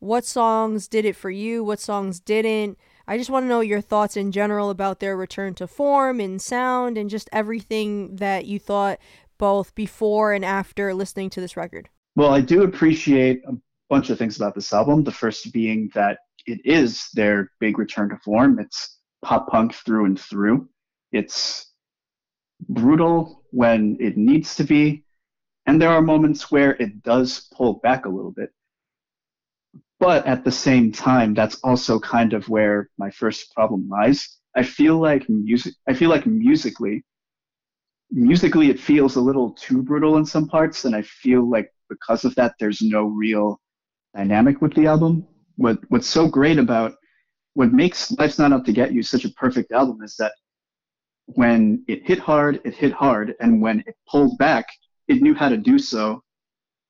What 0.00 0.24
songs 0.24 0.88
did 0.88 1.04
it 1.04 1.14
for 1.14 1.30
you? 1.30 1.62
What 1.62 1.78
songs 1.78 2.18
didn't? 2.18 2.78
I 3.06 3.18
just 3.18 3.30
want 3.30 3.44
to 3.44 3.48
know 3.48 3.60
your 3.60 3.80
thoughts 3.80 4.16
in 4.16 4.32
general 4.32 4.70
about 4.70 5.00
their 5.00 5.16
return 5.16 5.54
to 5.54 5.66
form 5.66 6.20
and 6.20 6.40
sound 6.40 6.96
and 6.96 7.10
just 7.10 7.28
everything 7.32 8.16
that 8.16 8.46
you 8.46 8.58
thought 8.58 8.98
both 9.36 9.74
before 9.74 10.32
and 10.32 10.44
after 10.44 10.94
listening 10.94 11.30
to 11.30 11.40
this 11.40 11.56
record. 11.56 11.88
Well, 12.16 12.32
I 12.32 12.40
do 12.40 12.62
appreciate 12.62 13.42
a 13.46 13.54
bunch 13.90 14.10
of 14.10 14.18
things 14.18 14.36
about 14.36 14.54
this 14.54 14.72
album. 14.72 15.04
The 15.04 15.12
first 15.12 15.52
being 15.52 15.90
that 15.94 16.18
it 16.46 16.60
is 16.64 17.08
their 17.14 17.50
big 17.60 17.78
return 17.78 18.08
to 18.10 18.18
form. 18.24 18.58
It's 18.58 18.98
pop 19.22 19.48
punk 19.48 19.74
through 19.74 20.06
and 20.06 20.20
through. 20.20 20.68
It's 21.12 21.72
brutal 22.68 23.42
when 23.50 23.96
it 24.00 24.16
needs 24.16 24.54
to 24.56 24.64
be, 24.64 25.04
and 25.66 25.80
there 25.80 25.90
are 25.90 26.02
moments 26.02 26.50
where 26.50 26.72
it 26.72 27.02
does 27.02 27.48
pull 27.54 27.74
back 27.74 28.06
a 28.06 28.08
little 28.08 28.30
bit. 28.30 28.50
But 30.00 30.26
at 30.26 30.44
the 30.44 30.52
same 30.52 30.92
time, 30.92 31.34
that's 31.34 31.56
also 31.62 31.98
kind 31.98 32.32
of 32.32 32.48
where 32.48 32.90
my 32.98 33.10
first 33.10 33.54
problem 33.54 33.88
lies. 33.88 34.38
I 34.56 34.62
feel 34.62 34.98
like 34.98 35.28
music 35.28 35.74
I 35.88 35.94
feel 35.94 36.10
like 36.10 36.26
musically 36.26 37.04
musically 38.10 38.70
it 38.70 38.78
feels 38.78 39.16
a 39.16 39.20
little 39.20 39.50
too 39.52 39.82
brutal 39.82 40.16
in 40.16 40.24
some 40.24 40.46
parts 40.46 40.84
and 40.84 40.94
I 40.94 41.02
feel 41.02 41.48
like 41.48 41.72
because 41.88 42.24
of 42.24 42.34
that 42.36 42.54
there's 42.60 42.80
no 42.80 43.04
real 43.04 43.60
dynamic 44.14 44.60
with 44.62 44.74
the 44.74 44.86
album. 44.86 45.26
What 45.56 45.78
what's 45.88 46.06
so 46.08 46.28
great 46.28 46.58
about 46.58 46.94
what 47.54 47.72
makes 47.72 48.10
Life's 48.12 48.38
Not 48.38 48.52
Out 48.52 48.64
to 48.66 48.72
Get 48.72 48.92
You 48.92 49.02
such 49.02 49.24
a 49.24 49.30
perfect 49.30 49.72
album 49.72 50.02
is 50.02 50.16
that 50.16 50.32
when 51.26 51.84
it 51.88 52.06
hit 52.06 52.18
hard, 52.18 52.60
it 52.64 52.74
hit 52.74 52.92
hard, 52.92 53.34
and 53.40 53.62
when 53.62 53.80
it 53.86 53.96
pulled 54.08 54.36
back, 54.38 54.66
it 55.08 55.22
knew 55.22 55.34
how 55.34 55.48
to 55.48 55.56
do 55.56 55.78
so, 55.78 56.22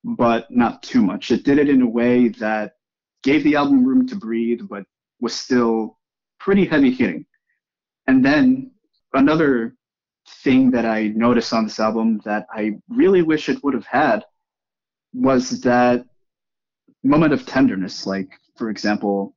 but 0.03 0.51
not 0.51 0.83
too 0.83 1.03
much. 1.03 1.31
It 1.31 1.45
did 1.45 1.59
it 1.59 1.69
in 1.69 1.83
a 1.83 1.89
way 1.89 2.29
that 2.29 2.73
gave 3.25 3.43
the 3.43 3.57
album 3.57 3.85
room 3.85 4.07
to 4.07 4.17
breathe, 4.17 4.61
but 4.69 4.85
was 5.21 5.35
still 5.35 5.99
pretty 6.39 6.65
heavy 6.65 6.93
hitting. 6.93 7.27
And 8.07 8.25
then 8.25 8.71
another 9.15 9.75
thing 10.43 10.71
that 10.71 10.85
I 10.85 11.09
noticed 11.09 11.53
on 11.53 11.65
this 11.65 11.81
album 11.81 12.21
that 12.25 12.47
I 12.53 12.79
really 12.89 13.23
wish 13.23 13.49
it 13.49 13.63
would 13.65 13.75
have 13.75 13.87
had 13.87 14.25
was 15.13 15.61
that 15.63 16.05
moment 17.03 17.33
of 17.33 17.47
tenderness. 17.47 18.07
Like, 18.07 18.29
for 18.57 18.71
example, 18.71 19.35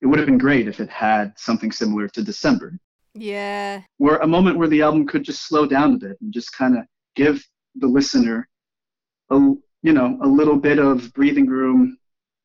it 0.00 0.06
would 0.06 0.18
have 0.18 0.26
been 0.26 0.38
great 0.38 0.68
if 0.68 0.80
it 0.80 0.88
had 0.88 1.32
something 1.36 1.72
similar 1.72 2.08
to 2.08 2.22
December. 2.22 2.78
Yeah. 3.14 3.82
Where 3.98 4.18
a 4.18 4.26
moment 4.26 4.56
where 4.56 4.68
the 4.68 4.82
album 4.82 5.06
could 5.06 5.24
just 5.24 5.48
slow 5.48 5.66
down 5.66 5.94
a 5.94 5.98
bit 5.98 6.16
and 6.20 6.32
just 6.32 6.52
kind 6.52 6.78
of 6.78 6.84
give 7.16 7.44
the 7.74 7.86
listener 7.86 8.48
a 9.30 9.36
you 9.82 9.92
know 9.92 10.18
a 10.22 10.28
little 10.28 10.56
bit 10.56 10.78
of 10.78 11.12
breathing 11.14 11.46
room, 11.46 11.98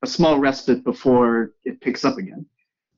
a 0.05 0.07
small 0.07 0.39
respite 0.39 0.83
before 0.83 1.51
it 1.63 1.81
picks 1.81 2.05
up 2.05 2.17
again. 2.17 2.45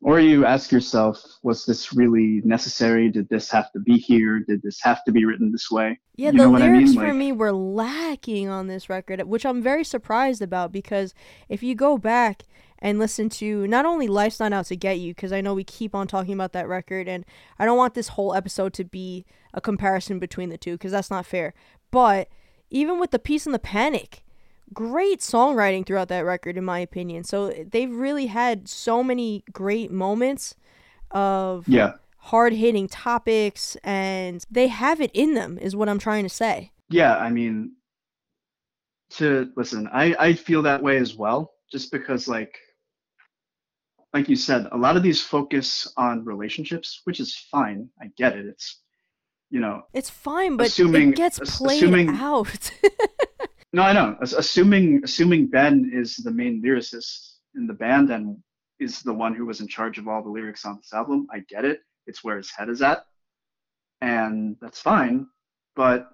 Or 0.02 0.20
you 0.20 0.46
ask 0.46 0.72
yourself, 0.72 1.24
was 1.42 1.66
this 1.66 1.92
really 1.94 2.42
necessary? 2.46 3.10
Did 3.10 3.28
this 3.30 3.50
have 3.50 3.72
to 3.72 3.80
be 3.80 3.98
here? 3.98 4.40
Did 4.40 4.62
this 4.62 4.80
have 4.84 5.04
to 5.06 5.12
be 5.12 5.26
written 5.26 5.52
this 5.52 5.72
way? 5.72 6.00
Yeah, 6.18 6.32
you 6.32 6.38
the 6.38 6.48
lyrics 6.48 6.64
I 6.68 6.72
mean? 6.72 6.94
for 6.94 7.08
Like- 7.08 7.16
me 7.16 7.32
were 7.32 7.52
lacking 7.52 8.48
on 8.50 8.68
this 8.68 8.90
record, 8.90 9.24
which 9.24 9.46
I'm 9.46 9.62
very 9.64 9.84
surprised 9.84 10.42
about 10.42 10.72
because 10.72 11.16
if 11.50 11.64
you 11.64 11.74
go 11.74 11.98
back 11.98 12.44
and 12.78 13.00
listen 13.00 13.28
to 13.30 13.66
not 13.68 13.86
only 13.86 14.08
Life's 14.08 14.40
Not 14.40 14.54
Out 14.54 14.66
to 14.68 14.76
Get 14.76 15.00
You, 15.00 15.16
because 15.16 15.34
I 15.34 15.42
know 15.42 15.56
we 15.56 15.64
keep 15.64 15.96
on 15.96 16.08
talking 16.08 16.36
about 16.36 16.52
that 16.54 16.68
record, 16.68 17.08
and 17.08 17.26
I 17.58 17.66
don't 17.66 17.78
want 17.78 17.96
this 17.96 18.10
whole 18.10 18.36
episode 18.36 18.74
to 18.74 18.84
be 18.84 19.26
a 19.52 19.62
comparison 19.62 20.20
between 20.20 20.50
the 20.50 20.60
two 20.60 20.74
because 20.74 20.92
that's 20.92 21.10
not 21.10 21.26
fair. 21.26 21.56
But 21.90 22.28
even 22.70 23.00
with 23.00 23.10
the 23.10 23.18
Peace 23.18 23.48
and 23.48 23.56
the 23.56 23.60
Panic, 23.60 24.22
great 24.74 25.20
songwriting 25.22 25.86
throughout 25.86 26.08
that 26.10 26.26
record, 26.26 26.58
in 26.58 26.66
my 26.66 26.80
opinion. 26.80 27.24
So 27.24 27.50
they've 27.72 27.92
really 27.94 28.28
had 28.28 28.68
so 28.68 29.04
many 29.04 29.44
great 29.52 29.92
moments 29.92 30.56
of 31.12 31.68
Yeah. 31.68 31.94
hard 32.18 32.54
hitting 32.54 32.88
topics, 32.88 33.78
and 33.84 34.44
they 34.52 34.68
have 34.68 35.00
it 35.02 35.12
in 35.14 35.34
them, 35.34 35.58
is 35.58 35.76
what 35.76 35.88
I'm 35.90 36.00
trying 36.00 36.24
to 36.24 36.30
say. 36.30 36.72
Yeah, 36.90 37.18
I 37.18 37.30
mean, 37.30 37.74
to 39.12 39.52
listen, 39.56 39.88
I 39.92 40.16
I 40.20 40.34
feel 40.34 40.62
that 40.64 40.84
way 40.84 40.98
as 40.98 41.16
well. 41.16 41.54
Just 41.72 41.92
because, 41.92 42.28
like, 42.28 42.58
like 44.14 44.30
you 44.30 44.36
said, 44.36 44.68
a 44.72 44.78
lot 44.78 44.96
of 44.98 45.04
these 45.04 45.22
focus 45.22 45.92
on 45.98 46.24
relationships, 46.26 47.02
which 47.06 47.20
is 47.20 47.36
fine. 47.52 47.90
I 48.02 48.08
get 48.18 48.38
it. 48.38 48.46
It's, 48.46 48.80
you 49.50 49.60
know, 49.60 49.84
It's 49.94 50.10
fine, 50.10 50.56
but 50.58 50.68
Assuming- 50.68 51.10
it 51.12 51.16
gets 51.16 51.40
played 51.58 51.84
assuming- 51.84 52.10
out. 52.10 52.72
no, 53.78 53.84
I 53.84 53.94
know. 53.94 54.18
Assuming 54.22 55.02
assuming 55.04 55.46
Ben 55.46 55.92
is 55.94 56.16
the 56.16 56.32
main 56.32 56.64
lyricist 56.64 57.36
in 57.56 57.68
the 57.68 57.76
band 57.76 58.10
and 58.10 58.36
is 58.80 59.02
the 59.04 59.14
one 59.14 59.36
who 59.36 59.46
was 59.46 59.62
in 59.62 59.68
charge 59.68 60.00
of 60.00 60.08
all 60.08 60.24
the 60.24 60.30
lyrics 60.30 60.66
on 60.66 60.78
this 60.78 60.92
album, 60.94 61.28
I 61.32 61.42
get 61.48 61.64
it. 61.64 61.82
It's 62.08 62.24
where 62.24 62.38
his 62.38 62.50
head 62.50 62.70
is 62.70 62.82
at, 62.82 63.06
and 64.02 64.56
that's 64.62 64.80
fine. 64.80 65.28
But 65.76 66.10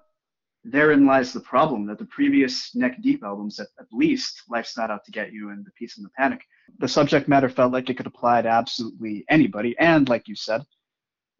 therein 0.62 1.06
lies 1.06 1.32
the 1.32 1.40
problem 1.40 1.86
that 1.86 1.96
the 1.96 2.04
previous 2.04 2.74
Neck 2.74 3.00
Deep 3.00 3.24
albums, 3.24 3.58
at, 3.58 3.68
at 3.80 3.86
least 3.92 4.42
Life's 4.50 4.76
Not 4.76 4.90
Out 4.90 5.06
to 5.06 5.10
Get 5.10 5.32
You 5.32 5.48
and 5.48 5.64
The 5.64 5.70
Peace 5.70 5.96
and 5.96 6.04
the 6.04 6.10
Panic, 6.18 6.42
the 6.80 6.88
subject 6.88 7.28
matter 7.28 7.48
felt 7.48 7.72
like 7.72 7.88
it 7.88 7.96
could 7.96 8.06
apply 8.06 8.42
to 8.42 8.48
absolutely 8.48 9.24
anybody. 9.30 9.74
And 9.78 10.06
like 10.10 10.28
you 10.28 10.36
said, 10.36 10.60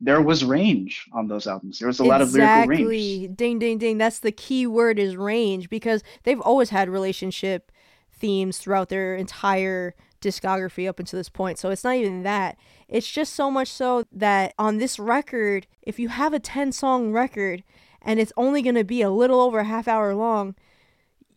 there 0.01 0.21
was 0.21 0.45
range 0.45 1.07
on 1.13 1.29
those 1.29 1.47
albums. 1.47 1.79
There 1.79 1.89
was 1.89 2.01
a 2.01 2.05
lot 2.05 2.21
of 2.21 2.33
lyrical 2.33 2.67
range. 2.67 2.81
exactly. 2.81 3.29
Ding, 3.29 3.59
ding, 3.59 3.79
ding. 3.79 3.99
That's 3.99 4.19
the 4.19 4.33
key 4.33 4.67
word 4.67 4.99
is 4.99 5.17
range 5.17 5.71
because 5.71 6.03
they've 6.25 6.41
always 6.41 6.71
had 6.71 6.89
relationship 6.89 7.71
themes 8.13 8.59
throughout 8.59 8.89
their 8.89 9.15
entire 9.15 9.95
discography 10.21 10.89
up 10.89 10.99
until 10.99 11.19
this 11.19 11.29
point. 11.29 11.59
So 11.59 11.71
it's 11.71 11.85
not 11.85 11.97
even 11.97 12.23
that. 12.23 12.57
It's 12.89 13.11
just 13.11 13.35
so 13.35 13.51
much 13.51 13.69
so 13.69 14.05
that 14.13 14.55
on 14.59 14.79
this 14.79 14.99
record, 14.99 15.67
if 15.83 15.99
you 15.99 16.09
have 16.09 16.33
a 16.33 16.41
10 16.41 16.73
song 16.73 17.13
record 17.13 17.63
and 18.03 18.19
it's 18.19 18.33
only 18.37 18.63
going 18.63 18.75
to 18.75 18.85
be 18.85 19.03
a 19.03 19.11
little 19.11 19.41
over 19.41 19.61
a 19.61 19.65
half 19.65 19.87
hour 19.87 20.15
long, 20.15 20.55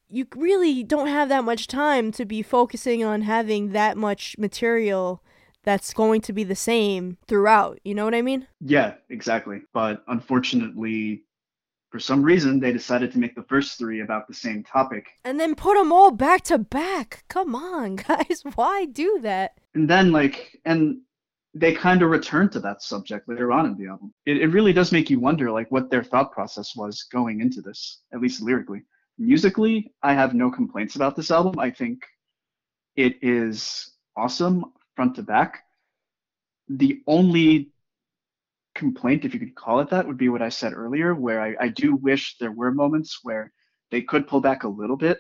you 0.10 0.26
really 0.36 0.84
don't 0.84 1.08
have 1.08 1.30
that 1.30 1.44
much 1.44 1.68
time 1.68 2.12
to 2.14 2.26
be 2.26 2.42
focusing 2.42 3.04
on 3.04 3.22
having 3.22 3.72
that 3.72 3.98
much 3.98 4.36
material 4.38 5.22
that's 5.68 5.94
going 5.94 6.22
to 6.22 6.32
be 6.32 6.46
the 6.46 6.56
same 6.56 7.18
throughout. 7.28 7.78
You 7.84 7.94
know 7.94 8.06
what 8.06 8.16
I 8.16 8.22
mean? 8.22 8.48
Yeah, 8.62 8.94
exactly. 9.10 9.64
But 9.74 10.02
unfortunately, 10.08 11.24
for 11.92 12.00
some 12.00 12.24
reason, 12.24 12.62
they 12.62 12.72
decided 12.72 13.12
to 13.12 13.20
make 13.20 13.36
the 13.36 13.44
first 13.44 13.78
three 13.78 14.00
about 14.00 14.30
the 14.30 14.34
same 14.34 14.64
topic. 14.64 15.08
And 15.26 15.38
then 15.38 15.56
put 15.56 15.76
them 15.76 15.92
all 15.92 16.12
back 16.12 16.44
to 16.44 16.58
back. 16.58 17.26
Come 17.28 17.54
on, 17.54 17.96
guys. 18.08 18.44
Why 18.56 18.86
do 18.86 19.20
that? 19.24 19.58
And 19.76 19.90
then, 19.90 20.14
like, 20.14 20.58
and 20.64 21.02
they 21.54 21.74
kind 21.74 22.02
of 22.02 22.12
return 22.12 22.50
to 22.52 22.62
that 22.62 22.82
subject 22.82 23.28
later 23.28 23.52
on 23.52 23.66
in 23.66 23.76
the 23.76 23.88
album. 23.90 24.14
It, 24.26 24.38
it 24.38 24.48
really 24.48 24.72
does 24.72 24.94
make 24.94 25.10
you 25.10 25.20
wonder, 25.20 25.52
like, 25.52 25.70
what 25.70 25.92
their 25.92 26.04
thought 26.04 26.32
process 26.32 26.78
was 26.78 27.04
going 27.12 27.42
into 27.42 27.60
this, 27.60 28.04
at 28.14 28.22
least 28.22 28.42
lyrically. 28.42 28.84
Musically, 29.18 29.92
I 30.02 30.14
have 30.14 30.34
no 30.34 30.50
complaints 30.50 30.96
about 30.96 31.18
this 31.18 31.30
album. 31.30 31.60
I 31.60 31.72
think 31.72 32.04
it 32.96 33.18
is 33.22 33.92
awesome 34.16 34.64
front 34.98 35.16
to 35.16 35.24
back. 35.24 35.64
The 36.68 37.02
only 37.08 37.70
complaint, 38.76 39.24
if 39.24 39.34
you 39.34 39.40
could 39.40 39.56
call 39.56 39.80
it 39.80 39.90
that, 39.92 40.06
would 40.06 40.18
be 40.18 40.28
what 40.28 40.42
I 40.42 40.50
said 40.50 40.74
earlier, 40.74 41.16
where 41.16 41.40
I, 41.40 41.56
I 41.62 41.68
do 41.70 41.96
wish 41.96 42.36
there 42.40 42.52
were 42.52 42.74
moments 42.74 43.20
where 43.24 43.54
they 43.92 44.02
could 44.02 44.28
pull 44.28 44.42
back 44.42 44.64
a 44.64 44.68
little 44.68 44.98
bit, 44.98 45.20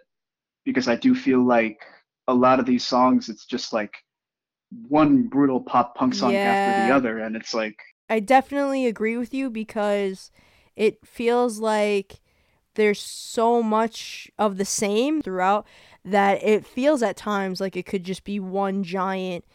because 0.65 0.89
I 0.89 0.97
do 0.97 1.15
feel 1.15 1.41
like 1.41 1.79
a 2.27 2.33
lot 2.33 2.59
of 2.59 2.65
these 2.65 2.85
songs, 2.85 3.29
it's 3.29 3.45
just 3.45 3.71
like 3.71 3.95
one 4.89 5.29
brutal 5.29 5.61
pop 5.61 5.95
punk 5.95 6.13
song 6.13 6.35
after 6.35 6.73
the 6.73 6.91
other, 6.91 7.19
and 7.19 7.37
it's 7.37 7.53
like, 7.53 7.77
I 8.09 8.19
definitely 8.19 8.85
agree 8.85 9.15
with 9.15 9.33
you 9.33 9.49
because 9.49 10.31
it 10.75 11.05
feels 11.05 11.59
like 11.59 12.19
there's 12.75 13.01
so 13.01 13.63
much 13.63 14.29
of 14.37 14.57
the 14.57 14.65
same 14.65 15.21
throughout 15.21 15.65
that 16.05 16.43
it 16.43 16.65
feels 16.65 17.01
at 17.01 17.17
times 17.17 17.59
like 17.59 17.75
it 17.75 17.85
could 17.85 18.03
just 18.03 18.23
be 18.23 18.39
one 18.39 18.83
giant 18.83 19.45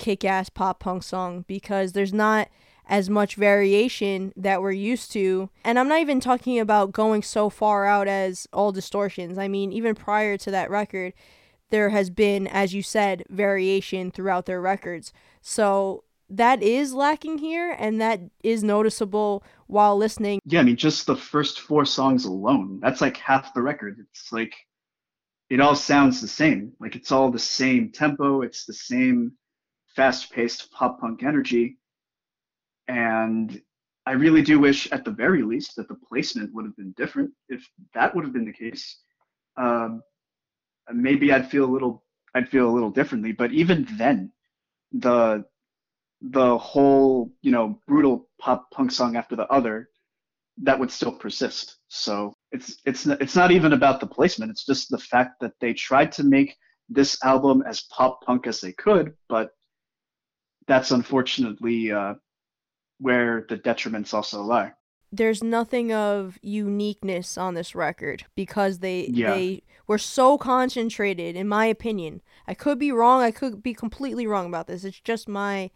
kick 0.00 0.24
ass 0.24 0.48
pop 0.48 0.80
punk 0.80 1.04
song 1.04 1.44
because 1.46 1.92
there's 1.92 2.12
not 2.12 2.48
as 2.88 3.08
much 3.08 3.36
variation 3.36 4.32
that 4.34 4.60
we're 4.60 4.72
used 4.72 5.12
to. 5.12 5.48
And 5.64 5.78
I'm 5.78 5.86
not 5.86 6.00
even 6.00 6.18
talking 6.18 6.58
about 6.58 6.90
going 6.90 7.22
so 7.22 7.48
far 7.48 7.86
out 7.86 8.08
as 8.08 8.48
all 8.52 8.72
distortions. 8.72 9.38
I 9.38 9.46
mean, 9.46 9.72
even 9.72 9.94
prior 9.94 10.36
to 10.38 10.50
that 10.50 10.70
record, 10.70 11.12
there 11.68 11.90
has 11.90 12.10
been, 12.10 12.48
as 12.48 12.74
you 12.74 12.82
said, 12.82 13.24
variation 13.28 14.10
throughout 14.10 14.46
their 14.46 14.60
records. 14.60 15.12
So 15.40 16.02
that 16.28 16.62
is 16.62 16.94
lacking 16.94 17.38
here, 17.38 17.76
and 17.78 18.00
that 18.00 18.20
is 18.42 18.64
noticeable 18.64 19.44
while 19.66 19.96
listening. 19.96 20.40
yeah, 20.46 20.60
I 20.60 20.62
mean, 20.64 20.76
just 20.76 21.06
the 21.06 21.16
first 21.16 21.60
four 21.60 21.84
songs 21.84 22.24
alone, 22.24 22.80
that's 22.80 23.00
like 23.00 23.16
half 23.18 23.54
the 23.54 23.62
record. 23.62 23.98
It's 24.00 24.32
like, 24.32 24.54
it 25.48 25.60
all 25.60 25.76
sounds 25.76 26.20
the 26.20 26.28
same. 26.28 26.72
Like, 26.80 26.96
it's 26.96 27.12
all 27.12 27.30
the 27.30 27.38
same 27.38 27.90
tempo, 27.90 28.42
it's 28.42 28.64
the 28.64 28.72
same 28.72 29.32
fast 29.94 30.32
paced 30.32 30.70
pop 30.72 31.00
punk 31.00 31.22
energy. 31.22 31.78
And 32.88 33.60
I 34.06 34.12
really 34.12 34.42
do 34.42 34.58
wish, 34.58 34.90
at 34.90 35.04
the 35.04 35.10
very 35.10 35.42
least, 35.42 35.76
that 35.76 35.88
the 35.88 35.94
placement 36.08 36.52
would 36.54 36.64
have 36.64 36.76
been 36.76 36.92
different. 36.96 37.30
If 37.48 37.68
that 37.94 38.14
would 38.14 38.24
have 38.24 38.32
been 38.32 38.46
the 38.46 38.52
case, 38.52 38.98
um, 39.56 40.02
maybe 40.92 41.32
I'd 41.32 41.50
feel 41.50 41.64
a 41.64 41.72
little, 41.72 42.04
I'd 42.34 42.48
feel 42.48 42.68
a 42.68 42.72
little 42.72 42.90
differently. 42.90 43.32
But 43.32 43.52
even 43.52 43.86
then, 43.96 44.32
the 44.92 45.44
the 46.22 46.58
whole, 46.58 47.32
you 47.40 47.50
know, 47.50 47.80
brutal 47.86 48.28
pop 48.38 48.70
punk 48.70 48.92
song 48.92 49.16
after 49.16 49.36
the 49.36 49.46
other, 49.46 49.88
that 50.62 50.78
would 50.78 50.90
still 50.90 51.12
persist. 51.12 51.76
So 51.88 52.34
it's 52.52 52.76
it's 52.84 53.06
it's 53.06 53.36
not 53.36 53.50
even 53.50 53.72
about 53.72 54.00
the 54.00 54.06
placement. 54.06 54.50
It's 54.50 54.66
just 54.66 54.90
the 54.90 54.98
fact 54.98 55.40
that 55.40 55.52
they 55.60 55.72
tried 55.72 56.12
to 56.12 56.24
make 56.24 56.56
this 56.88 57.22
album 57.22 57.62
as 57.66 57.82
pop 57.82 58.22
punk 58.22 58.46
as 58.46 58.60
they 58.60 58.72
could, 58.72 59.14
but 59.28 59.50
that's 60.70 60.92
unfortunately 60.92 61.90
uh, 61.90 62.14
where 63.00 63.44
the 63.48 63.56
detriments 63.58 64.14
also 64.14 64.40
lie. 64.40 64.72
There's 65.12 65.42
nothing 65.42 65.92
of 65.92 66.38
uniqueness 66.42 67.36
on 67.36 67.54
this 67.54 67.74
record 67.74 68.26
because 68.36 68.78
they 68.78 69.06
Yeah. 69.12 69.34
they 69.34 69.62
were 69.88 69.98
so 69.98 70.38
concentrated, 70.38 71.34
in 71.34 71.48
my 71.48 71.66
opinion. 71.66 72.22
I 72.46 72.54
could 72.54 72.78
be 72.78 72.92
wrong. 72.92 73.20
I 73.20 73.32
could 73.32 73.64
be 73.64 73.74
completely 73.74 74.28
wrong 74.28 74.46
about 74.46 74.68
this. 74.68 74.84
It's 74.84 75.00
just 75.00 75.28
my 75.28 75.70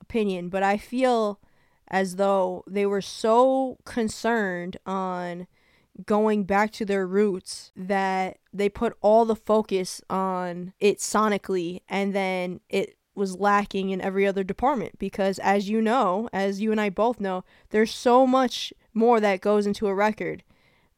opinion, 0.00 0.48
but 0.48 0.64
I 0.64 0.76
feel 0.78 1.38
as 1.86 2.16
though 2.16 2.64
they 2.66 2.84
were 2.86 3.00
so 3.02 3.78
concerned 3.84 4.76
on 4.84 5.46
going 6.04 6.42
back 6.42 6.72
to 6.72 6.84
their 6.84 7.06
roots 7.06 7.70
that 7.76 8.38
they 8.52 8.68
put 8.68 8.96
all 9.00 9.24
the 9.24 9.36
focus 9.36 10.00
on 10.10 10.72
it 10.80 10.98
sonically 10.98 11.82
and 11.88 12.14
then 12.14 12.60
it 12.68 12.96
was 13.14 13.38
lacking 13.38 13.90
in 13.90 14.00
every 14.00 14.26
other 14.26 14.44
department 14.44 14.98
because 14.98 15.38
as 15.40 15.68
you 15.68 15.80
know 15.82 16.28
as 16.32 16.60
you 16.60 16.70
and 16.72 16.80
I 16.80 16.88
both 16.90 17.20
know 17.20 17.44
there's 17.70 17.92
so 17.94 18.26
much 18.26 18.72
more 18.94 19.20
that 19.20 19.40
goes 19.40 19.66
into 19.66 19.86
a 19.88 19.94
record 19.94 20.42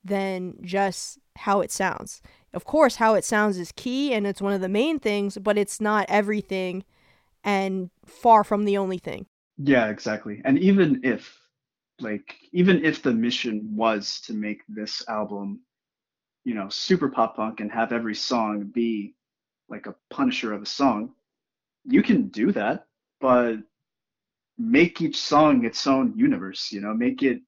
than 0.05 0.57
just 0.63 1.19
how 1.37 1.61
it 1.61 1.71
sounds 1.73 2.23
of 2.53 2.65
course 2.65 2.97
how 2.97 3.15
it 3.15 3.25
sounds 3.25 3.59
is 3.59 3.73
key 3.73 4.13
and 4.15 4.27
it's 4.27 4.43
one 4.43 4.53
of 4.53 4.61
the 4.61 4.69
main 4.69 4.99
things 5.01 5.39
but 5.39 5.59
it's 5.59 5.81
not 5.81 6.07
everything 6.09 6.85
and 7.43 7.91
far 8.07 8.45
from 8.45 8.65
the 8.65 8.77
only 8.79 8.99
thing 8.99 9.27
Yeah, 9.59 9.89
exactly. 9.89 10.41
And 10.45 10.59
even 10.59 11.01
if, 11.05 11.39
like, 12.01 12.37
even 12.53 12.85
if 12.85 13.03
the 13.03 13.13
mission 13.13 13.77
was 13.77 14.21
to 14.23 14.35
make 14.35 14.63
this 14.69 15.03
album, 15.09 15.61
you 16.45 16.55
know, 16.55 16.69
super 16.69 17.09
pop 17.09 17.37
punk 17.37 17.61
and 17.61 17.71
have 17.73 17.93
every 17.93 18.15
song 18.15 18.65
be 18.65 19.15
like 19.69 19.87
a 19.87 19.95
punisher 20.11 20.53
of 20.53 20.63
a 20.63 20.67
song, 20.67 21.15
you 21.85 22.03
can 22.03 22.29
do 22.29 22.53
that, 22.53 22.87
but 23.21 23.57
make 24.59 25.01
each 25.01 25.21
song 25.21 25.65
its 25.65 25.87
own 25.87 26.15
universe, 26.17 26.71
you 26.73 26.81
know, 26.81 26.95
make 26.95 27.23
it 27.23 27.41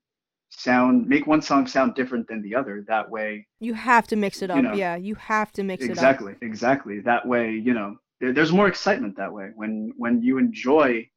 sound, 0.51 1.07
make 1.09 1.27
one 1.27 1.43
song 1.43 1.67
sound 1.67 1.95
different 1.95 2.29
than 2.29 2.43
the 2.43 2.55
other. 2.55 2.85
That 2.89 3.11
way, 3.11 3.47
you 3.61 3.75
have 3.75 4.07
to 4.09 4.17
mix 4.17 4.43
it 4.43 4.51
up 4.51 4.57
You 4.57 4.63
know, 4.63 4.75
yeah 4.75 4.97
you 4.97 5.15
have 5.17 5.53
to 5.53 5.63
mix 5.63 5.85
it 5.85 5.91
up 5.91 5.93
exactly, 5.93 6.35
exactly. 6.43 7.01
That 7.01 7.27
way, 7.27 7.53
you 7.53 7.75
know, 7.75 7.97
there, 8.21 8.33
there's 8.33 8.53
more 8.53 8.69
excitement 8.69 9.17
that 9.17 9.33
way 9.33 9.51
when 9.55 9.93
when 9.97 10.23
you 10.23 10.39
enjoy 10.39 11.09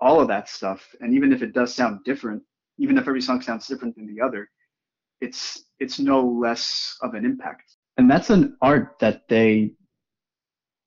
all 0.00 0.20
of 0.20 0.28
that 0.28 0.48
stuff, 0.48 0.86
and 1.00 1.14
even 1.14 1.32
if 1.32 1.42
it 1.42 1.52
does 1.54 1.74
sound 1.74 2.04
different, 2.04 2.42
even 2.78 2.98
if 2.98 3.08
every 3.08 3.22
song 3.22 3.40
sounds 3.40 3.66
different 3.66 3.96
than 3.96 4.06
the 4.06 4.20
other, 4.20 4.48
it's 5.20 5.64
it's 5.78 5.98
no 5.98 6.20
less 6.26 6.96
of 7.02 7.14
an 7.14 7.24
impact. 7.24 7.76
And 7.98 8.10
that's 8.10 8.30
an 8.30 8.56
art 8.60 8.96
that 9.00 9.26
they 9.28 9.72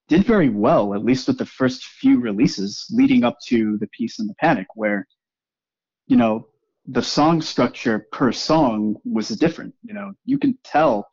did 0.09 0.25
very 0.25 0.49
well, 0.49 0.93
at 0.93 1.05
least 1.05 1.27
with 1.27 1.37
the 1.37 1.45
first 1.45 1.85
few 1.85 2.19
releases 2.19 2.85
leading 2.91 3.23
up 3.23 3.37
to 3.47 3.77
the 3.77 3.87
Peace 3.87 4.19
and 4.19 4.29
the 4.29 4.35
Panic, 4.35 4.67
where 4.75 5.07
you 6.07 6.17
know 6.17 6.47
the 6.87 7.01
song 7.01 7.41
structure 7.41 8.07
per 8.11 8.31
song 8.31 8.95
was 9.05 9.29
different. 9.29 9.73
You 9.83 9.93
know, 9.93 10.11
you 10.25 10.37
can 10.37 10.57
tell 10.63 11.07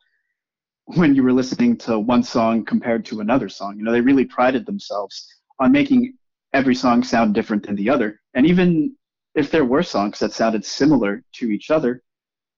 when 0.85 1.13
you 1.13 1.21
were 1.21 1.33
listening 1.33 1.77
to 1.77 1.99
one 1.99 2.23
song 2.23 2.65
compared 2.65 3.05
to 3.05 3.19
another 3.19 3.49
song. 3.49 3.77
You 3.77 3.83
know, 3.83 3.91
they 3.91 4.01
really 4.01 4.25
prided 4.25 4.65
themselves 4.65 5.27
on 5.59 5.71
making 5.71 6.15
every 6.53 6.75
song 6.75 7.03
sound 7.03 7.35
different 7.35 7.65
than 7.65 7.75
the 7.75 7.89
other. 7.89 8.19
And 8.33 8.45
even 8.45 8.95
if 9.35 9.51
there 9.51 9.65
were 9.65 9.83
songs 9.83 10.17
that 10.19 10.33
sounded 10.33 10.65
similar 10.65 11.23
to 11.33 11.51
each 11.51 11.69
other, 11.69 12.01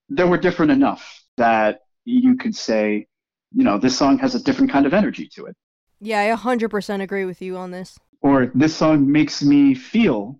they 0.10 0.24
were 0.24 0.38
different 0.38 0.72
enough 0.72 1.24
that 1.38 1.82
you 2.06 2.38
could 2.38 2.56
say, 2.56 3.08
you 3.54 3.64
know, 3.64 3.78
this 3.78 3.98
song 3.98 4.18
has 4.20 4.36
a 4.36 4.44
different 4.44 4.72
kind 4.72 4.86
of 4.86 4.94
energy 4.94 5.28
to 5.36 5.46
it. 5.48 5.56
Yeah 6.00 6.22
i 6.22 6.36
100% 6.36 7.02
agree 7.02 7.26
with 7.26 7.42
you 7.42 7.58
on 7.58 7.72
this 7.72 8.00
Or 8.22 8.52
this 8.54 8.76
song 8.76 9.12
makes 9.12 9.42
me 9.44 9.74
feel 9.76 10.40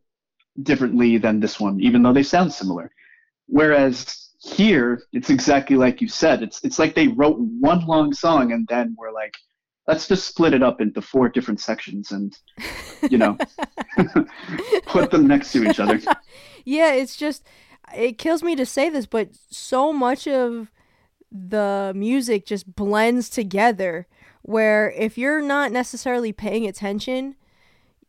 differently 0.64 1.18
than 1.18 1.40
this 1.40 1.60
one, 1.60 1.80
even 1.80 2.04
though 2.04 2.14
they 2.14 2.24
sound 2.24 2.54
similar. 2.54 2.92
Whereas 3.48 4.30
here, 4.42 5.04
it's 5.12 5.30
exactly 5.30 5.76
like 5.76 6.02
you 6.02 6.08
said. 6.08 6.44
It's 6.44 6.64
it's 6.64 6.80
like 6.80 6.96
they 6.96 7.08
wrote 7.08 7.38
one 7.40 7.86
long 7.86 8.14
song 8.14 8.52
and 8.52 8.68
then 8.68 8.96
we're 8.98 9.12
like, 9.12 9.34
let's 9.88 10.08
just 10.08 10.28
split 10.28 10.54
it 10.54 10.64
up 10.64 10.82
into 10.82 11.02
four 11.02 11.30
different 11.30 11.60
sections 11.60 12.12
and 12.12 12.38
you 13.10 13.18
know 13.18 13.38
put 14.86 15.12
them 15.12 15.28
next 15.28 15.52
to 15.54 15.68
each 15.70 15.80
other. 15.80 16.00
yeah, 16.66 16.94
it's 16.94 17.16
just 17.16 17.44
it 17.96 18.18
kills 18.18 18.44
me 18.44 18.56
to 18.56 18.66
say 18.66 18.90
this, 18.90 19.06
but 19.06 19.30
so 19.50 19.92
much 19.92 20.28
of 20.28 20.72
the 21.32 21.92
music 21.96 22.46
just 22.46 22.76
blends 22.76 23.30
together 23.30 24.08
where 24.42 24.92
if 24.92 25.18
you're 25.18 25.42
not 25.42 25.72
necessarily 25.72 26.32
paying 26.32 26.68
attention, 26.68 27.36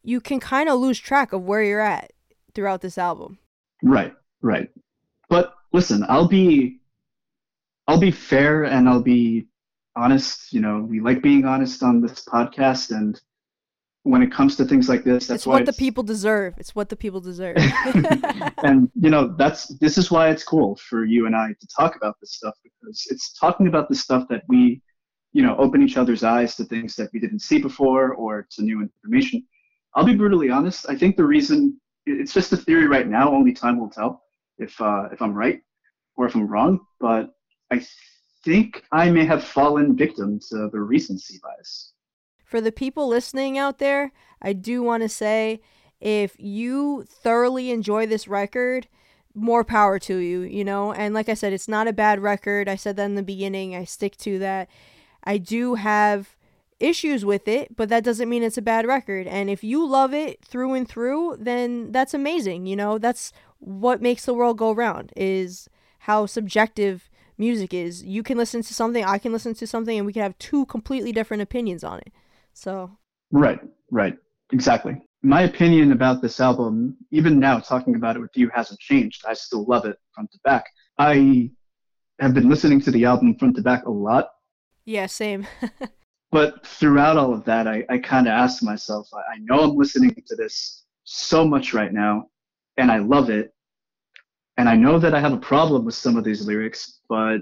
you 0.02 0.20
can 0.20 0.40
kind 0.40 0.68
of 0.68 0.78
lose 0.78 0.98
track 0.98 1.32
of 1.32 1.42
where 1.42 1.62
you're 1.62 1.80
at 1.80 2.12
throughout 2.54 2.80
this 2.80 2.98
album. 2.98 3.38
Right, 3.82 4.14
right. 4.42 4.70
But 5.28 5.54
listen, 5.72 6.04
I'll 6.08 6.28
be 6.28 6.78
I'll 7.86 8.00
be 8.00 8.10
fair 8.10 8.64
and 8.64 8.88
I'll 8.88 9.02
be 9.02 9.46
honest. 9.96 10.52
You 10.52 10.60
know, 10.60 10.86
we 10.88 11.00
like 11.00 11.22
being 11.22 11.44
honest 11.44 11.82
on 11.82 12.00
this 12.00 12.24
podcast 12.24 12.90
and 12.90 13.20
when 14.02 14.22
it 14.22 14.32
comes 14.32 14.56
to 14.56 14.64
things 14.64 14.88
like 14.88 15.04
this, 15.04 15.26
that's 15.26 15.40
it's 15.40 15.46
why 15.46 15.56
what 15.56 15.66
the 15.66 15.72
people 15.74 16.02
deserve. 16.02 16.54
It's 16.56 16.74
what 16.74 16.88
the 16.88 16.96
people 16.96 17.20
deserve. 17.20 17.56
and 18.62 18.90
you 18.94 19.10
know 19.10 19.34
that's 19.36 19.68
this 19.78 19.98
is 19.98 20.10
why 20.10 20.30
it's 20.30 20.42
cool 20.42 20.76
for 20.76 21.04
you 21.04 21.26
and 21.26 21.36
I 21.36 21.48
to 21.48 21.66
talk 21.76 21.96
about 21.96 22.16
this 22.20 22.34
stuff 22.34 22.54
because 22.62 23.06
it's 23.10 23.32
talking 23.34 23.66
about 23.66 23.88
the 23.88 23.94
stuff 23.94 24.26
that 24.30 24.42
we 24.48 24.80
you 25.32 25.42
know 25.42 25.56
open 25.56 25.82
each 25.82 25.96
other's 25.96 26.24
eyes 26.24 26.56
to 26.56 26.64
things 26.64 26.96
that 26.96 27.10
we 27.12 27.20
didn't 27.20 27.40
see 27.40 27.58
before 27.58 28.14
or 28.14 28.46
to 28.50 28.62
new 28.62 28.80
information. 28.80 29.44
I'll 29.94 30.04
be 30.04 30.14
brutally 30.14 30.50
honest. 30.50 30.86
I 30.88 30.96
think 30.96 31.16
the 31.16 31.24
reason 31.24 31.80
it's 32.06 32.32
just 32.32 32.52
a 32.52 32.56
theory 32.56 32.86
right 32.86 33.08
now. 33.08 33.32
Only 33.32 33.52
time 33.52 33.78
will 33.78 33.90
tell 33.90 34.22
if 34.58 34.80
uh, 34.80 35.08
if 35.12 35.20
I'm 35.22 35.34
right 35.34 35.60
or 36.16 36.26
if 36.26 36.34
I'm 36.34 36.46
wrong. 36.46 36.80
But 36.98 37.30
I 37.70 37.84
think 38.44 38.82
I 38.92 39.10
may 39.10 39.24
have 39.24 39.44
fallen 39.44 39.96
victim 39.96 40.40
to 40.50 40.68
the 40.72 40.80
recency 40.80 41.38
bias. 41.42 41.92
For 42.44 42.60
the 42.60 42.72
people 42.72 43.06
listening 43.06 43.58
out 43.58 43.78
there, 43.78 44.12
I 44.42 44.52
do 44.52 44.82
want 44.82 45.02
to 45.02 45.08
say 45.08 45.60
if 46.00 46.34
you 46.38 47.04
thoroughly 47.08 47.70
enjoy 47.70 48.06
this 48.06 48.26
record, 48.26 48.88
more 49.34 49.62
power 49.62 49.98
to 50.00 50.16
you, 50.16 50.40
you 50.40 50.64
know? 50.64 50.92
And 50.92 51.14
like 51.14 51.28
I 51.28 51.34
said, 51.34 51.52
it's 51.52 51.68
not 51.68 51.86
a 51.86 51.92
bad 51.92 52.20
record. 52.20 52.68
I 52.68 52.74
said 52.74 52.96
that 52.96 53.04
in 53.04 53.14
the 53.14 53.22
beginning. 53.22 53.76
I 53.76 53.84
stick 53.84 54.16
to 54.18 54.38
that. 54.40 54.68
I 55.24 55.38
do 55.38 55.74
have 55.74 56.36
issues 56.78 57.24
with 57.24 57.46
it, 57.46 57.76
but 57.76 57.88
that 57.90 58.04
doesn't 58.04 58.28
mean 58.28 58.42
it's 58.42 58.58
a 58.58 58.62
bad 58.62 58.86
record. 58.86 59.26
And 59.26 59.50
if 59.50 59.62
you 59.62 59.86
love 59.86 60.14
it 60.14 60.42
through 60.44 60.74
and 60.74 60.88
through, 60.88 61.36
then 61.38 61.92
that's 61.92 62.14
amazing, 62.14 62.66
you 62.66 62.76
know? 62.76 62.98
That's 62.98 63.32
what 63.58 64.00
makes 64.00 64.24
the 64.24 64.34
world 64.34 64.56
go 64.56 64.72
round 64.72 65.12
is 65.16 65.68
how 66.00 66.26
subjective 66.26 67.10
music 67.36 67.74
is. 67.74 68.02
You 68.02 68.22
can 68.22 68.38
listen 68.38 68.62
to 68.62 68.74
something, 68.74 69.04
I 69.04 69.18
can 69.18 69.32
listen 69.32 69.54
to 69.54 69.66
something, 69.66 69.96
and 69.96 70.06
we 70.06 70.12
can 70.12 70.22
have 70.22 70.38
two 70.38 70.64
completely 70.66 71.12
different 71.12 71.42
opinions 71.42 71.84
on 71.84 71.98
it. 71.98 72.12
So, 72.54 72.90
Right, 73.30 73.60
right, 73.90 74.16
exactly. 74.52 75.00
My 75.22 75.42
opinion 75.42 75.92
about 75.92 76.22
this 76.22 76.40
album, 76.40 76.96
even 77.10 77.38
now 77.38 77.60
talking 77.60 77.94
about 77.94 78.16
it 78.16 78.20
with 78.20 78.30
you, 78.34 78.50
hasn't 78.54 78.80
changed. 78.80 79.24
I 79.28 79.34
still 79.34 79.64
love 79.66 79.84
it 79.84 79.96
front 80.14 80.32
to 80.32 80.38
back. 80.44 80.64
I 80.98 81.50
have 82.18 82.34
been 82.34 82.48
listening 82.48 82.80
to 82.82 82.90
the 82.90 83.04
album 83.04 83.36
front 83.38 83.56
to 83.56 83.62
back 83.62 83.86
a 83.86 83.90
lot, 83.90 84.30
yeah, 84.90 85.06
same. 85.06 85.46
but 86.32 86.66
throughout 86.66 87.16
all 87.16 87.32
of 87.32 87.44
that, 87.44 87.68
I, 87.68 87.84
I 87.88 87.98
kind 87.98 88.26
of 88.26 88.32
asked 88.32 88.62
myself, 88.62 89.08
I, 89.14 89.34
I 89.34 89.38
know 89.38 89.60
I'm 89.60 89.76
listening 89.76 90.14
to 90.26 90.36
this 90.36 90.84
so 91.04 91.46
much 91.46 91.72
right 91.72 91.92
now, 91.92 92.26
and 92.76 92.90
I 92.90 92.98
love 92.98 93.30
it. 93.30 93.54
And 94.56 94.68
I 94.68 94.74
know 94.74 94.98
that 94.98 95.14
I 95.14 95.20
have 95.20 95.32
a 95.32 95.38
problem 95.38 95.84
with 95.84 95.94
some 95.94 96.16
of 96.16 96.24
these 96.24 96.44
lyrics, 96.46 97.00
but 97.08 97.38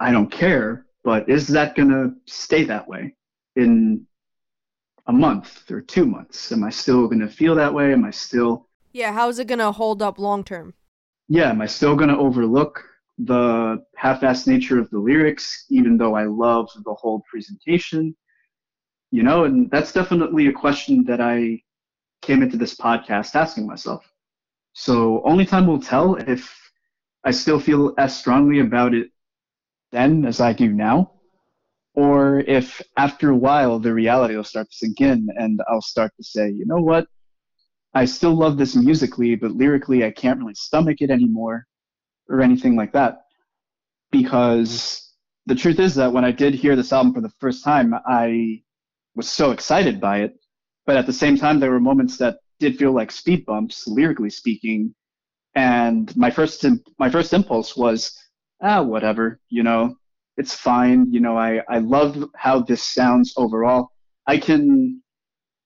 I 0.00 0.10
don't 0.10 0.30
care. 0.30 0.86
But 1.04 1.28
is 1.28 1.46
that 1.48 1.76
going 1.76 1.90
to 1.90 2.14
stay 2.26 2.64
that 2.64 2.88
way 2.88 3.14
in 3.54 4.06
a 5.06 5.12
month 5.12 5.70
or 5.70 5.80
two 5.80 6.06
months? 6.06 6.50
Am 6.50 6.64
I 6.64 6.70
still 6.70 7.06
going 7.06 7.20
to 7.20 7.28
feel 7.28 7.54
that 7.54 7.72
way? 7.72 7.92
Am 7.92 8.04
I 8.04 8.10
still, 8.10 8.66
yeah, 8.92 9.12
how 9.12 9.28
is 9.28 9.38
it 9.38 9.46
going 9.46 9.60
to 9.60 9.72
hold 9.72 10.02
up 10.02 10.18
long 10.18 10.42
term? 10.42 10.74
yeah, 11.28 11.50
am 11.50 11.60
I 11.60 11.66
still 11.66 11.96
going 11.96 12.08
to 12.08 12.16
overlook 12.16 12.84
the 13.18 13.82
half 13.96 14.20
assed 14.20 14.46
nature 14.46 14.78
of 14.78 14.90
the 14.90 14.98
lyrics, 14.98 15.66
even 15.70 15.96
though 15.96 16.14
I 16.14 16.24
love 16.24 16.70
the 16.84 16.94
whole 16.94 17.22
presentation? 17.30 18.14
You 19.10 19.22
know, 19.22 19.44
and 19.44 19.70
that's 19.70 19.92
definitely 19.92 20.48
a 20.48 20.52
question 20.52 21.04
that 21.04 21.20
I 21.20 21.62
came 22.22 22.42
into 22.42 22.56
this 22.56 22.76
podcast 22.76 23.34
asking 23.34 23.66
myself. 23.66 24.04
So 24.72 25.22
only 25.24 25.46
time 25.46 25.66
will 25.66 25.80
tell 25.80 26.16
if 26.16 26.54
I 27.24 27.30
still 27.30 27.58
feel 27.58 27.94
as 27.98 28.16
strongly 28.16 28.60
about 28.60 28.94
it 28.94 29.10
then 29.92 30.24
as 30.26 30.40
I 30.40 30.52
do 30.52 30.72
now, 30.72 31.12
or 31.94 32.40
if 32.40 32.82
after 32.96 33.30
a 33.30 33.36
while 33.36 33.78
the 33.78 33.94
reality 33.94 34.36
will 34.36 34.44
start 34.44 34.68
to 34.70 34.76
sink 34.76 35.00
in 35.00 35.28
and 35.36 35.60
I'll 35.68 35.80
start 35.80 36.12
to 36.16 36.24
say, 36.24 36.50
you 36.50 36.66
know 36.66 36.82
what, 36.82 37.06
I 37.94 38.04
still 38.04 38.34
love 38.34 38.58
this 38.58 38.76
musically, 38.76 39.36
but 39.36 39.52
lyrically, 39.52 40.04
I 40.04 40.10
can't 40.10 40.38
really 40.38 40.54
stomach 40.54 40.98
it 41.00 41.10
anymore 41.10 41.66
or 42.28 42.40
anything 42.40 42.76
like 42.76 42.92
that. 42.92 43.22
Because 44.10 45.12
the 45.46 45.54
truth 45.54 45.78
is 45.78 45.94
that 45.96 46.12
when 46.12 46.24
I 46.24 46.32
did 46.32 46.54
hear 46.54 46.76
this 46.76 46.92
album 46.92 47.14
for 47.14 47.20
the 47.20 47.32
first 47.40 47.64
time, 47.64 47.94
I 48.06 48.62
was 49.14 49.28
so 49.28 49.50
excited 49.50 50.00
by 50.00 50.18
it. 50.20 50.36
But 50.86 50.96
at 50.96 51.06
the 51.06 51.12
same 51.12 51.36
time, 51.36 51.58
there 51.58 51.70
were 51.70 51.80
moments 51.80 52.16
that 52.18 52.38
did 52.60 52.78
feel 52.78 52.92
like 52.92 53.10
speed 53.10 53.44
bumps, 53.44 53.86
lyrically 53.86 54.30
speaking. 54.30 54.94
And 55.54 56.14
my 56.16 56.30
first 56.30 56.64
my 56.98 57.10
first 57.10 57.32
impulse 57.32 57.76
was, 57.76 58.16
ah, 58.62 58.82
whatever, 58.82 59.40
you 59.48 59.62
know, 59.62 59.96
it's 60.36 60.54
fine. 60.54 61.10
You 61.10 61.20
know, 61.20 61.36
I 61.36 61.62
I 61.68 61.78
love 61.78 62.24
how 62.36 62.60
this 62.60 62.82
sounds 62.82 63.34
overall. 63.36 63.90
I 64.26 64.38
can 64.38 65.02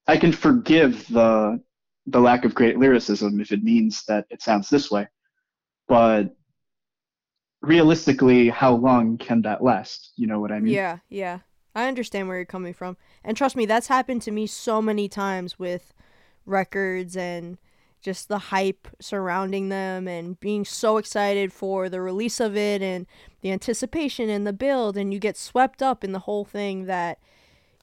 I 0.07 0.17
can 0.17 0.33
forgive 0.33 1.07
the 1.09 1.61
the 2.07 2.21
lack 2.21 2.45
of 2.45 2.55
great 2.55 2.79
lyricism 2.79 3.41
if 3.41 3.53
it 3.53 3.63
means 3.63 4.05
that 4.09 4.27
it 4.31 4.43
sounds 4.43 4.69
this 4.69 4.91
way. 4.91 5.09
But 5.89 6.35
realistically, 7.63 8.49
how 8.49 8.75
long 8.75 9.19
can 9.19 9.43
that 9.43 9.63
last? 9.63 10.13
You 10.17 10.27
know 10.27 10.41
what 10.41 10.53
I 10.53 10.61
mean? 10.61 10.75
Yeah, 10.75 10.99
yeah. 11.09 11.41
I 11.75 11.87
understand 11.87 12.29
where 12.29 12.37
you're 12.37 12.47
coming 12.47 12.75
from. 12.75 12.97
And 13.25 13.37
trust 13.37 13.57
me, 13.57 13.67
that's 13.67 13.87
happened 13.87 14.23
to 14.23 14.31
me 14.31 14.47
so 14.47 14.83
many 14.83 15.09
times 15.09 15.59
with 15.59 15.95
records 16.47 17.17
and 17.17 17.59
just 18.01 18.29
the 18.29 18.39
hype 18.39 18.89
surrounding 19.01 19.69
them 19.69 20.09
and 20.09 20.41
being 20.41 20.65
so 20.65 20.97
excited 20.97 21.53
for 21.53 21.89
the 21.89 22.01
release 22.01 22.41
of 22.41 22.57
it 22.57 22.83
and 22.83 23.07
the 23.43 23.53
anticipation 23.53 24.31
and 24.31 24.47
the 24.47 24.53
build 24.53 24.97
and 24.97 25.13
you 25.13 25.21
get 25.21 25.37
swept 25.37 25.83
up 25.83 26.03
in 26.03 26.13
the 26.13 26.21
whole 26.21 26.45
thing 26.45 26.87
that 26.87 27.19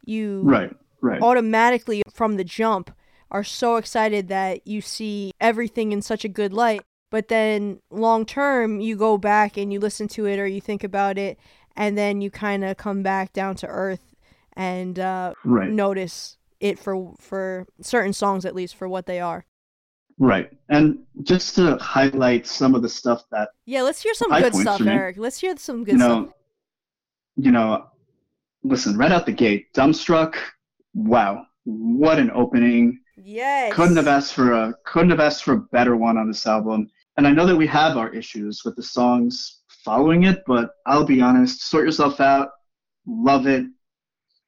you 0.04 0.42
Right, 0.44 0.76
right. 1.02 1.22
automatically 1.22 2.02
from 2.12 2.36
the 2.36 2.44
jump 2.44 2.92
are 3.30 3.44
so 3.44 3.76
excited 3.76 4.28
that 4.30 4.66
you 4.66 4.82
see 4.82 5.32
everything 5.40 5.92
in 5.92 6.02
such 6.02 6.26
a 6.26 6.30
good 6.30 6.52
light 6.52 6.82
but 7.10 7.28
then 7.28 7.80
long 7.90 8.26
term 8.26 8.80
you 8.80 8.96
go 8.96 9.18
back 9.18 9.58
and 9.58 9.72
you 9.72 9.80
listen 9.80 10.08
to 10.08 10.26
it 10.26 10.40
or 10.40 10.48
you 10.48 10.62
think 10.62 10.84
about 10.84 11.18
it 11.18 11.38
and 11.76 11.98
then 11.98 12.22
you 12.22 12.32
kind 12.32 12.64
of 12.64 12.78
come 12.78 13.04
back 13.04 13.34
down 13.34 13.56
to 13.56 13.68
earth 13.68 14.16
and 14.54 15.00
uh, 15.00 15.34
right. 15.44 15.70
notice 15.70 16.38
it 16.60 16.80
for 16.80 17.14
for 17.20 17.68
certain 17.82 18.14
songs 18.14 18.46
at 18.46 18.56
least 18.56 18.76
for 18.76 18.88
what 18.88 19.06
they 19.06 19.20
are 19.20 19.46
Right. 20.20 20.50
And 20.70 20.98
just 21.22 21.54
to 21.58 21.78
highlight 21.78 22.48
some 22.48 22.74
of 22.74 22.82
the 22.82 22.90
stuff 22.90 23.26
that 23.30 23.50
yeah 23.66 23.84
let's 23.84 24.02
hear 24.02 24.16
some 24.16 24.32
good 24.32 24.56
stuff 24.56 24.82
eric 24.82 25.18
let's 25.18 25.40
hear 25.40 25.56
some 25.58 25.84
good 25.84 25.94
you 25.94 26.00
stuff 26.00 26.26
know 26.26 26.34
you 27.36 27.52
know 27.52 27.86
listen, 28.68 28.98
right 28.98 29.12
out 29.12 29.26
the 29.26 29.32
gate, 29.32 29.74
Dumbstruck, 29.74 30.36
wow. 30.94 31.46
What 31.64 32.20
an 32.20 32.32
opening. 32.32 33.00
yes 33.18 33.74
Couldn't 33.74 33.98
have 33.98 34.08
asked 34.08 34.34
for 34.34 34.54
a 34.54 34.74
couldn't 34.86 35.10
have 35.10 35.20
asked 35.20 35.44
for 35.44 35.54
a 35.54 35.60
better 35.60 35.96
one 35.96 36.18
on 36.18 36.28
this 36.28 36.46
album. 36.48 36.90
And 37.18 37.28
I 37.28 37.32
know 37.32 37.46
that 37.46 37.56
we 37.56 37.68
have 37.68 37.98
our 37.98 38.14
issues 38.14 38.62
with 38.64 38.76
the 38.76 38.84
songs 38.84 39.62
following 39.84 40.24
it, 40.24 40.44
but 40.46 40.72
I'll 40.86 41.06
be 41.06 41.22
honest, 41.22 41.68
sort 41.68 41.86
yourself 41.86 42.20
out, 42.22 42.50
love 43.08 43.48
it. 43.48 43.66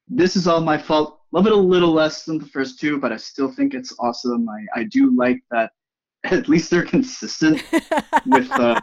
This 0.08 0.36
is 0.36 0.46
all 0.46 0.60
my 0.60 0.78
fault. 0.78 1.20
Love 1.32 1.46
it 1.46 1.52
a 1.52 1.56
little 1.56 1.92
less 1.92 2.24
than 2.24 2.38
the 2.38 2.46
first 2.46 2.80
two, 2.80 2.98
but 2.98 3.12
I 3.12 3.16
still 3.16 3.50
think 3.50 3.74
it's 3.74 3.94
awesome. 3.98 4.48
I, 4.48 4.80
I 4.80 4.84
do 4.84 5.16
like 5.16 5.40
that 5.50 5.70
at 6.24 6.48
least 6.48 6.70
they're 6.70 6.84
consistent 6.84 7.62
with 8.26 8.50
uh, 8.52 8.80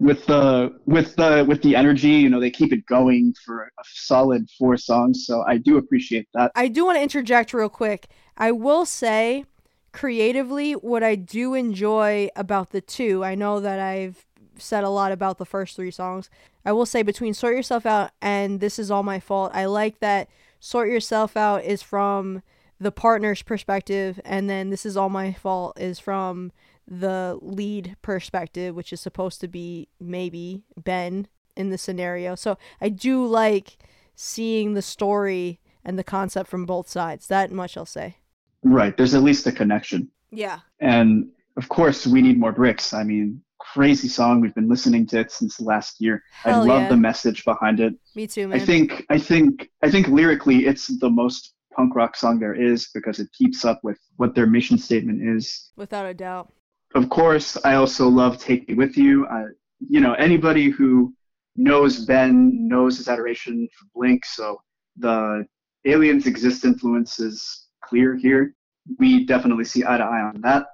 with 0.00 0.26
the 0.26 0.78
with 0.86 1.14
the 1.16 1.44
with 1.46 1.62
the 1.62 1.76
energy. 1.76 2.10
You 2.10 2.30
know, 2.30 2.40
they 2.40 2.50
keep 2.50 2.72
it 2.72 2.84
going 2.86 3.34
for 3.44 3.62
a 3.62 3.84
solid 3.84 4.48
four 4.58 4.76
songs. 4.76 5.24
So 5.26 5.44
I 5.46 5.58
do 5.58 5.76
appreciate 5.76 6.28
that. 6.34 6.52
I 6.54 6.68
do 6.68 6.84
want 6.84 6.96
to 6.96 7.02
interject 7.02 7.52
real 7.52 7.68
quick. 7.68 8.08
I 8.36 8.52
will 8.52 8.86
say, 8.86 9.44
creatively, 9.92 10.72
what 10.72 11.02
I 11.02 11.14
do 11.14 11.54
enjoy 11.54 12.28
about 12.36 12.70
the 12.70 12.80
two, 12.80 13.24
I 13.24 13.34
know 13.34 13.60
that 13.60 13.78
I've 13.78 14.26
said 14.56 14.84
a 14.84 14.90
lot 14.90 15.12
about 15.12 15.38
the 15.38 15.46
first 15.46 15.76
three 15.76 15.90
songs. 15.90 16.30
I 16.64 16.72
will 16.72 16.86
say, 16.86 17.02
between 17.02 17.34
Sort 17.34 17.54
Yourself 17.54 17.86
Out 17.86 18.10
and 18.20 18.60
This 18.60 18.78
Is 18.78 18.90
All 18.90 19.02
My 19.02 19.20
Fault, 19.20 19.52
I 19.54 19.64
like 19.66 20.00
that 20.00 20.28
Sort 20.60 20.88
Yourself 20.88 21.36
Out 21.36 21.64
is 21.64 21.82
from 21.82 22.42
the 22.80 22.92
partner's 22.92 23.42
perspective, 23.42 24.20
and 24.24 24.48
then 24.48 24.70
This 24.70 24.86
Is 24.86 24.96
All 24.96 25.08
My 25.08 25.32
Fault 25.32 25.78
is 25.80 25.98
from 25.98 26.52
the 26.86 27.38
lead 27.42 27.96
perspective, 28.02 28.74
which 28.74 28.92
is 28.92 29.00
supposed 29.00 29.40
to 29.40 29.48
be 29.48 29.88
maybe 30.00 30.62
Ben 30.76 31.28
in 31.56 31.70
the 31.70 31.78
scenario. 31.78 32.34
So 32.34 32.56
I 32.80 32.88
do 32.88 33.26
like 33.26 33.78
seeing 34.14 34.74
the 34.74 34.82
story 34.82 35.60
and 35.84 35.98
the 35.98 36.04
concept 36.04 36.48
from 36.48 36.66
both 36.66 36.88
sides. 36.88 37.26
That 37.28 37.50
much 37.50 37.76
I'll 37.76 37.86
say. 37.86 38.16
Right. 38.64 38.96
There's 38.96 39.14
at 39.14 39.22
least 39.22 39.46
a 39.46 39.52
connection. 39.52 40.10
Yeah. 40.30 40.60
And 40.80 41.30
of 41.56 41.68
course, 41.68 42.06
we 42.06 42.22
need 42.22 42.38
more 42.38 42.52
bricks. 42.52 42.92
I 42.92 43.02
mean, 43.04 43.42
crazy 43.58 44.08
song. 44.08 44.40
We've 44.40 44.54
been 44.54 44.68
listening 44.68 45.06
to 45.08 45.20
it 45.20 45.30
since 45.32 45.60
last 45.60 46.00
year. 46.00 46.22
Hell 46.32 46.62
I 46.62 46.64
love 46.64 46.82
yeah. 46.82 46.88
the 46.88 46.96
message 46.96 47.44
behind 47.44 47.80
it. 47.80 47.94
Me 48.14 48.26
too, 48.26 48.50
I 48.52 48.58
think 48.58 49.04
I 49.10 49.18
think 49.18 49.68
I 49.82 49.90
think 49.90 50.08
lyrically 50.08 50.66
it's 50.66 50.86
the 50.98 51.10
most 51.10 51.54
punk 51.74 51.94
rock 51.94 52.16
song 52.16 52.38
there 52.38 52.54
is 52.54 52.90
because 52.94 53.18
it 53.18 53.28
keeps 53.32 53.64
up 53.64 53.80
with 53.82 53.98
what 54.16 54.34
their 54.34 54.46
mission 54.46 54.78
statement 54.78 55.22
is. 55.36 55.70
Without 55.76 56.06
a 56.06 56.14
doubt. 56.14 56.52
Of 56.94 57.08
course, 57.10 57.56
I 57.64 57.74
also 57.74 58.08
love 58.08 58.38
Take 58.38 58.68
Me 58.68 58.74
With 58.74 58.96
You. 58.96 59.26
I, 59.28 59.44
you 59.78 60.00
know, 60.00 60.14
anybody 60.14 60.70
who 60.70 61.14
knows 61.56 62.04
Ben 62.06 62.66
knows 62.66 62.96
his 62.96 63.08
adoration 63.08 63.68
for 63.78 63.86
Blink, 63.94 64.24
so 64.24 64.60
the 64.96 65.46
aliens 65.84 66.26
exist 66.26 66.64
influence 66.64 67.20
is 67.20 67.67
clear 67.88 68.16
here. 68.16 68.54
We 68.98 69.24
definitely 69.26 69.64
see 69.64 69.84
eye 69.84 69.98
to 69.98 70.04
eye 70.04 70.22
on 70.22 70.40
that. 70.42 70.66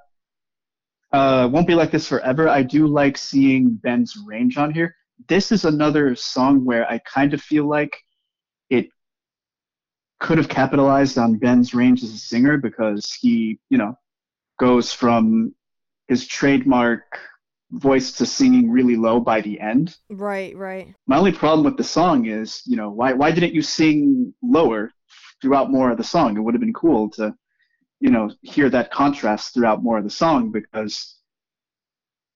Uh, 1.12 1.48
won't 1.48 1.66
be 1.66 1.74
like 1.74 1.90
this 1.90 2.08
forever. 2.08 2.48
I 2.48 2.62
do 2.62 2.86
like 2.86 3.16
seeing 3.16 3.74
Ben's 3.74 4.16
range 4.26 4.56
on 4.56 4.72
here. 4.72 4.96
This 5.28 5.52
is 5.52 5.64
another 5.64 6.16
song 6.16 6.64
where 6.64 6.90
I 6.90 6.98
kind 6.98 7.34
of 7.34 7.40
feel 7.40 7.68
like 7.68 7.96
it 8.68 8.88
could 10.18 10.38
have 10.38 10.48
capitalized 10.48 11.18
on 11.18 11.38
Ben's 11.38 11.72
range 11.72 12.02
as 12.02 12.10
a 12.10 12.18
singer 12.18 12.58
because 12.58 13.12
he, 13.12 13.60
you 13.70 13.78
know, 13.78 13.96
goes 14.58 14.92
from 14.92 15.54
his 16.08 16.26
trademark 16.26 17.18
voice 17.70 18.12
to 18.12 18.26
singing 18.26 18.70
really 18.70 18.96
low 18.96 19.20
by 19.20 19.40
the 19.40 19.60
end. 19.60 19.96
Right, 20.10 20.56
right. 20.56 20.94
My 21.06 21.16
only 21.18 21.32
problem 21.32 21.64
with 21.64 21.76
the 21.76 21.84
song 21.84 22.26
is, 22.26 22.62
you 22.66 22.76
know, 22.76 22.90
why 22.90 23.12
why 23.12 23.30
didn't 23.30 23.54
you 23.54 23.62
sing 23.62 24.34
lower 24.42 24.90
throughout 25.44 25.70
more 25.70 25.90
of 25.90 25.98
the 25.98 26.04
song? 26.04 26.38
It 26.38 26.40
would 26.40 26.54
have 26.54 26.62
been 26.62 26.72
cool 26.72 27.10
to, 27.10 27.34
you 28.00 28.10
know, 28.10 28.30
hear 28.40 28.70
that 28.70 28.90
contrast 28.90 29.52
throughout 29.52 29.82
more 29.82 29.98
of 29.98 30.04
the 30.04 30.10
song 30.10 30.50
because, 30.50 31.16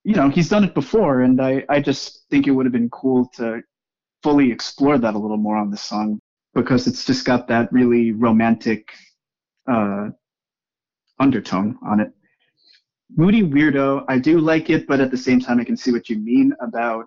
you 0.05 0.15
know, 0.15 0.29
he's 0.29 0.51
done 0.51 0.63
it 0.63 0.75
before, 0.75 1.23
and 1.23 1.41
I 1.41 1.65
I 1.71 1.81
just 1.81 2.27
think 2.29 2.47
it 2.47 2.51
would 2.51 2.67
have 2.67 2.73
been 2.73 2.91
cool 2.91 3.27
to 3.37 3.63
fully 4.23 4.53
explore 4.53 4.99
that 4.99 5.15
a 5.15 5.19
little 5.19 5.39
more 5.39 5.57
on 5.57 5.71
this 5.71 5.81
song 5.81 6.21
because 6.55 6.87
it's 6.87 7.07
just 7.07 7.25
got 7.25 7.49
that 7.49 7.73
really 7.73 8.13
romantic 8.13 8.93
uh, 9.67 10.09
undertone 11.19 11.79
on 11.83 12.01
it. 12.01 12.13
Moody 13.17 13.43
Weirdo, 13.43 14.05
I 14.07 14.19
do 14.19 14.39
like 14.39 14.69
it, 14.69 14.87
but 14.87 15.01
at 15.01 15.11
the 15.11 15.17
same 15.17 15.41
time, 15.41 15.61
I 15.61 15.65
can 15.65 15.79
see 15.79 15.93
what 15.93 16.11
you 16.11 16.19
mean 16.19 16.53
about 16.61 17.07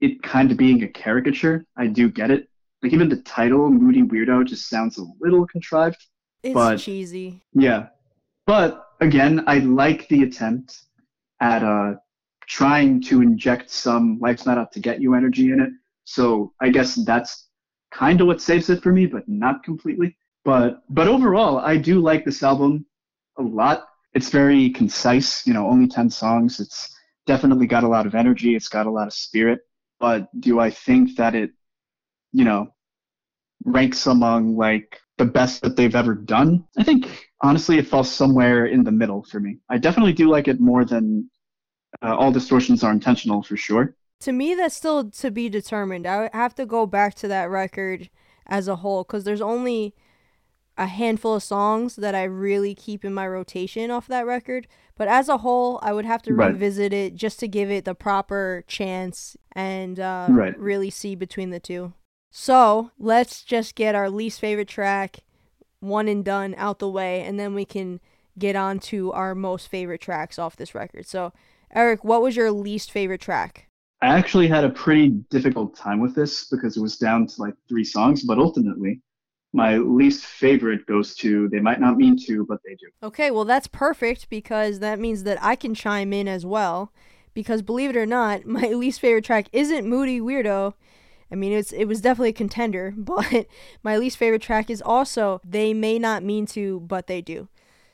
it 0.00 0.20
kind 0.22 0.50
of 0.50 0.56
being 0.56 0.82
a 0.82 0.88
caricature. 0.88 1.64
I 1.76 1.86
do 1.86 2.10
get 2.10 2.32
it. 2.32 2.49
Like 2.82 2.92
even 2.92 3.08
the 3.08 3.16
title, 3.22 3.70
Moody 3.70 4.02
Weirdo, 4.02 4.46
just 4.46 4.68
sounds 4.68 4.98
a 4.98 5.04
little 5.20 5.46
contrived. 5.46 5.98
It's 6.42 6.54
But- 6.54 6.78
cheesy. 6.78 7.42
Yeah. 7.52 7.88
But 8.46 8.86
again, 9.00 9.44
I 9.46 9.58
like 9.58 10.08
the 10.08 10.22
attempt 10.22 10.80
at 11.40 11.62
uh, 11.62 11.94
trying 12.46 13.00
to 13.02 13.22
inject 13.22 13.70
some 13.70 14.18
life's 14.20 14.46
not 14.46 14.58
out 14.58 14.72
to 14.72 14.80
get 14.80 15.00
you 15.00 15.14
energy 15.14 15.52
in 15.52 15.60
it. 15.60 15.70
So 16.04 16.52
I 16.60 16.70
guess 16.70 16.94
that's 16.94 17.48
kind 17.92 18.20
of 18.20 18.26
what 18.26 18.40
saves 18.40 18.70
it 18.70 18.82
for 18.82 18.92
me, 18.92 19.06
but 19.06 19.28
not 19.28 19.62
completely. 19.62 20.16
But 20.44 20.82
but 20.88 21.06
overall, 21.06 21.58
I 21.58 21.76
do 21.76 22.00
like 22.00 22.24
this 22.24 22.42
album 22.42 22.86
a 23.38 23.42
lot. 23.42 23.86
It's 24.14 24.30
very 24.30 24.70
concise, 24.70 25.46
you 25.46 25.52
know, 25.52 25.68
only 25.68 25.86
10 25.86 26.10
songs. 26.10 26.58
It's 26.58 26.96
definitely 27.26 27.66
got 27.66 27.84
a 27.84 27.88
lot 27.88 28.06
of 28.06 28.14
energy, 28.14 28.56
it's 28.56 28.68
got 28.68 28.86
a 28.86 28.90
lot 28.90 29.06
of 29.06 29.12
spirit. 29.12 29.60
But 30.00 30.28
do 30.40 30.58
I 30.58 30.70
think 30.70 31.16
that 31.16 31.34
it, 31.34 31.50
you 32.32 32.44
know, 32.44 32.72
ranks 33.64 34.06
among 34.06 34.56
like 34.56 35.00
the 35.18 35.24
best 35.24 35.62
that 35.62 35.76
they've 35.76 35.94
ever 35.94 36.14
done? 36.14 36.64
I 36.78 36.84
think 36.84 37.28
honestly 37.42 37.78
it 37.78 37.86
falls 37.88 38.10
somewhere 38.10 38.66
in 38.66 38.84
the 38.84 38.92
middle 38.92 39.24
for 39.24 39.40
me. 39.40 39.58
I 39.68 39.78
definitely 39.78 40.12
do 40.14 40.30
like 40.30 40.48
it 40.48 40.60
more 40.60 40.84
than 40.84 41.30
uh, 42.02 42.16
all 42.16 42.32
distortions 42.32 42.84
are 42.84 42.92
intentional 42.92 43.42
for 43.42 43.56
sure. 43.56 43.96
To 44.20 44.32
me, 44.32 44.54
that's 44.54 44.76
still 44.76 45.10
to 45.10 45.30
be 45.30 45.48
determined. 45.48 46.06
I 46.06 46.30
have 46.32 46.54
to 46.56 46.66
go 46.66 46.86
back 46.86 47.14
to 47.16 47.28
that 47.28 47.50
record 47.50 48.10
as 48.46 48.68
a 48.68 48.76
whole 48.76 49.02
because 49.04 49.24
there's 49.24 49.40
only 49.40 49.94
a 50.78 50.86
handful 50.86 51.34
of 51.36 51.42
songs 51.42 51.96
that 51.96 52.14
I 52.14 52.24
really 52.24 52.74
keep 52.74 53.04
in 53.04 53.14
my 53.14 53.28
rotation 53.28 53.90
off 53.90 54.08
that 54.08 54.26
record. 54.26 54.66
But 54.96 55.08
as 55.08 55.28
a 55.28 55.38
whole, 55.38 55.80
I 55.82 55.92
would 55.92 56.06
have 56.06 56.22
to 56.22 56.34
Right. 56.34 56.52
revisit 56.52 56.92
it 56.92 57.14
just 57.16 57.40
to 57.40 57.48
give 57.48 57.70
it 57.70 57.84
the 57.84 57.94
proper 57.94 58.64
chance 58.66 59.36
and 59.52 60.00
uh, 60.00 60.28
Right. 60.34 60.58
really 60.58 60.90
see 60.90 61.14
between 61.14 61.50
the 61.50 61.60
two. 61.60 61.94
So 62.30 62.90
let's 62.98 63.42
just 63.42 63.74
get 63.74 63.94
our 63.94 64.08
least 64.08 64.40
favorite 64.40 64.68
track, 64.68 65.18
one 65.80 66.08
and 66.08 66.24
done, 66.24 66.54
out 66.56 66.78
the 66.78 66.88
way, 66.88 67.22
and 67.22 67.38
then 67.38 67.54
we 67.54 67.64
can 67.64 68.00
get 68.38 68.56
on 68.56 68.78
to 68.78 69.12
our 69.12 69.34
most 69.34 69.68
favorite 69.68 70.00
tracks 70.00 70.38
off 70.38 70.56
this 70.56 70.74
record. 70.74 71.06
So, 71.06 71.32
Eric, 71.74 72.04
what 72.04 72.22
was 72.22 72.36
your 72.36 72.50
least 72.50 72.92
favorite 72.92 73.20
track? 73.20 73.66
I 74.02 74.16
actually 74.16 74.48
had 74.48 74.64
a 74.64 74.70
pretty 74.70 75.08
difficult 75.30 75.76
time 75.76 76.00
with 76.00 76.14
this 76.14 76.48
because 76.48 76.76
it 76.76 76.80
was 76.80 76.96
down 76.96 77.26
to 77.26 77.42
like 77.42 77.54
three 77.68 77.84
songs, 77.84 78.24
but 78.24 78.38
ultimately, 78.38 79.00
my 79.52 79.78
least 79.78 80.24
favorite 80.24 80.86
goes 80.86 81.14
to 81.16 81.48
They 81.48 81.58
Might 81.58 81.80
Not 81.80 81.96
Mean 81.98 82.16
to, 82.26 82.46
but 82.48 82.60
They 82.64 82.76
Do. 82.76 82.88
Okay, 83.02 83.30
well, 83.30 83.44
that's 83.44 83.66
perfect 83.66 84.30
because 84.30 84.78
that 84.78 85.00
means 85.00 85.24
that 85.24 85.42
I 85.42 85.56
can 85.56 85.74
chime 85.74 86.12
in 86.12 86.28
as 86.28 86.46
well. 86.46 86.92
Because 87.34 87.60
believe 87.62 87.90
it 87.90 87.96
or 87.96 88.06
not, 88.06 88.44
my 88.46 88.68
least 88.68 89.00
favorite 89.00 89.24
track 89.24 89.48
isn't 89.52 89.86
Moody 89.86 90.20
Weirdo. 90.20 90.74
I 91.32 91.34
mean, 91.36 91.52
it's 91.52 91.72
it 91.72 91.84
was 91.86 92.00
definitely 92.00 92.30
a 92.30 92.34
contender, 92.34 92.92
but 92.96 93.46
my 93.82 93.96
least 93.96 94.16
favorite 94.16 94.42
track 94.42 94.70
is 94.70 94.82
also 94.82 95.40
They 95.44 95.72
May 95.74 95.98
Not 95.98 96.22
Mean 96.22 96.46
to, 96.46 96.80
but 96.80 97.06
They 97.06 97.20
Do. 97.20 97.48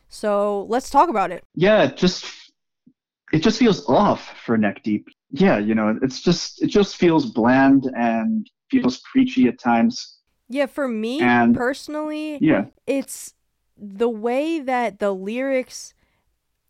So 0.09 0.65
let's 0.69 0.91
talk 0.91 1.09
about 1.09 1.31
it. 1.33 1.45
Yeah, 1.55 1.85
it 1.85 1.97
just 1.97 2.27
it 3.33 3.41
just 3.43 3.59
feels 3.59 3.89
off 3.89 4.29
for 4.45 4.57
Neck 4.57 4.83
Deep. 4.83 5.07
Yeah, 5.31 5.59
you 5.59 5.75
know, 5.75 5.99
it's 6.03 6.21
just 6.23 6.63
it 6.63 6.69
just 6.69 6.97
feels 6.97 7.27
bland 7.27 7.91
and 7.97 8.49
feels 8.71 9.01
preachy 9.13 9.49
at 9.49 9.59
times. 9.59 10.19
Yeah, 10.49 10.67
for 10.67 10.87
me 10.87 11.21
And- 11.21 11.57
personally, 11.57 12.39
Yeah. 12.41 12.67
it's 12.87 13.35
the 13.77 14.09
way 14.09 14.61
that 14.61 15.01
the 15.01 15.13
lyrics 15.13 15.93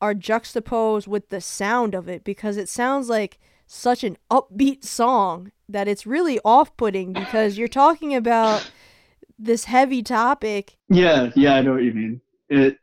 are 0.01 0.15
juxtaposed 0.15 1.07
with 1.07 1.29
the 1.29 1.41
sound 1.43 1.95
of 1.95 2.09
it 2.09 2.25
because 2.25 2.57
it 2.57 2.69
sounds 2.69 3.09
like 3.09 3.39
such 3.67 4.05
an 4.05 4.17
upbeat 4.31 4.85
song 4.85 5.51
that 5.69 5.89
it's 5.89 6.07
really 6.07 6.39
off-putting 6.45 7.13
because 7.13 7.59
you're 7.59 7.69
talking 7.69 8.15
about 8.15 8.71
this 9.39 9.65
heavy 9.65 10.03
topic 10.03 10.77
Yeah, 10.89 11.31
yeah, 11.35 11.55
I 11.55 11.63
know 11.63 11.73
what 11.73 11.83
you 11.83 11.93
mean. 11.93 12.21
It 12.49 12.79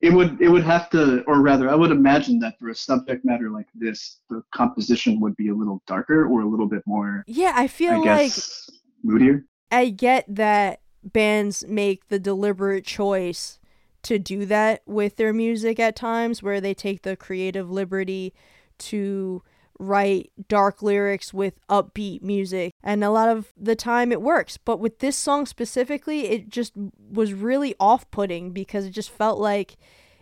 it 0.00 0.12
would 0.12 0.40
it 0.40 0.48
would 0.48 0.64
have 0.64 0.90
to 0.90 1.22
or 1.22 1.40
rather 1.40 1.70
I 1.70 1.74
would 1.74 1.90
imagine 1.90 2.38
that 2.40 2.58
for 2.58 2.68
a 2.68 2.74
subject 2.74 3.24
matter 3.24 3.50
like 3.50 3.66
this, 3.74 4.20
the 4.28 4.42
composition 4.54 5.20
would 5.20 5.36
be 5.36 5.48
a 5.48 5.54
little 5.54 5.82
darker 5.86 6.26
or 6.26 6.40
a 6.42 6.46
little 6.46 6.68
bit 6.68 6.82
more 6.86 7.24
yeah 7.26 7.52
i 7.54 7.66
feel 7.66 7.94
I 7.94 7.98
like 7.98 8.04
guess 8.34 8.70
moodier. 9.02 9.44
I 9.70 9.90
get 9.90 10.24
that 10.34 10.80
bands 11.02 11.64
make 11.68 12.08
the 12.08 12.18
deliberate 12.18 12.84
choice 12.84 13.58
to 14.02 14.18
do 14.18 14.46
that 14.46 14.82
with 14.86 15.16
their 15.16 15.32
music 15.32 15.80
at 15.80 15.96
times 15.96 16.42
where 16.42 16.60
they 16.60 16.74
take 16.74 17.02
the 17.02 17.16
creative 17.16 17.70
liberty 17.70 18.32
to 18.78 19.42
write 19.78 20.30
dark 20.48 20.82
lyrics 20.82 21.34
with 21.34 21.54
upbeat 21.68 22.22
music 22.22 22.72
and 22.82 23.04
a 23.04 23.10
lot 23.10 23.28
of 23.28 23.52
the 23.56 23.76
time 23.76 24.10
it 24.10 24.22
works 24.22 24.56
but 24.56 24.78
with 24.78 25.00
this 25.00 25.16
song 25.16 25.46
specifically 25.46 26.28
it 26.28 26.48
just 26.48 26.72
was 27.10 27.32
really 27.32 27.74
off-putting 27.78 28.52
because 28.52 28.86
it 28.86 28.90
just 28.90 29.10
felt 29.10 29.38
like 29.38 29.76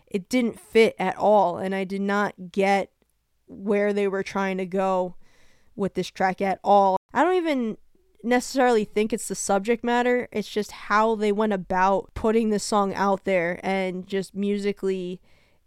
it 0.07 0.29
didn't 0.29 0.59
fit 0.59 0.95
at 0.99 1.15
all 1.17 1.57
and 1.57 1.73
I 1.73 1.83
did 1.83 2.01
not 2.01 2.51
get 2.51 2.91
where 3.47 3.93
they 3.93 4.07
were 4.07 4.23
trying 4.23 4.57
to 4.57 4.65
go 4.65 5.15
with 5.75 5.93
this 5.93 6.09
track 6.09 6.41
at 6.41 6.59
all. 6.63 6.97
I 7.13 7.23
don't 7.23 7.35
even 7.35 7.77
necessarily 8.23 8.85
think 8.85 9.13
it's 9.13 9.27
the 9.27 9.35
subject 9.35 9.83
matter. 9.83 10.27
It's 10.31 10.49
just 10.49 10.71
how 10.71 11.15
they 11.15 11.31
went 11.31 11.53
about 11.53 12.13
putting 12.13 12.49
the 12.49 12.59
song 12.59 12.93
out 12.93 13.23
there 13.23 13.59
and 13.63 14.07
just 14.07 14.35
musically 14.35 15.21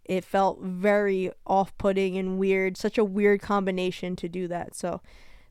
it 0.09 0.25
felt 0.25 0.61
very 0.61 1.31
off-putting 1.45 2.17
and 2.17 2.37
weird. 2.39 2.77
Such 2.77 2.97
a 2.97 3.03
weird 3.05 3.41
combination 3.41 4.15
to 4.17 4.27
do 4.27 4.47
that. 4.49 4.75
So 4.75 5.01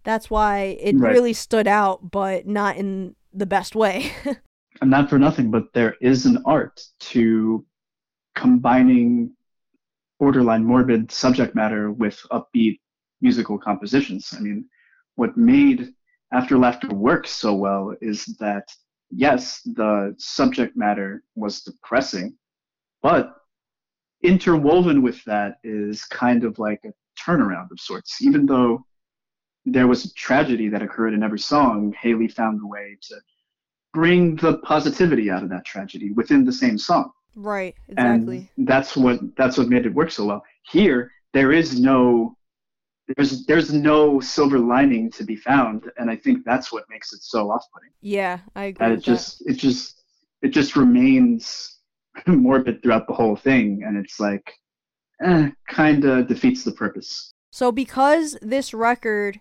that's 0.05 0.31
why 0.31 0.77
it 0.81 0.99
Right. 0.99 1.13
really 1.13 1.33
stood 1.33 1.69
out 1.69 2.11
but 2.11 2.47
not 2.47 2.77
in 2.77 3.15
the 3.33 3.47
best 3.47 3.75
way. 3.77 4.13
And 4.81 4.91
not 4.91 5.11
for 5.11 5.19
nothing, 5.19 5.51
but 5.51 5.73
there 5.75 5.97
is 6.01 6.25
an 6.27 6.39
art 6.47 6.81
to 7.01 7.67
combining 8.37 9.33
borderline 10.21 10.65
morbid 10.65 11.11
subject 11.11 11.55
matter 11.55 11.91
with 11.91 12.21
upbeat 12.31 12.81
musical 13.21 13.59
compositions. 13.59 14.33
I 14.37 14.41
mean, 14.41 14.69
what 15.17 15.37
made 15.37 15.95
After 16.33 16.59
Laughter 16.59 16.89
work 16.95 17.27
so 17.27 17.55
well 17.55 17.95
is 18.01 18.25
that, 18.39 18.69
yes, 19.11 19.63
the 19.65 20.15
subject 20.19 20.77
matter 20.77 21.25
was 21.35 21.63
depressing, 21.63 22.37
but 23.03 23.35
interwoven 24.23 25.03
with 25.03 25.23
that 25.25 25.59
is 25.65 26.05
kind 26.05 26.45
of 26.45 26.59
like 26.59 26.81
a 26.85 26.93
turnaround 27.21 27.71
of 27.71 27.81
sorts. 27.81 28.23
Even 28.23 28.47
though 28.47 28.85
there 29.65 29.87
was 29.87 30.05
a 30.05 30.15
tragedy 30.15 30.69
that 30.69 30.83
occurred 30.83 31.15
in 31.15 31.23
every 31.23 31.39
song, 31.39 31.95
Hayley 32.01 32.29
found 32.29 32.61
a 32.63 32.67
way 32.67 32.97
to 33.03 33.17
bring 33.93 34.37
the 34.37 34.59
positivity 34.59 35.31
out 35.31 35.43
of 35.43 35.49
that 35.49 35.65
tragedy 35.65 36.13
within 36.13 36.45
the 36.45 36.53
same 36.53 36.79
song 36.79 37.11
right, 37.35 37.75
exactly. 37.89 38.51
and 38.57 38.69
that's 38.69 38.97
what 38.97 39.21
that's 39.37 39.57
what 39.57 39.69
made 39.69 39.87
it 39.87 39.95
work 39.95 40.11
so 40.11 40.25
well 40.27 40.43
here 40.71 41.11
there 41.33 41.53
is 41.53 41.81
no 41.81 42.37
there's 43.17 43.47
there's 43.47 43.73
no 43.73 44.21
silver 44.21 44.59
lining 44.59 45.11
to 45.11 45.25
be 45.25 45.37
found 45.37 45.91
and 45.99 46.11
i 46.11 46.17
think 46.17 46.45
that's 46.45 46.71
what 46.73 46.85
makes 46.91 47.13
it 47.13 47.23
so 47.23 47.51
off-putting 47.51 47.91
yeah, 48.01 48.39
I 48.55 48.65
agree 48.65 48.87
and 48.87 48.95
it 48.95 49.03
just 49.03 49.43
it 49.47 49.55
just 49.55 50.03
it 50.43 50.49
just 50.49 50.77
remains 50.77 51.78
morbid 52.27 52.83
throughout 52.83 53.07
the 53.07 53.15
whole 53.15 53.37
thing 53.37 53.83
and 53.85 53.97
it's 53.97 54.19
like 54.21 54.53
eh, 55.23 55.51
kind 55.69 56.05
of 56.05 56.27
defeats 56.29 56.65
the 56.65 56.73
purpose 56.73 57.33
So 57.51 57.73
because 57.73 58.37
this 58.43 58.73
record 58.75 59.41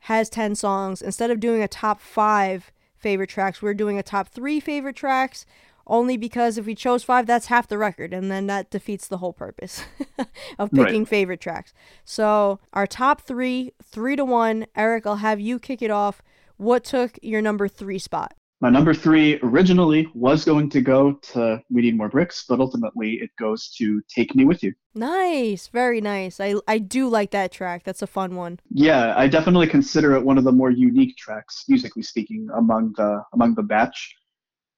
has 0.00 0.28
10 0.28 0.54
songs, 0.54 1.00
instead 1.00 1.30
of 1.30 1.40
doing 1.40 1.62
a 1.62 1.68
top 1.68 1.98
5 2.00 2.70
favorite 2.96 3.30
tracks, 3.30 3.62
we're 3.62 3.74
doing 3.74 3.98
a 3.98 4.02
top 4.02 4.28
3 4.28 4.60
favorite 4.60 4.96
tracks 4.96 5.46
only 5.86 6.16
because 6.16 6.56
if 6.56 6.64
we 6.64 6.74
chose 6.74 7.02
5 7.02 7.26
that's 7.26 7.46
half 7.46 7.68
the 7.68 7.76
record 7.76 8.14
and 8.14 8.30
then 8.30 8.46
that 8.46 8.70
defeats 8.70 9.06
the 9.08 9.18
whole 9.18 9.32
purpose 9.34 9.84
of 10.58 10.70
Right. 10.72 10.86
picking 10.86 11.04
favorite 11.04 11.40
tracks. 11.40 11.74
So 12.04 12.58
our 12.72 12.86
top 12.86 13.20
3, 13.22 13.72
3 13.82 14.16
to 14.16 14.24
1, 14.24 14.66
Eric, 14.76 15.06
I'll 15.06 15.16
have 15.16 15.40
you 15.40 15.58
kick 15.58 15.82
it 15.82 15.90
off. 15.90 16.22
What 16.56 16.84
took 16.84 17.18
your 17.22 17.42
number 17.42 17.68
3 17.68 17.98
spot? 17.98 18.34
My 18.64 18.70
number 18.70 18.94
three 18.94 19.38
originally 19.42 20.08
was 20.14 20.42
going 20.42 20.70
to 20.70 20.80
go 20.80 21.12
to 21.32 21.62
we 21.70 21.82
need 21.82 21.98
more 21.98 22.08
bricks 22.08 22.46
but 22.48 22.60
ultimately 22.60 23.10
it 23.24 23.28
goes 23.38 23.68
to 23.68 24.00
take 24.08 24.34
me 24.34 24.46
with 24.46 24.62
you 24.62 24.72
Nice, 24.94 25.66
very 25.66 26.00
nice. 26.00 26.38
I 26.38 26.54
I 26.68 26.78
do 26.78 27.08
like 27.08 27.32
that 27.32 27.50
track. 27.50 27.82
That's 27.82 28.02
a 28.02 28.06
fun 28.06 28.36
one. 28.36 28.60
Yeah, 28.70 29.12
I 29.16 29.26
definitely 29.26 29.66
consider 29.66 30.14
it 30.14 30.24
one 30.24 30.38
of 30.38 30.44
the 30.44 30.52
more 30.52 30.70
unique 30.70 31.16
tracks, 31.16 31.64
musically 31.68 32.04
speaking, 32.04 32.48
among 32.54 32.92
the 32.96 33.22
among 33.32 33.56
the 33.56 33.64
batch. 33.64 34.14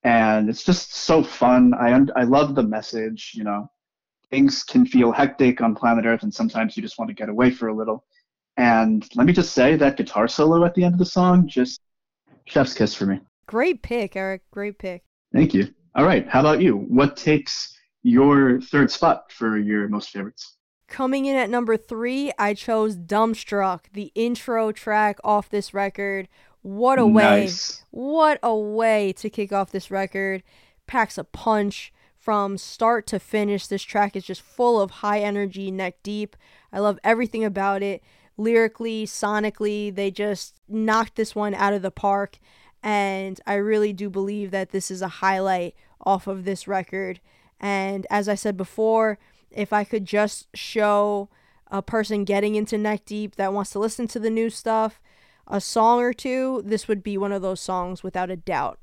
And 0.04 0.48
it's 0.48 0.64
just 0.64 0.94
so 0.94 1.22
fun. 1.22 1.74
I 1.74 2.00
I 2.18 2.24
love 2.24 2.54
the 2.54 2.62
message. 2.62 3.32
You 3.34 3.44
know, 3.44 3.70
things 4.30 4.62
can 4.62 4.86
feel 4.86 5.12
hectic 5.12 5.60
on 5.60 5.74
planet 5.74 6.06
Earth, 6.06 6.22
and 6.22 6.32
sometimes 6.32 6.76
you 6.76 6.82
just 6.82 6.98
want 6.98 7.10
to 7.10 7.14
get 7.14 7.28
away 7.28 7.50
for 7.50 7.68
a 7.68 7.76
little. 7.76 8.06
And 8.56 9.06
let 9.16 9.26
me 9.26 9.34
just 9.34 9.52
say 9.52 9.76
that 9.76 9.98
guitar 9.98 10.28
solo 10.28 10.64
at 10.64 10.74
the 10.74 10.84
end 10.84 10.94
of 10.94 10.98
the 10.98 11.04
song, 11.04 11.46
just 11.46 11.82
chef's 12.46 12.72
kiss 12.72 12.94
for 12.94 13.04
me. 13.04 13.20
Great 13.46 13.82
pick, 13.82 14.16
Eric. 14.16 14.42
Great 14.50 14.78
pick. 14.78 15.04
Thank 15.32 15.54
you. 15.54 15.72
All 15.94 16.04
right, 16.04 16.28
how 16.28 16.40
about 16.40 16.60
you? 16.60 16.76
What 16.76 17.16
takes 17.16 17.76
your 18.02 18.60
third 18.60 18.90
spot 18.90 19.32
for 19.32 19.58
your 19.58 19.88
most 19.88 20.10
favorites? 20.10 20.56
Coming 20.88 21.24
in 21.26 21.36
at 21.36 21.50
number 21.50 21.76
three, 21.76 22.32
I 22.38 22.54
chose 22.54 22.96
Dumbstruck, 22.96 23.86
the 23.92 24.12
intro 24.14 24.72
track 24.72 25.18
off 25.24 25.48
this 25.48 25.74
record. 25.74 26.28
What 26.62 26.98
a 26.98 27.06
way! 27.06 27.48
What 27.90 28.38
a 28.42 28.56
way 28.56 29.12
to 29.14 29.30
kick 29.30 29.52
off 29.52 29.72
this 29.72 29.90
record. 29.90 30.42
Packs 30.86 31.18
a 31.18 31.24
punch 31.24 31.92
from 32.16 32.58
start 32.58 33.06
to 33.08 33.18
finish. 33.18 33.66
This 33.66 33.82
track 33.82 34.16
is 34.16 34.24
just 34.24 34.42
full 34.42 34.80
of 34.80 34.90
high 34.90 35.20
energy, 35.20 35.70
neck 35.70 36.02
deep. 36.02 36.36
I 36.72 36.80
love 36.80 36.98
everything 37.04 37.44
about 37.44 37.82
it. 37.82 38.02
Lyrically, 38.36 39.06
sonically, 39.06 39.94
they 39.94 40.10
just 40.10 40.60
knocked 40.68 41.16
this 41.16 41.34
one 41.34 41.54
out 41.54 41.72
of 41.72 41.82
the 41.82 41.90
park. 41.90 42.38
And 42.82 43.40
I 43.46 43.54
really 43.54 43.92
do 43.92 44.08
believe 44.08 44.50
that 44.52 44.70
this 44.70 44.90
is 44.90 45.02
a 45.02 45.08
highlight 45.08 45.74
off 46.00 46.26
of 46.26 46.44
this 46.44 46.68
record. 46.68 47.20
And 47.60 48.06
as 48.10 48.28
I 48.28 48.34
said 48.34 48.56
before, 48.56 49.18
if 49.50 49.72
I 49.72 49.84
could 49.84 50.04
just 50.04 50.48
show 50.54 51.28
a 51.68 51.82
person 51.82 52.24
getting 52.24 52.54
into 52.54 52.78
neck 52.78 53.04
deep 53.04 53.36
that 53.36 53.52
wants 53.52 53.70
to 53.70 53.78
listen 53.78 54.06
to 54.08 54.20
the 54.20 54.30
new 54.30 54.50
stuff, 54.50 55.00
a 55.46 55.60
song 55.60 56.00
or 56.00 56.12
two, 56.12 56.62
this 56.64 56.88
would 56.88 57.02
be 57.02 57.18
one 57.18 57.32
of 57.32 57.42
those 57.42 57.60
songs 57.60 58.02
without 58.02 58.30
a 58.30 58.36
doubt. 58.36 58.78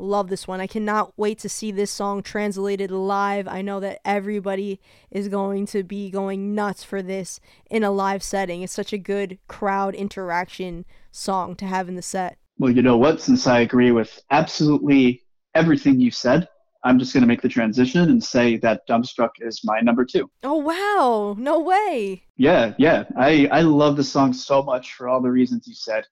Love 0.00 0.28
this 0.28 0.46
one. 0.46 0.60
I 0.60 0.68
cannot 0.68 1.12
wait 1.16 1.40
to 1.40 1.48
see 1.48 1.72
this 1.72 1.90
song 1.90 2.22
translated 2.22 2.90
live. 2.92 3.48
I 3.48 3.62
know 3.62 3.80
that 3.80 4.00
everybody 4.04 4.80
is 5.10 5.26
going 5.26 5.66
to 5.66 5.82
be 5.82 6.08
going 6.08 6.54
nuts 6.54 6.84
for 6.84 7.02
this 7.02 7.40
in 7.68 7.82
a 7.82 7.90
live 7.90 8.22
setting. 8.22 8.62
It's 8.62 8.72
such 8.72 8.92
a 8.92 8.98
good 8.98 9.38
crowd 9.48 9.96
interaction 9.96 10.84
song 11.10 11.56
to 11.56 11.66
have 11.66 11.88
in 11.88 11.96
the 11.96 12.02
set. 12.02 12.38
Well, 12.58 12.72
you 12.72 12.82
know 12.82 12.96
what? 12.96 13.20
Since 13.20 13.46
I 13.46 13.60
agree 13.60 13.92
with 13.92 14.20
absolutely 14.30 15.22
everything 15.54 16.00
you 16.00 16.10
said, 16.10 16.48
I'm 16.84 16.98
just 16.98 17.12
going 17.12 17.22
to 17.22 17.26
make 17.26 17.42
the 17.42 17.48
transition 17.48 18.08
and 18.08 18.22
say 18.22 18.56
that 18.58 18.86
Dumbstruck 18.88 19.30
is 19.40 19.62
my 19.64 19.80
number 19.80 20.04
two. 20.04 20.30
Oh 20.42 20.56
wow, 20.56 21.36
no 21.38 21.60
way. 21.60 22.22
Yeah, 22.36 22.74
yeah. 22.78 23.04
I, 23.16 23.48
I 23.50 23.62
love 23.62 23.96
the 23.96 24.04
song 24.04 24.32
so 24.32 24.62
much 24.62 24.94
for 24.94 25.08
all 25.08 25.20
the 25.20 25.30
reasons 25.30 25.66
you 25.66 25.74
said. 25.74 26.06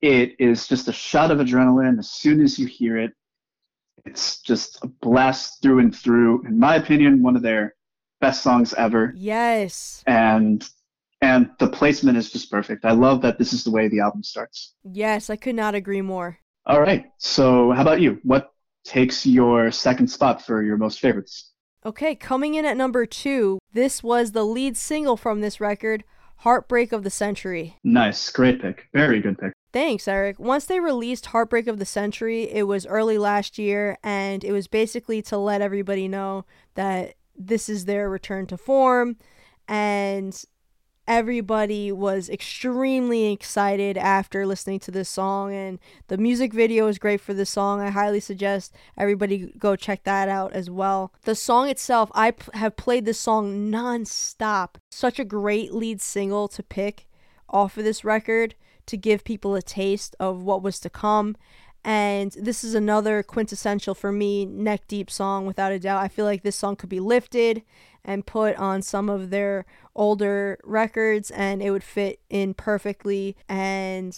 It 0.00 0.36
is 0.38 0.68
just 0.68 0.88
a 0.88 0.92
shot 0.92 1.30
of 1.30 1.38
adrenaline 1.38 1.98
as 1.98 2.10
soon 2.10 2.40
as 2.40 2.58
you 2.58 2.66
hear 2.66 2.96
it. 2.96 3.12
It's 4.04 4.40
just 4.40 4.78
a 4.82 4.86
blast 4.86 5.60
through 5.62 5.80
and 5.80 5.94
through. 5.94 6.46
In 6.46 6.58
my 6.58 6.76
opinion, 6.76 7.22
one 7.22 7.34
of 7.34 7.42
their 7.42 7.74
best 8.20 8.42
songs 8.42 8.72
ever. 8.74 9.12
Yes. 9.16 10.02
And 10.06 10.68
and 11.20 11.50
the 11.58 11.68
placement 11.68 12.18
is 12.18 12.30
just 12.30 12.50
perfect. 12.50 12.84
I 12.84 12.92
love 12.92 13.22
that 13.22 13.38
this 13.38 13.52
is 13.52 13.64
the 13.64 13.70
way 13.70 13.88
the 13.88 14.00
album 14.00 14.22
starts. 14.22 14.74
Yes, 14.84 15.30
I 15.30 15.36
could 15.36 15.54
not 15.54 15.74
agree 15.74 16.02
more. 16.02 16.38
All 16.66 16.80
right. 16.80 17.06
So, 17.18 17.72
how 17.72 17.82
about 17.82 18.00
you? 18.00 18.20
What 18.22 18.52
takes 18.84 19.26
your 19.26 19.70
second 19.70 20.08
spot 20.08 20.44
for 20.44 20.62
your 20.62 20.76
most 20.76 21.00
favorites? 21.00 21.52
Okay, 21.84 22.14
coming 22.14 22.54
in 22.54 22.64
at 22.64 22.76
number 22.76 23.06
two, 23.06 23.58
this 23.72 24.02
was 24.02 24.32
the 24.32 24.44
lead 24.44 24.76
single 24.76 25.16
from 25.16 25.40
this 25.40 25.60
record, 25.60 26.04
Heartbreak 26.38 26.92
of 26.92 27.04
the 27.04 27.10
Century. 27.10 27.76
Nice. 27.82 28.30
Great 28.30 28.60
pick. 28.60 28.88
Very 28.92 29.20
good 29.20 29.38
pick. 29.38 29.52
Thanks, 29.72 30.08
Eric. 30.08 30.38
Once 30.38 30.64
they 30.64 30.80
released 30.80 31.26
Heartbreak 31.26 31.66
of 31.66 31.78
the 31.78 31.84
Century, 31.84 32.44
it 32.50 32.64
was 32.64 32.86
early 32.86 33.18
last 33.18 33.58
year, 33.58 33.98
and 34.02 34.42
it 34.44 34.52
was 34.52 34.66
basically 34.66 35.20
to 35.22 35.36
let 35.36 35.60
everybody 35.60 36.08
know 36.08 36.44
that 36.74 37.14
this 37.36 37.68
is 37.68 37.84
their 37.84 38.08
return 38.08 38.46
to 38.46 38.56
form. 38.56 39.16
And 39.66 40.42
everybody 41.08 41.90
was 41.90 42.28
extremely 42.28 43.32
excited 43.32 43.96
after 43.96 44.46
listening 44.46 44.78
to 44.78 44.90
this 44.90 45.08
song 45.08 45.54
and 45.54 45.78
the 46.08 46.18
music 46.18 46.52
video 46.52 46.86
is 46.86 46.98
great 46.98 47.18
for 47.20 47.32
this 47.32 47.48
song. 47.48 47.80
I 47.80 47.88
highly 47.88 48.20
suggest 48.20 48.74
everybody 48.96 49.50
go 49.58 49.74
check 49.74 50.04
that 50.04 50.28
out 50.28 50.52
as 50.52 50.68
well. 50.68 51.14
The 51.22 51.34
song 51.34 51.70
itself 51.70 52.10
i 52.14 52.32
p- 52.32 52.50
have 52.52 52.76
played 52.76 53.06
this 53.06 53.18
song 53.18 53.70
non-stop. 53.70 54.76
Such 54.90 55.18
a 55.18 55.24
great 55.24 55.72
lead 55.72 56.02
single 56.02 56.46
to 56.48 56.62
pick 56.62 57.08
off 57.48 57.78
of 57.78 57.84
this 57.84 58.04
record 58.04 58.54
to 58.84 58.98
give 58.98 59.24
people 59.24 59.54
a 59.54 59.62
taste 59.62 60.14
of 60.20 60.42
what 60.42 60.62
was 60.62 60.78
to 60.80 60.90
come. 60.90 61.36
And 61.84 62.32
this 62.32 62.64
is 62.64 62.74
another 62.74 63.22
quintessential 63.22 63.94
for 63.94 64.12
me 64.12 64.44
neck 64.44 64.82
deep 64.88 65.10
song 65.10 65.46
without 65.46 65.72
a 65.72 65.78
doubt. 65.78 66.02
I 66.02 66.08
feel 66.08 66.26
like 66.26 66.42
this 66.42 66.56
song 66.56 66.76
could 66.76 66.90
be 66.90 67.00
lifted 67.00 67.62
and 68.08 68.26
put 68.26 68.56
on 68.56 68.80
some 68.80 69.08
of 69.08 69.28
their 69.30 69.66
older 69.94 70.58
records 70.64 71.30
and 71.30 71.62
it 71.62 71.70
would 71.70 71.84
fit 71.84 72.20
in 72.30 72.54
perfectly. 72.54 73.36
And 73.48 74.16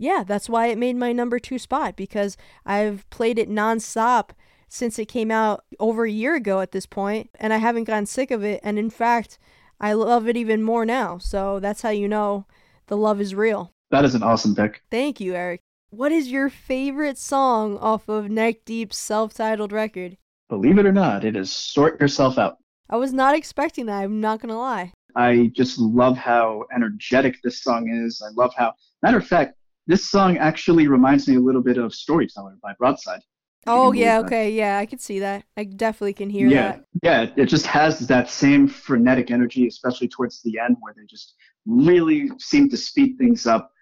yeah 0.00 0.24
that's 0.26 0.48
why 0.48 0.66
it 0.68 0.78
made 0.78 0.96
my 0.96 1.12
number 1.12 1.40
two 1.40 1.58
spot 1.58 1.96
because 1.96 2.36
i've 2.64 3.04
played 3.10 3.36
it 3.36 3.50
nonstop 3.50 4.30
since 4.68 4.96
it 4.96 5.06
came 5.06 5.28
out 5.30 5.64
over 5.80 6.04
a 6.04 6.10
year 6.10 6.36
ago 6.36 6.60
at 6.60 6.70
this 6.70 6.86
point 6.86 7.28
and 7.40 7.52
i 7.52 7.56
haven't 7.56 7.84
gotten 7.84 8.06
sick 8.06 8.30
of 8.30 8.44
it. 8.44 8.60
And 8.62 8.78
in 8.78 8.90
fact 8.90 9.38
i 9.80 9.92
love 9.92 10.28
it 10.28 10.36
even 10.36 10.62
more 10.62 10.84
now. 10.84 11.18
So 11.18 11.58
that's 11.60 11.82
how 11.82 11.90
you 11.90 12.08
know 12.08 12.46
the 12.86 12.96
love 12.96 13.20
is 13.20 13.34
real. 13.34 13.72
That 13.90 14.04
is 14.04 14.14
an 14.14 14.22
awesome 14.22 14.54
pick. 14.54 14.82
thank 14.90 15.20
you 15.20 15.34
eric. 15.34 15.60
What 15.90 16.12
is 16.12 16.30
your 16.30 16.48
favorite 16.50 17.18
song 17.18 17.78
off 17.78 18.08
of 18.08 18.30
neck 18.30 18.64
deep's 18.64 18.98
self-titled 18.98 19.72
record? 19.72 20.16
Believe 20.48 20.78
it 20.78 20.86
or 20.86 20.92
not, 20.92 21.24
it 21.24 21.34
is 21.36 21.50
Sort 21.52 22.00
Yourself 22.00 22.38
Out. 22.38 22.58
I 22.90 22.96
was 22.96 23.12
not 23.12 23.34
expecting 23.34 23.86
that 23.86 24.02
i'm 24.02 24.20
not 24.20 24.40
gonna 24.40 24.58
lie 24.58 24.92
I 25.16 25.50
just 25.52 25.78
love 25.78 26.16
how 26.16 26.64
energetic 26.72 27.38
this 27.42 27.62
song 27.62 27.88
is. 27.88 28.22
I 28.24 28.30
love 28.40 28.52
how, 28.56 28.74
matter 29.02 29.16
of 29.16 29.26
fact, 29.26 29.54
this 29.88 30.08
song 30.08 30.36
actually 30.36 30.86
reminds 30.86 31.26
me 31.26 31.36
a 31.36 31.40
little 31.40 31.62
bit 31.62 31.78
of 31.78 31.94
Storyteller 31.94 32.56
by 32.62 32.74
Broadside. 32.78 33.20
Oh 33.66 33.92
yeah, 33.92 34.18
that. 34.20 34.26
okay, 34.26 34.50
yeah, 34.50 34.78
I 34.78 34.86
can 34.86 34.98
see 34.98 35.18
that. 35.18 35.44
I 35.56 35.64
definitely 35.64 36.12
can 36.12 36.30
hear 36.30 36.48
yeah, 36.48 36.72
that. 36.72 36.84
yeah, 37.02 37.26
it 37.36 37.46
just 37.46 37.66
has 37.66 37.98
that 38.06 38.30
same 38.30 38.68
frenetic 38.68 39.30
energy, 39.30 39.66
especially 39.66 40.08
towards 40.08 40.40
the 40.42 40.58
end 40.58 40.76
where 40.80 40.94
they 40.94 41.04
just 41.06 41.34
really 41.66 42.30
seem 42.38 42.68
to 42.70 42.76
speed 42.76 43.16
things 43.18 43.46
up. 43.46 43.72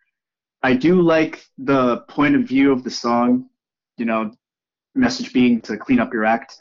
I 0.63 0.75
do 0.75 1.03
like 1.03 1.45
the 1.59 1.99
point 2.09 2.35
of 2.35 2.43
view 2.43 2.73
of 2.73 2.83
the 2.83 2.91
song, 2.91 3.51
you 3.99 4.07
know, 4.07 4.33
message 4.95 5.33
being 5.33 5.61
to 5.63 5.77
clean 5.77 6.01
up 6.01 6.13
your 6.13 6.25
act. 6.25 6.57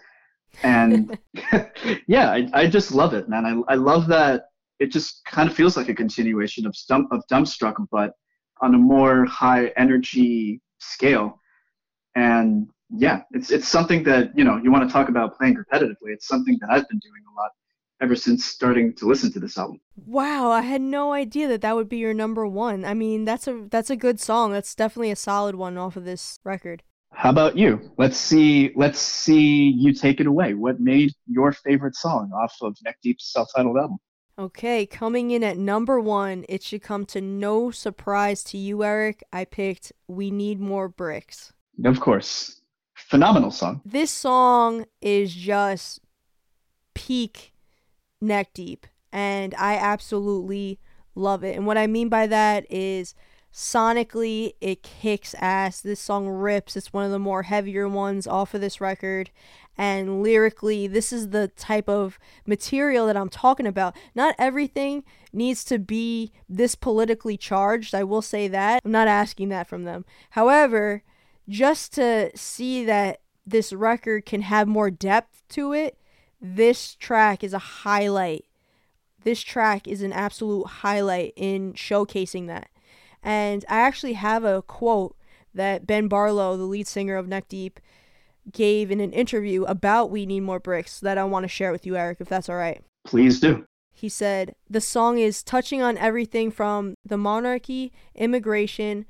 And 0.63 1.17
yeah, 2.07 2.31
I, 2.31 2.49
I 2.53 2.67
just 2.67 2.91
love 2.91 3.13
it, 3.13 3.29
man. 3.29 3.45
I, 3.45 3.73
I 3.73 3.75
love 3.75 4.07
that 4.07 4.45
it 4.79 4.91
just 4.91 5.23
kind 5.25 5.49
of 5.49 5.55
feels 5.55 5.77
like 5.77 5.89
a 5.89 5.95
continuation 5.95 6.65
of 6.65 6.75
Stump 6.75 7.11
of 7.11 7.23
Dumbstruck, 7.31 7.75
but 7.91 8.13
on 8.61 8.75
a 8.75 8.77
more 8.77 9.25
high 9.25 9.67
energy 9.77 10.61
scale. 10.79 11.39
And 12.15 12.67
yeah, 12.89 13.21
it's 13.31 13.51
it's 13.51 13.67
something 13.67 14.03
that 14.03 14.37
you 14.37 14.43
know 14.43 14.59
you 14.63 14.71
want 14.71 14.87
to 14.87 14.93
talk 14.93 15.09
about 15.09 15.37
playing 15.37 15.55
repetitively. 15.55 16.09
It's 16.13 16.27
something 16.27 16.57
that 16.61 16.69
I've 16.69 16.87
been 16.87 16.99
doing 16.99 17.23
a 17.31 17.35
lot 17.39 17.51
ever 18.01 18.15
since 18.15 18.45
starting 18.45 18.93
to 18.93 19.05
listen 19.05 19.31
to 19.33 19.39
this 19.39 19.57
album. 19.57 19.79
Wow, 19.95 20.51
I 20.51 20.61
had 20.61 20.81
no 20.81 21.13
idea 21.13 21.47
that 21.47 21.61
that 21.61 21.75
would 21.75 21.89
be 21.89 21.97
your 21.97 22.13
number 22.13 22.45
one. 22.45 22.85
I 22.85 22.93
mean, 22.93 23.25
that's 23.25 23.47
a 23.47 23.67
that's 23.69 23.89
a 23.89 23.95
good 23.95 24.19
song. 24.19 24.51
That's 24.51 24.75
definitely 24.75 25.11
a 25.11 25.15
solid 25.15 25.55
one 25.55 25.77
off 25.77 25.95
of 25.95 26.05
this 26.05 26.39
record. 26.43 26.83
How 27.15 27.29
about 27.29 27.57
you? 27.57 27.79
Let's 27.97 28.17
see. 28.17 28.71
Let's 28.75 28.99
see 28.99 29.69
you 29.69 29.93
take 29.93 30.19
it 30.19 30.27
away. 30.27 30.53
What 30.53 30.79
made 30.79 31.13
your 31.27 31.53
favorite 31.53 31.95
song 31.95 32.31
off 32.33 32.53
of 32.61 32.77
Neck 32.83 32.97
Deep's 33.01 33.31
self-titled 33.31 33.77
album? 33.77 33.97
Okay, 34.37 34.85
coming 34.85 35.31
in 35.31 35.43
at 35.43 35.57
number 35.57 35.97
one, 35.99 36.43
it 36.49 36.61
should 36.61 36.81
come 36.81 37.05
to 37.07 37.21
no 37.21 37.71
surprise 37.71 38.43
to 38.45 38.57
you, 38.57 38.83
Eric. 38.83 39.23
I 39.31 39.45
picked 39.45 39.93
"We 40.07 40.29
Need 40.29 40.59
More 40.59 40.89
Bricks." 40.89 41.53
Of 41.85 42.01
course, 42.01 42.61
phenomenal 42.95 43.49
song. 43.49 43.81
This 43.85 44.11
song 44.11 44.85
is 45.01 45.33
just 45.33 46.01
peak 46.93 47.53
neck 48.19 48.53
deep, 48.53 48.87
and 49.13 49.55
I 49.57 49.77
absolutely 49.77 50.79
love 51.15 51.45
it. 51.45 51.55
And 51.55 51.65
what 51.65 51.77
I 51.77 51.87
mean 51.87 52.09
by 52.09 52.27
that 52.27 52.69
is 52.69 53.15
sonically, 53.55 54.53
it 54.59 54.83
kicks 54.83 55.33
ass. 55.39 55.79
This 55.79 56.01
song 56.01 56.27
rips. 56.27 56.75
It's 56.75 56.91
one 56.91 57.05
of 57.05 57.11
the 57.11 57.19
more 57.19 57.43
heavier 57.43 57.87
ones 57.87 58.27
off 58.27 58.53
of 58.53 58.59
this 58.59 58.81
record. 58.81 59.31
And 59.77 60.21
lyrically, 60.21 60.87
this 60.87 61.13
is 61.13 61.29
the 61.29 61.47
type 61.47 61.87
of 61.87 62.19
material 62.45 63.07
that 63.07 63.15
I'm 63.15 63.29
talking 63.29 63.65
about. 63.65 63.95
Not 64.13 64.35
everything 64.37 65.05
needs 65.31 65.63
to 65.65 65.79
be 65.79 66.33
this 66.49 66.75
politically 66.75 67.37
charged. 67.37 67.95
I 67.95 68.03
will 68.03 68.21
say 68.21 68.49
that. 68.49 68.81
I'm 68.83 68.91
not 68.91 69.07
asking 69.07 69.49
that 69.49 69.69
from 69.69 69.85
them. 69.85 70.03
However, 70.31 71.03
just 71.47 71.93
to 71.93 72.31
see 72.35 72.83
that 72.83 73.21
this 73.47 73.71
record 73.71 74.25
can 74.25 74.41
have 74.41 74.67
more 74.67 74.91
depth 74.91 75.43
to 75.49 75.71
it, 75.71 75.97
this 76.41 76.95
track 76.95 77.41
is 77.41 77.53
a 77.53 77.59
highlight. 77.59 78.45
This 79.23 79.41
track 79.41 79.87
is 79.87 80.01
an 80.01 80.11
absolute 80.11 80.67
highlight 80.67 81.33
in 81.37 81.73
showcasing 81.73 82.47
that. 82.47 82.69
And 83.25 83.65
I 83.67 83.79
actually 83.79 84.13
have 84.13 84.43
a 84.43 84.61
quote 84.61 85.17
that 85.55 85.87
Ben 85.87 86.07
Barlow, 86.07 86.55
the 86.55 86.63
lead 86.63 86.87
singer 86.87 87.17
of 87.17 87.27
Neck 87.27 87.47
Deep, 87.49 87.79
gave 88.51 88.91
in 88.91 88.99
an 88.99 89.11
interview 89.11 89.63
about 89.63 90.11
We 90.11 90.27
Need 90.27 90.41
More 90.41 90.59
Bricks 90.59 90.99
that 90.99 91.17
I 91.17 91.23
want 91.23 91.43
to 91.43 91.47
share 91.47 91.71
with 91.71 91.87
you, 91.87 91.97
Eric, 91.97 92.17
if 92.21 92.29
that's 92.29 92.49
all 92.49 92.55
right. 92.55 92.83
Please 93.03 93.39
do. 93.39 93.65
He 93.93 94.09
said, 94.09 94.53
The 94.69 94.79
song 94.79 95.17
is 95.17 95.41
touching 95.41 95.81
on 95.81 95.97
everything 95.97 96.51
from 96.51 96.93
the 97.03 97.17
monarchy, 97.17 97.91
immigration, 98.13 99.05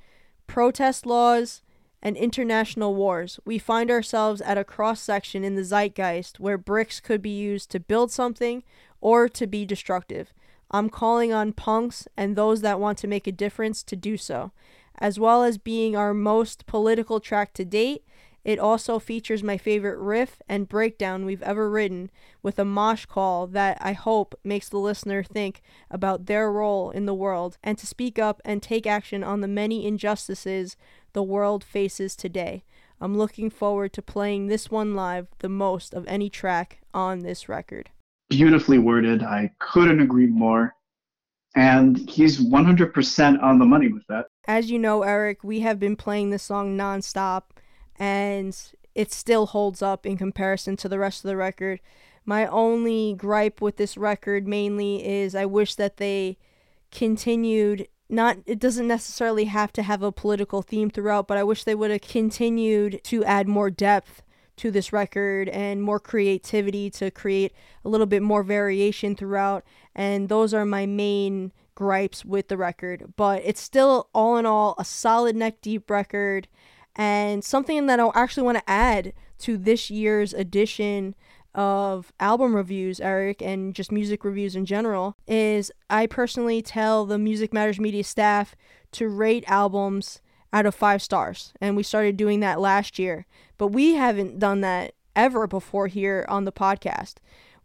protest 0.48 1.06
laws, 1.06 1.62
and 2.02 2.16
international 2.16 2.96
wars. 2.96 3.40
We 3.44 3.58
find 3.58 3.92
ourselves 3.92 4.40
at 4.42 4.58
a 4.58 4.64
cross 4.64 5.02
section 5.02 5.44
in 5.44 5.56
the 5.56 5.64
zeitgeist 5.64 6.40
where 6.40 6.58
bricks 6.58 7.02
could 7.02 7.22
be 7.22 7.36
used 7.36 7.70
to 7.72 7.80
build 7.82 8.12
something 8.12 8.64
or 9.02 9.28
to 9.28 9.46
be 9.46 9.66
destructive. 9.66 10.32
I'm 10.72 10.90
calling 10.90 11.32
on 11.32 11.54
punks 11.54 12.08
and 12.18 12.36
those 12.36 12.62
that 12.62 12.80
want 12.80 12.98
to 13.00 13.08
make 13.08 13.28
a 13.28 13.32
difference 13.32 13.84
to 13.84 13.96
do 13.96 14.18
so. 14.18 14.52
As 14.98 15.20
well 15.20 15.44
as 15.44 15.58
being 15.58 15.96
our 15.96 16.14
most 16.14 16.66
political 16.66 17.20
track 17.20 17.54
to 17.54 17.66
date, 17.66 18.04
it 18.46 18.60
also 18.60 19.00
features 19.00 19.42
my 19.42 19.58
favorite 19.58 19.98
riff 19.98 20.40
and 20.48 20.70
breakdown 20.70 21.26
we've 21.26 21.42
ever 21.42 21.68
written 21.68 22.12
with 22.44 22.60
a 22.60 22.64
mosh 22.66 23.06
call 23.06 23.48
that 23.48 23.78
I 23.82 23.94
hope 23.94 24.40
makes 24.44 24.70
the 24.70 24.78
listener 24.78 25.24
think 25.24 25.64
about 25.90 26.28
their 26.28 26.52
role 26.52 26.92
in 26.92 27.08
the 27.08 27.14
world 27.14 27.58
and 27.64 27.76
to 27.80 27.88
speak 27.88 28.20
up 28.20 28.42
and 28.46 28.62
take 28.62 28.86
action 28.86 29.24
on 29.24 29.42
the 29.42 29.48
many 29.48 29.86
injustices 29.86 30.78
the 31.14 31.24
world 31.24 31.64
faces 31.64 32.16
today. 32.16 32.64
I'm 33.02 33.18
looking 33.18 33.50
forward 33.50 33.94
to 33.94 34.02
playing 34.04 34.48
this 34.48 34.70
one 34.70 34.96
live 34.96 35.28
the 35.40 35.50
most 35.50 35.94
of 35.96 36.06
any 36.08 36.30
track 36.30 36.82
on 36.94 37.20
this 37.20 37.50
record. 37.50 37.90
Beautifully 38.30 38.78
worded. 38.78 39.24
I 39.24 39.52
couldn't 39.60 40.02
agree 40.02 40.28
more. 40.28 40.76
And 41.56 41.98
he's 42.10 42.44
100% 42.44 43.42
on 43.42 43.60
the 43.60 43.66
money 43.66 43.88
with 43.88 44.04
that. 44.08 44.26
As 44.48 44.70
you 44.70 44.78
know, 44.78 45.04
Eric, 45.04 45.44
we 45.44 45.62
have 45.62 45.80
been 45.80 45.96
playing 45.96 46.30
this 46.30 46.44
song 46.44 46.78
nonstop 46.78 47.44
and 47.98 48.58
it 48.94 49.12
still 49.14 49.46
holds 49.48 49.82
up 49.82 50.06
in 50.06 50.18
comparison 50.18 50.76
to 50.78 50.90
the 50.90 51.00
rest 51.00 51.24
of 51.24 51.30
the 51.30 51.38
record. 51.38 51.80
My 52.26 52.48
only 52.48 53.14
gripe 53.18 53.62
with 53.62 53.78
this 53.78 53.98
record 53.98 54.48
mainly 54.48 55.06
is 55.06 55.36
I 55.36 55.46
wish 55.46 55.76
that 55.76 55.98
they 55.98 56.38
continued 56.92 57.88
not 58.08 58.38
it 58.46 58.60
doesn't 58.60 58.88
necessarily 58.88 59.46
have 59.46 59.74
to 59.74 59.84
have 59.84 60.04
a 60.04 60.12
political 60.12 60.62
theme 60.62 60.90
throughout, 60.90 61.28
but 61.28 61.38
I 61.38 61.44
wish 61.44 61.64
they 61.64 61.76
would 61.76 61.92
have 61.92 62.02
continued 62.02 63.04
to 63.06 63.24
add 63.24 63.48
more 63.48 63.70
depth 63.70 64.22
to 64.58 64.72
this 64.72 64.94
record 64.94 65.50
and 65.50 65.82
more 65.82 66.00
creativity 66.00 66.90
to 66.92 67.12
create 67.12 67.54
a 67.84 67.90
little 67.90 68.06
bit 68.06 68.22
more 68.22 68.44
variation 68.44 69.16
throughout. 69.16 69.64
And 69.94 70.30
those 70.30 70.54
are 70.54 70.66
my 70.66 70.86
main 70.86 71.52
gripes 71.76 72.24
with 72.24 72.48
the 72.48 72.58
record. 72.58 73.14
But 73.16 73.42
it's 73.44 73.62
still 73.62 74.10
all 74.14 74.38
in 74.38 74.46
all 74.46 74.76
a 74.78 74.86
solid 74.86 75.36
neck 75.36 75.62
deep 75.62 75.90
record. 75.90 76.48
And 76.96 77.44
something 77.44 77.88
that 77.88 78.00
I 78.00 78.10
actually 78.16 78.44
want 78.44 78.58
to 78.60 78.70
add 78.70 79.14
to 79.40 79.58
this 79.58 79.90
year's 79.90 80.34
edition 80.34 81.16
of 81.54 82.12
album 82.20 82.56
reviews, 82.56 83.00
Eric, 83.00 83.42
and 83.42 83.74
just 83.74 83.92
music 83.92 84.24
reviews 84.26 84.56
in 84.56 84.66
general, 84.66 85.16
is 85.28 85.72
I 85.90 86.06
personally 86.06 86.62
tell 86.62 87.06
the 87.06 87.18
Music 87.18 87.54
Matters 87.54 87.80
Media 87.80 88.04
staff 88.04 88.56
to 88.92 89.08
rate 89.08 89.44
albums 89.48 90.22
out 90.56 90.66
of 90.66 90.74
five 90.74 91.02
stars. 91.02 91.54
And 91.60 91.76
we 91.76 91.84
started 91.84 92.16
doing 92.16 92.40
that 92.40 92.62
last 92.62 92.98
year. 92.98 93.26
But 93.58 93.68
we 93.68 93.96
haven't 93.96 94.40
done 94.40 94.62
that 94.62 94.94
ever 95.14 95.48
before 95.48 95.88
here 95.88 96.26
on 96.30 96.46
the 96.46 96.52
podcast. 96.52 97.16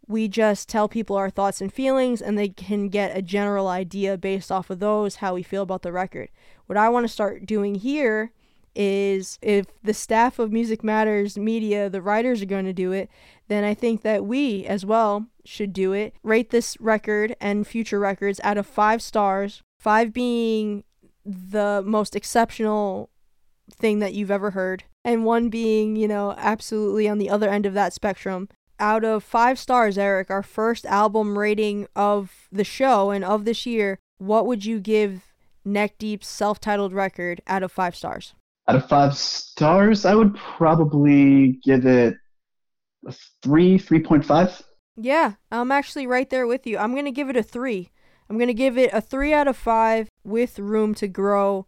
We 0.07 0.27
just 0.27 0.67
tell 0.67 0.89
people 0.89 1.15
our 1.15 1.29
thoughts 1.29 1.61
and 1.61 1.71
feelings, 1.71 2.21
and 2.21 2.37
they 2.37 2.49
can 2.49 2.89
get 2.89 3.15
a 3.15 3.21
general 3.21 3.69
idea 3.69 4.17
based 4.17 4.51
off 4.51 4.69
of 4.69 4.79
those 4.79 5.15
how 5.15 5.35
we 5.35 5.41
feel 5.41 5.63
about 5.63 5.83
the 5.83 5.93
record. 5.93 6.29
What 6.65 6.77
I 6.77 6.89
want 6.89 7.05
to 7.05 7.07
start 7.07 7.45
doing 7.45 7.75
here 7.75 8.33
is 8.75 9.39
if 9.41 9.67
the 9.81 9.93
staff 9.93 10.37
of 10.37 10.51
Music 10.51 10.83
Matters 10.83 11.37
Media, 11.37 11.89
the 11.89 12.01
writers 12.01 12.41
are 12.41 12.45
going 12.45 12.65
to 12.65 12.73
do 12.73 12.91
it, 12.91 13.09
then 13.47 13.63
I 13.63 13.73
think 13.73 14.01
that 14.01 14.25
we 14.25 14.65
as 14.65 14.85
well 14.85 15.27
should 15.45 15.71
do 15.71 15.93
it. 15.93 16.13
Rate 16.23 16.49
this 16.49 16.75
record 16.81 17.37
and 17.39 17.65
future 17.65 17.99
records 17.99 18.41
out 18.43 18.57
of 18.57 18.67
five 18.67 19.01
stars, 19.01 19.63
five 19.77 20.11
being 20.11 20.83
the 21.25 21.83
most 21.85 22.15
exceptional 22.15 23.09
thing 23.71 23.99
that 23.99 24.13
you've 24.13 24.31
ever 24.31 24.51
heard, 24.51 24.83
and 25.03 25.25
one 25.25 25.49
being, 25.49 25.95
you 25.95 26.07
know, 26.07 26.33
absolutely 26.37 27.07
on 27.07 27.17
the 27.17 27.29
other 27.29 27.49
end 27.49 27.65
of 27.65 27.73
that 27.73 27.93
spectrum. 27.93 28.49
Out 28.79 29.03
of 29.03 29.23
five 29.23 29.59
stars, 29.59 29.97
Eric, 29.97 30.29
our 30.29 30.43
first 30.43 30.85
album 30.85 31.37
rating 31.37 31.87
of 31.95 32.47
the 32.51 32.63
show 32.63 33.11
and 33.11 33.23
of 33.23 33.45
this 33.45 33.65
year, 33.65 33.99
what 34.17 34.45
would 34.47 34.65
you 34.65 34.79
give 34.79 35.31
Neck 35.63 35.97
Deep's 35.97 36.27
self 36.27 36.59
titled 36.59 36.93
record 36.93 37.41
out 37.47 37.63
of 37.63 37.71
five 37.71 37.95
stars? 37.95 38.33
Out 38.67 38.75
of 38.75 38.87
five 38.87 39.15
stars, 39.15 40.05
I 40.05 40.15
would 40.15 40.35
probably 40.35 41.59
give 41.63 41.85
it 41.85 42.15
a 43.05 43.13
three, 43.41 43.77
3.5. 43.77 44.61
Yeah, 44.95 45.33
I'm 45.51 45.71
actually 45.71 46.05
right 46.07 46.29
there 46.29 46.45
with 46.45 46.67
you. 46.67 46.77
I'm 46.77 46.93
going 46.93 47.05
to 47.05 47.11
give 47.11 47.29
it 47.29 47.37
a 47.37 47.43
three. 47.43 47.91
I'm 48.29 48.37
going 48.37 48.47
to 48.47 48.53
give 48.53 48.77
it 48.77 48.91
a 48.93 49.01
three 49.01 49.33
out 49.33 49.47
of 49.47 49.57
five 49.57 50.09
with 50.23 50.59
room 50.59 50.93
to 50.95 51.07
grow 51.07 51.65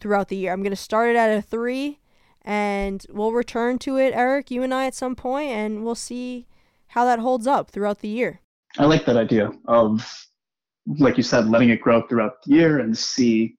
throughout 0.00 0.28
the 0.28 0.36
year. 0.36 0.52
I'm 0.52 0.62
going 0.62 0.70
to 0.70 0.76
start 0.76 1.10
it 1.10 1.16
at 1.16 1.36
a 1.36 1.42
three 1.42 1.98
and 2.44 3.04
we'll 3.10 3.32
return 3.32 3.78
to 3.80 3.96
it, 3.96 4.12
Eric, 4.14 4.50
you 4.50 4.62
and 4.62 4.74
I 4.74 4.86
at 4.86 4.94
some 4.94 5.16
point, 5.16 5.50
and 5.50 5.82
we'll 5.82 5.94
see 5.94 6.46
how 6.88 7.04
that 7.06 7.18
holds 7.18 7.46
up 7.46 7.70
throughout 7.70 8.00
the 8.00 8.08
year. 8.08 8.40
I 8.78 8.84
like 8.84 9.06
that 9.06 9.16
idea 9.16 9.50
of, 9.66 10.26
like 10.98 11.16
you 11.16 11.22
said, 11.22 11.48
letting 11.48 11.70
it 11.70 11.80
grow 11.80 12.06
throughout 12.06 12.42
the 12.42 12.54
year 12.54 12.78
and 12.80 12.96
see 12.96 13.56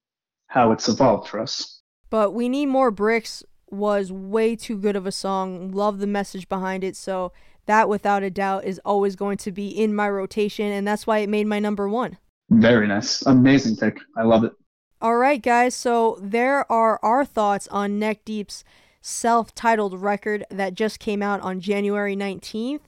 how 0.47 0.71
it's 0.71 0.87
evolved 0.87 1.29
for 1.29 1.39
us. 1.39 1.81
But 2.09 2.31
We 2.31 2.47
Need 2.47 2.67
More 2.67 2.91
Bricks 2.91 3.43
was 3.67 4.11
way 4.11 4.55
too 4.55 4.77
good 4.77 4.95
of 4.95 5.07
a 5.07 5.11
song. 5.11 5.71
Love 5.71 5.97
the 5.97 6.07
message 6.07 6.47
behind 6.47 6.83
it. 6.83 6.95
So 6.95 7.33
that, 7.65 7.89
without 7.89 8.21
a 8.21 8.29
doubt, 8.29 8.65
is 8.65 8.79
always 8.85 9.15
going 9.15 9.37
to 9.37 9.51
be 9.51 9.67
in 9.67 9.95
my 9.95 10.07
rotation, 10.07 10.67
and 10.67 10.87
that's 10.87 11.07
why 11.07 11.19
it 11.19 11.29
made 11.29 11.47
my 11.47 11.59
number 11.59 11.89
one. 11.89 12.19
Very 12.49 12.87
nice. 12.87 13.21
Amazing 13.25 13.77
pick. 13.77 13.99
I 14.17 14.23
love 14.23 14.43
it. 14.43 14.53
All 15.01 15.17
right, 15.17 15.41
guys. 15.41 15.75
So 15.75 16.17
there 16.21 16.69
are 16.71 16.99
our 17.03 17.25
thoughts 17.25 17.67
on 17.69 17.99
Neck 17.99 18.25
Deep's 18.25 18.63
self 19.01 19.53
titled 19.53 20.01
record 20.01 20.45
that 20.49 20.73
just 20.73 20.99
came 20.99 21.21
out 21.21 21.41
on 21.41 21.59
January 21.59 22.15
19th. 22.15 22.81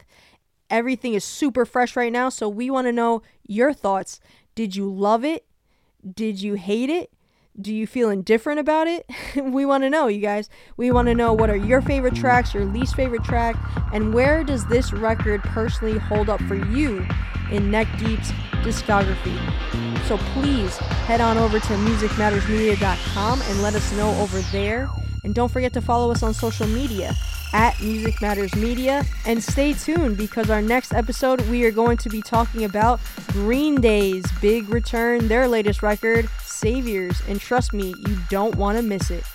Everything 0.70 1.14
is 1.14 1.24
super 1.24 1.66
fresh 1.66 1.96
right 1.96 2.12
now, 2.12 2.30
so 2.30 2.50
we 2.50 2.70
want 2.70 2.88
to 2.88 2.92
know 2.92 3.22
your 3.48 3.74
thoughts. 3.74 4.20
Did 4.56 4.76
you 4.76 4.92
love 4.92 5.24
it? 5.24 5.46
Did 6.16 6.42
you 6.42 6.56
hate 6.56 6.90
it? 6.90 7.12
Do 7.60 7.74
you 7.74 7.88
feel 7.88 8.12
indifferent 8.12 8.60
about 8.60 8.88
it? 8.88 9.10
we 9.36 9.66
want 9.66 9.84
to 9.84 9.90
know, 9.90 10.08
you 10.08 10.22
guys. 10.22 10.48
We 10.78 10.92
want 10.92 11.08
to 11.08 11.16
know 11.16 11.34
what 11.34 11.50
are 11.50 11.56
your 11.56 11.82
favorite 11.82 12.16
tracks, 12.16 12.54
your 12.54 12.66
least 12.66 12.96
favorite 12.96 13.24
track, 13.24 13.56
and 13.92 14.14
where 14.14 14.44
does 14.44 14.66
this 14.68 14.94
record 14.94 15.42
personally 15.42 15.98
hold 15.98 16.30
up 16.30 16.40
for 16.44 16.54
you 16.54 17.04
in 17.52 17.72
Neck 17.72 17.88
Deep's 17.98 18.32
discography? 18.62 19.36
So 20.08 20.18
please 20.34 20.78
head 20.78 21.20
on 21.20 21.40
over 21.40 21.60
to 21.60 21.68
musicmattersmedia.com 21.68 23.42
and 23.42 23.62
let 23.64 23.74
us 23.74 23.92
know 23.94 24.12
over 24.20 24.40
there. 24.52 24.88
And 25.28 25.36
don't 25.36 25.52
forget 25.52 25.74
to 25.74 25.82
follow 25.82 26.10
us 26.10 26.24
on 26.24 26.34
social 26.34 26.68
media 26.68 27.14
at 27.52 27.78
Music 27.82 28.22
Matters 28.22 28.56
Media. 28.56 29.04
And 29.26 29.44
stay 29.44 29.74
tuned 29.74 30.16
because 30.16 30.50
our 30.50 30.62
next 30.62 30.94
episode, 30.94 31.42
we 31.50 31.66
are 31.66 31.72
going 31.72 31.98
to 31.98 32.10
be 32.10 32.22
talking 32.22 32.64
about 32.64 33.02
Green 33.34 33.82
Day's 33.82 34.24
big 34.40 34.70
return, 34.70 35.28
their 35.28 35.46
latest 35.50 35.84
record, 35.84 36.30
Saviors. 36.46 37.22
And 37.28 37.42
trust 37.42 37.74
me, 37.74 37.94
you 38.08 38.18
don't 38.30 38.56
want 38.56 38.78
to 38.78 38.82
miss 38.82 39.12
it. 39.12 39.26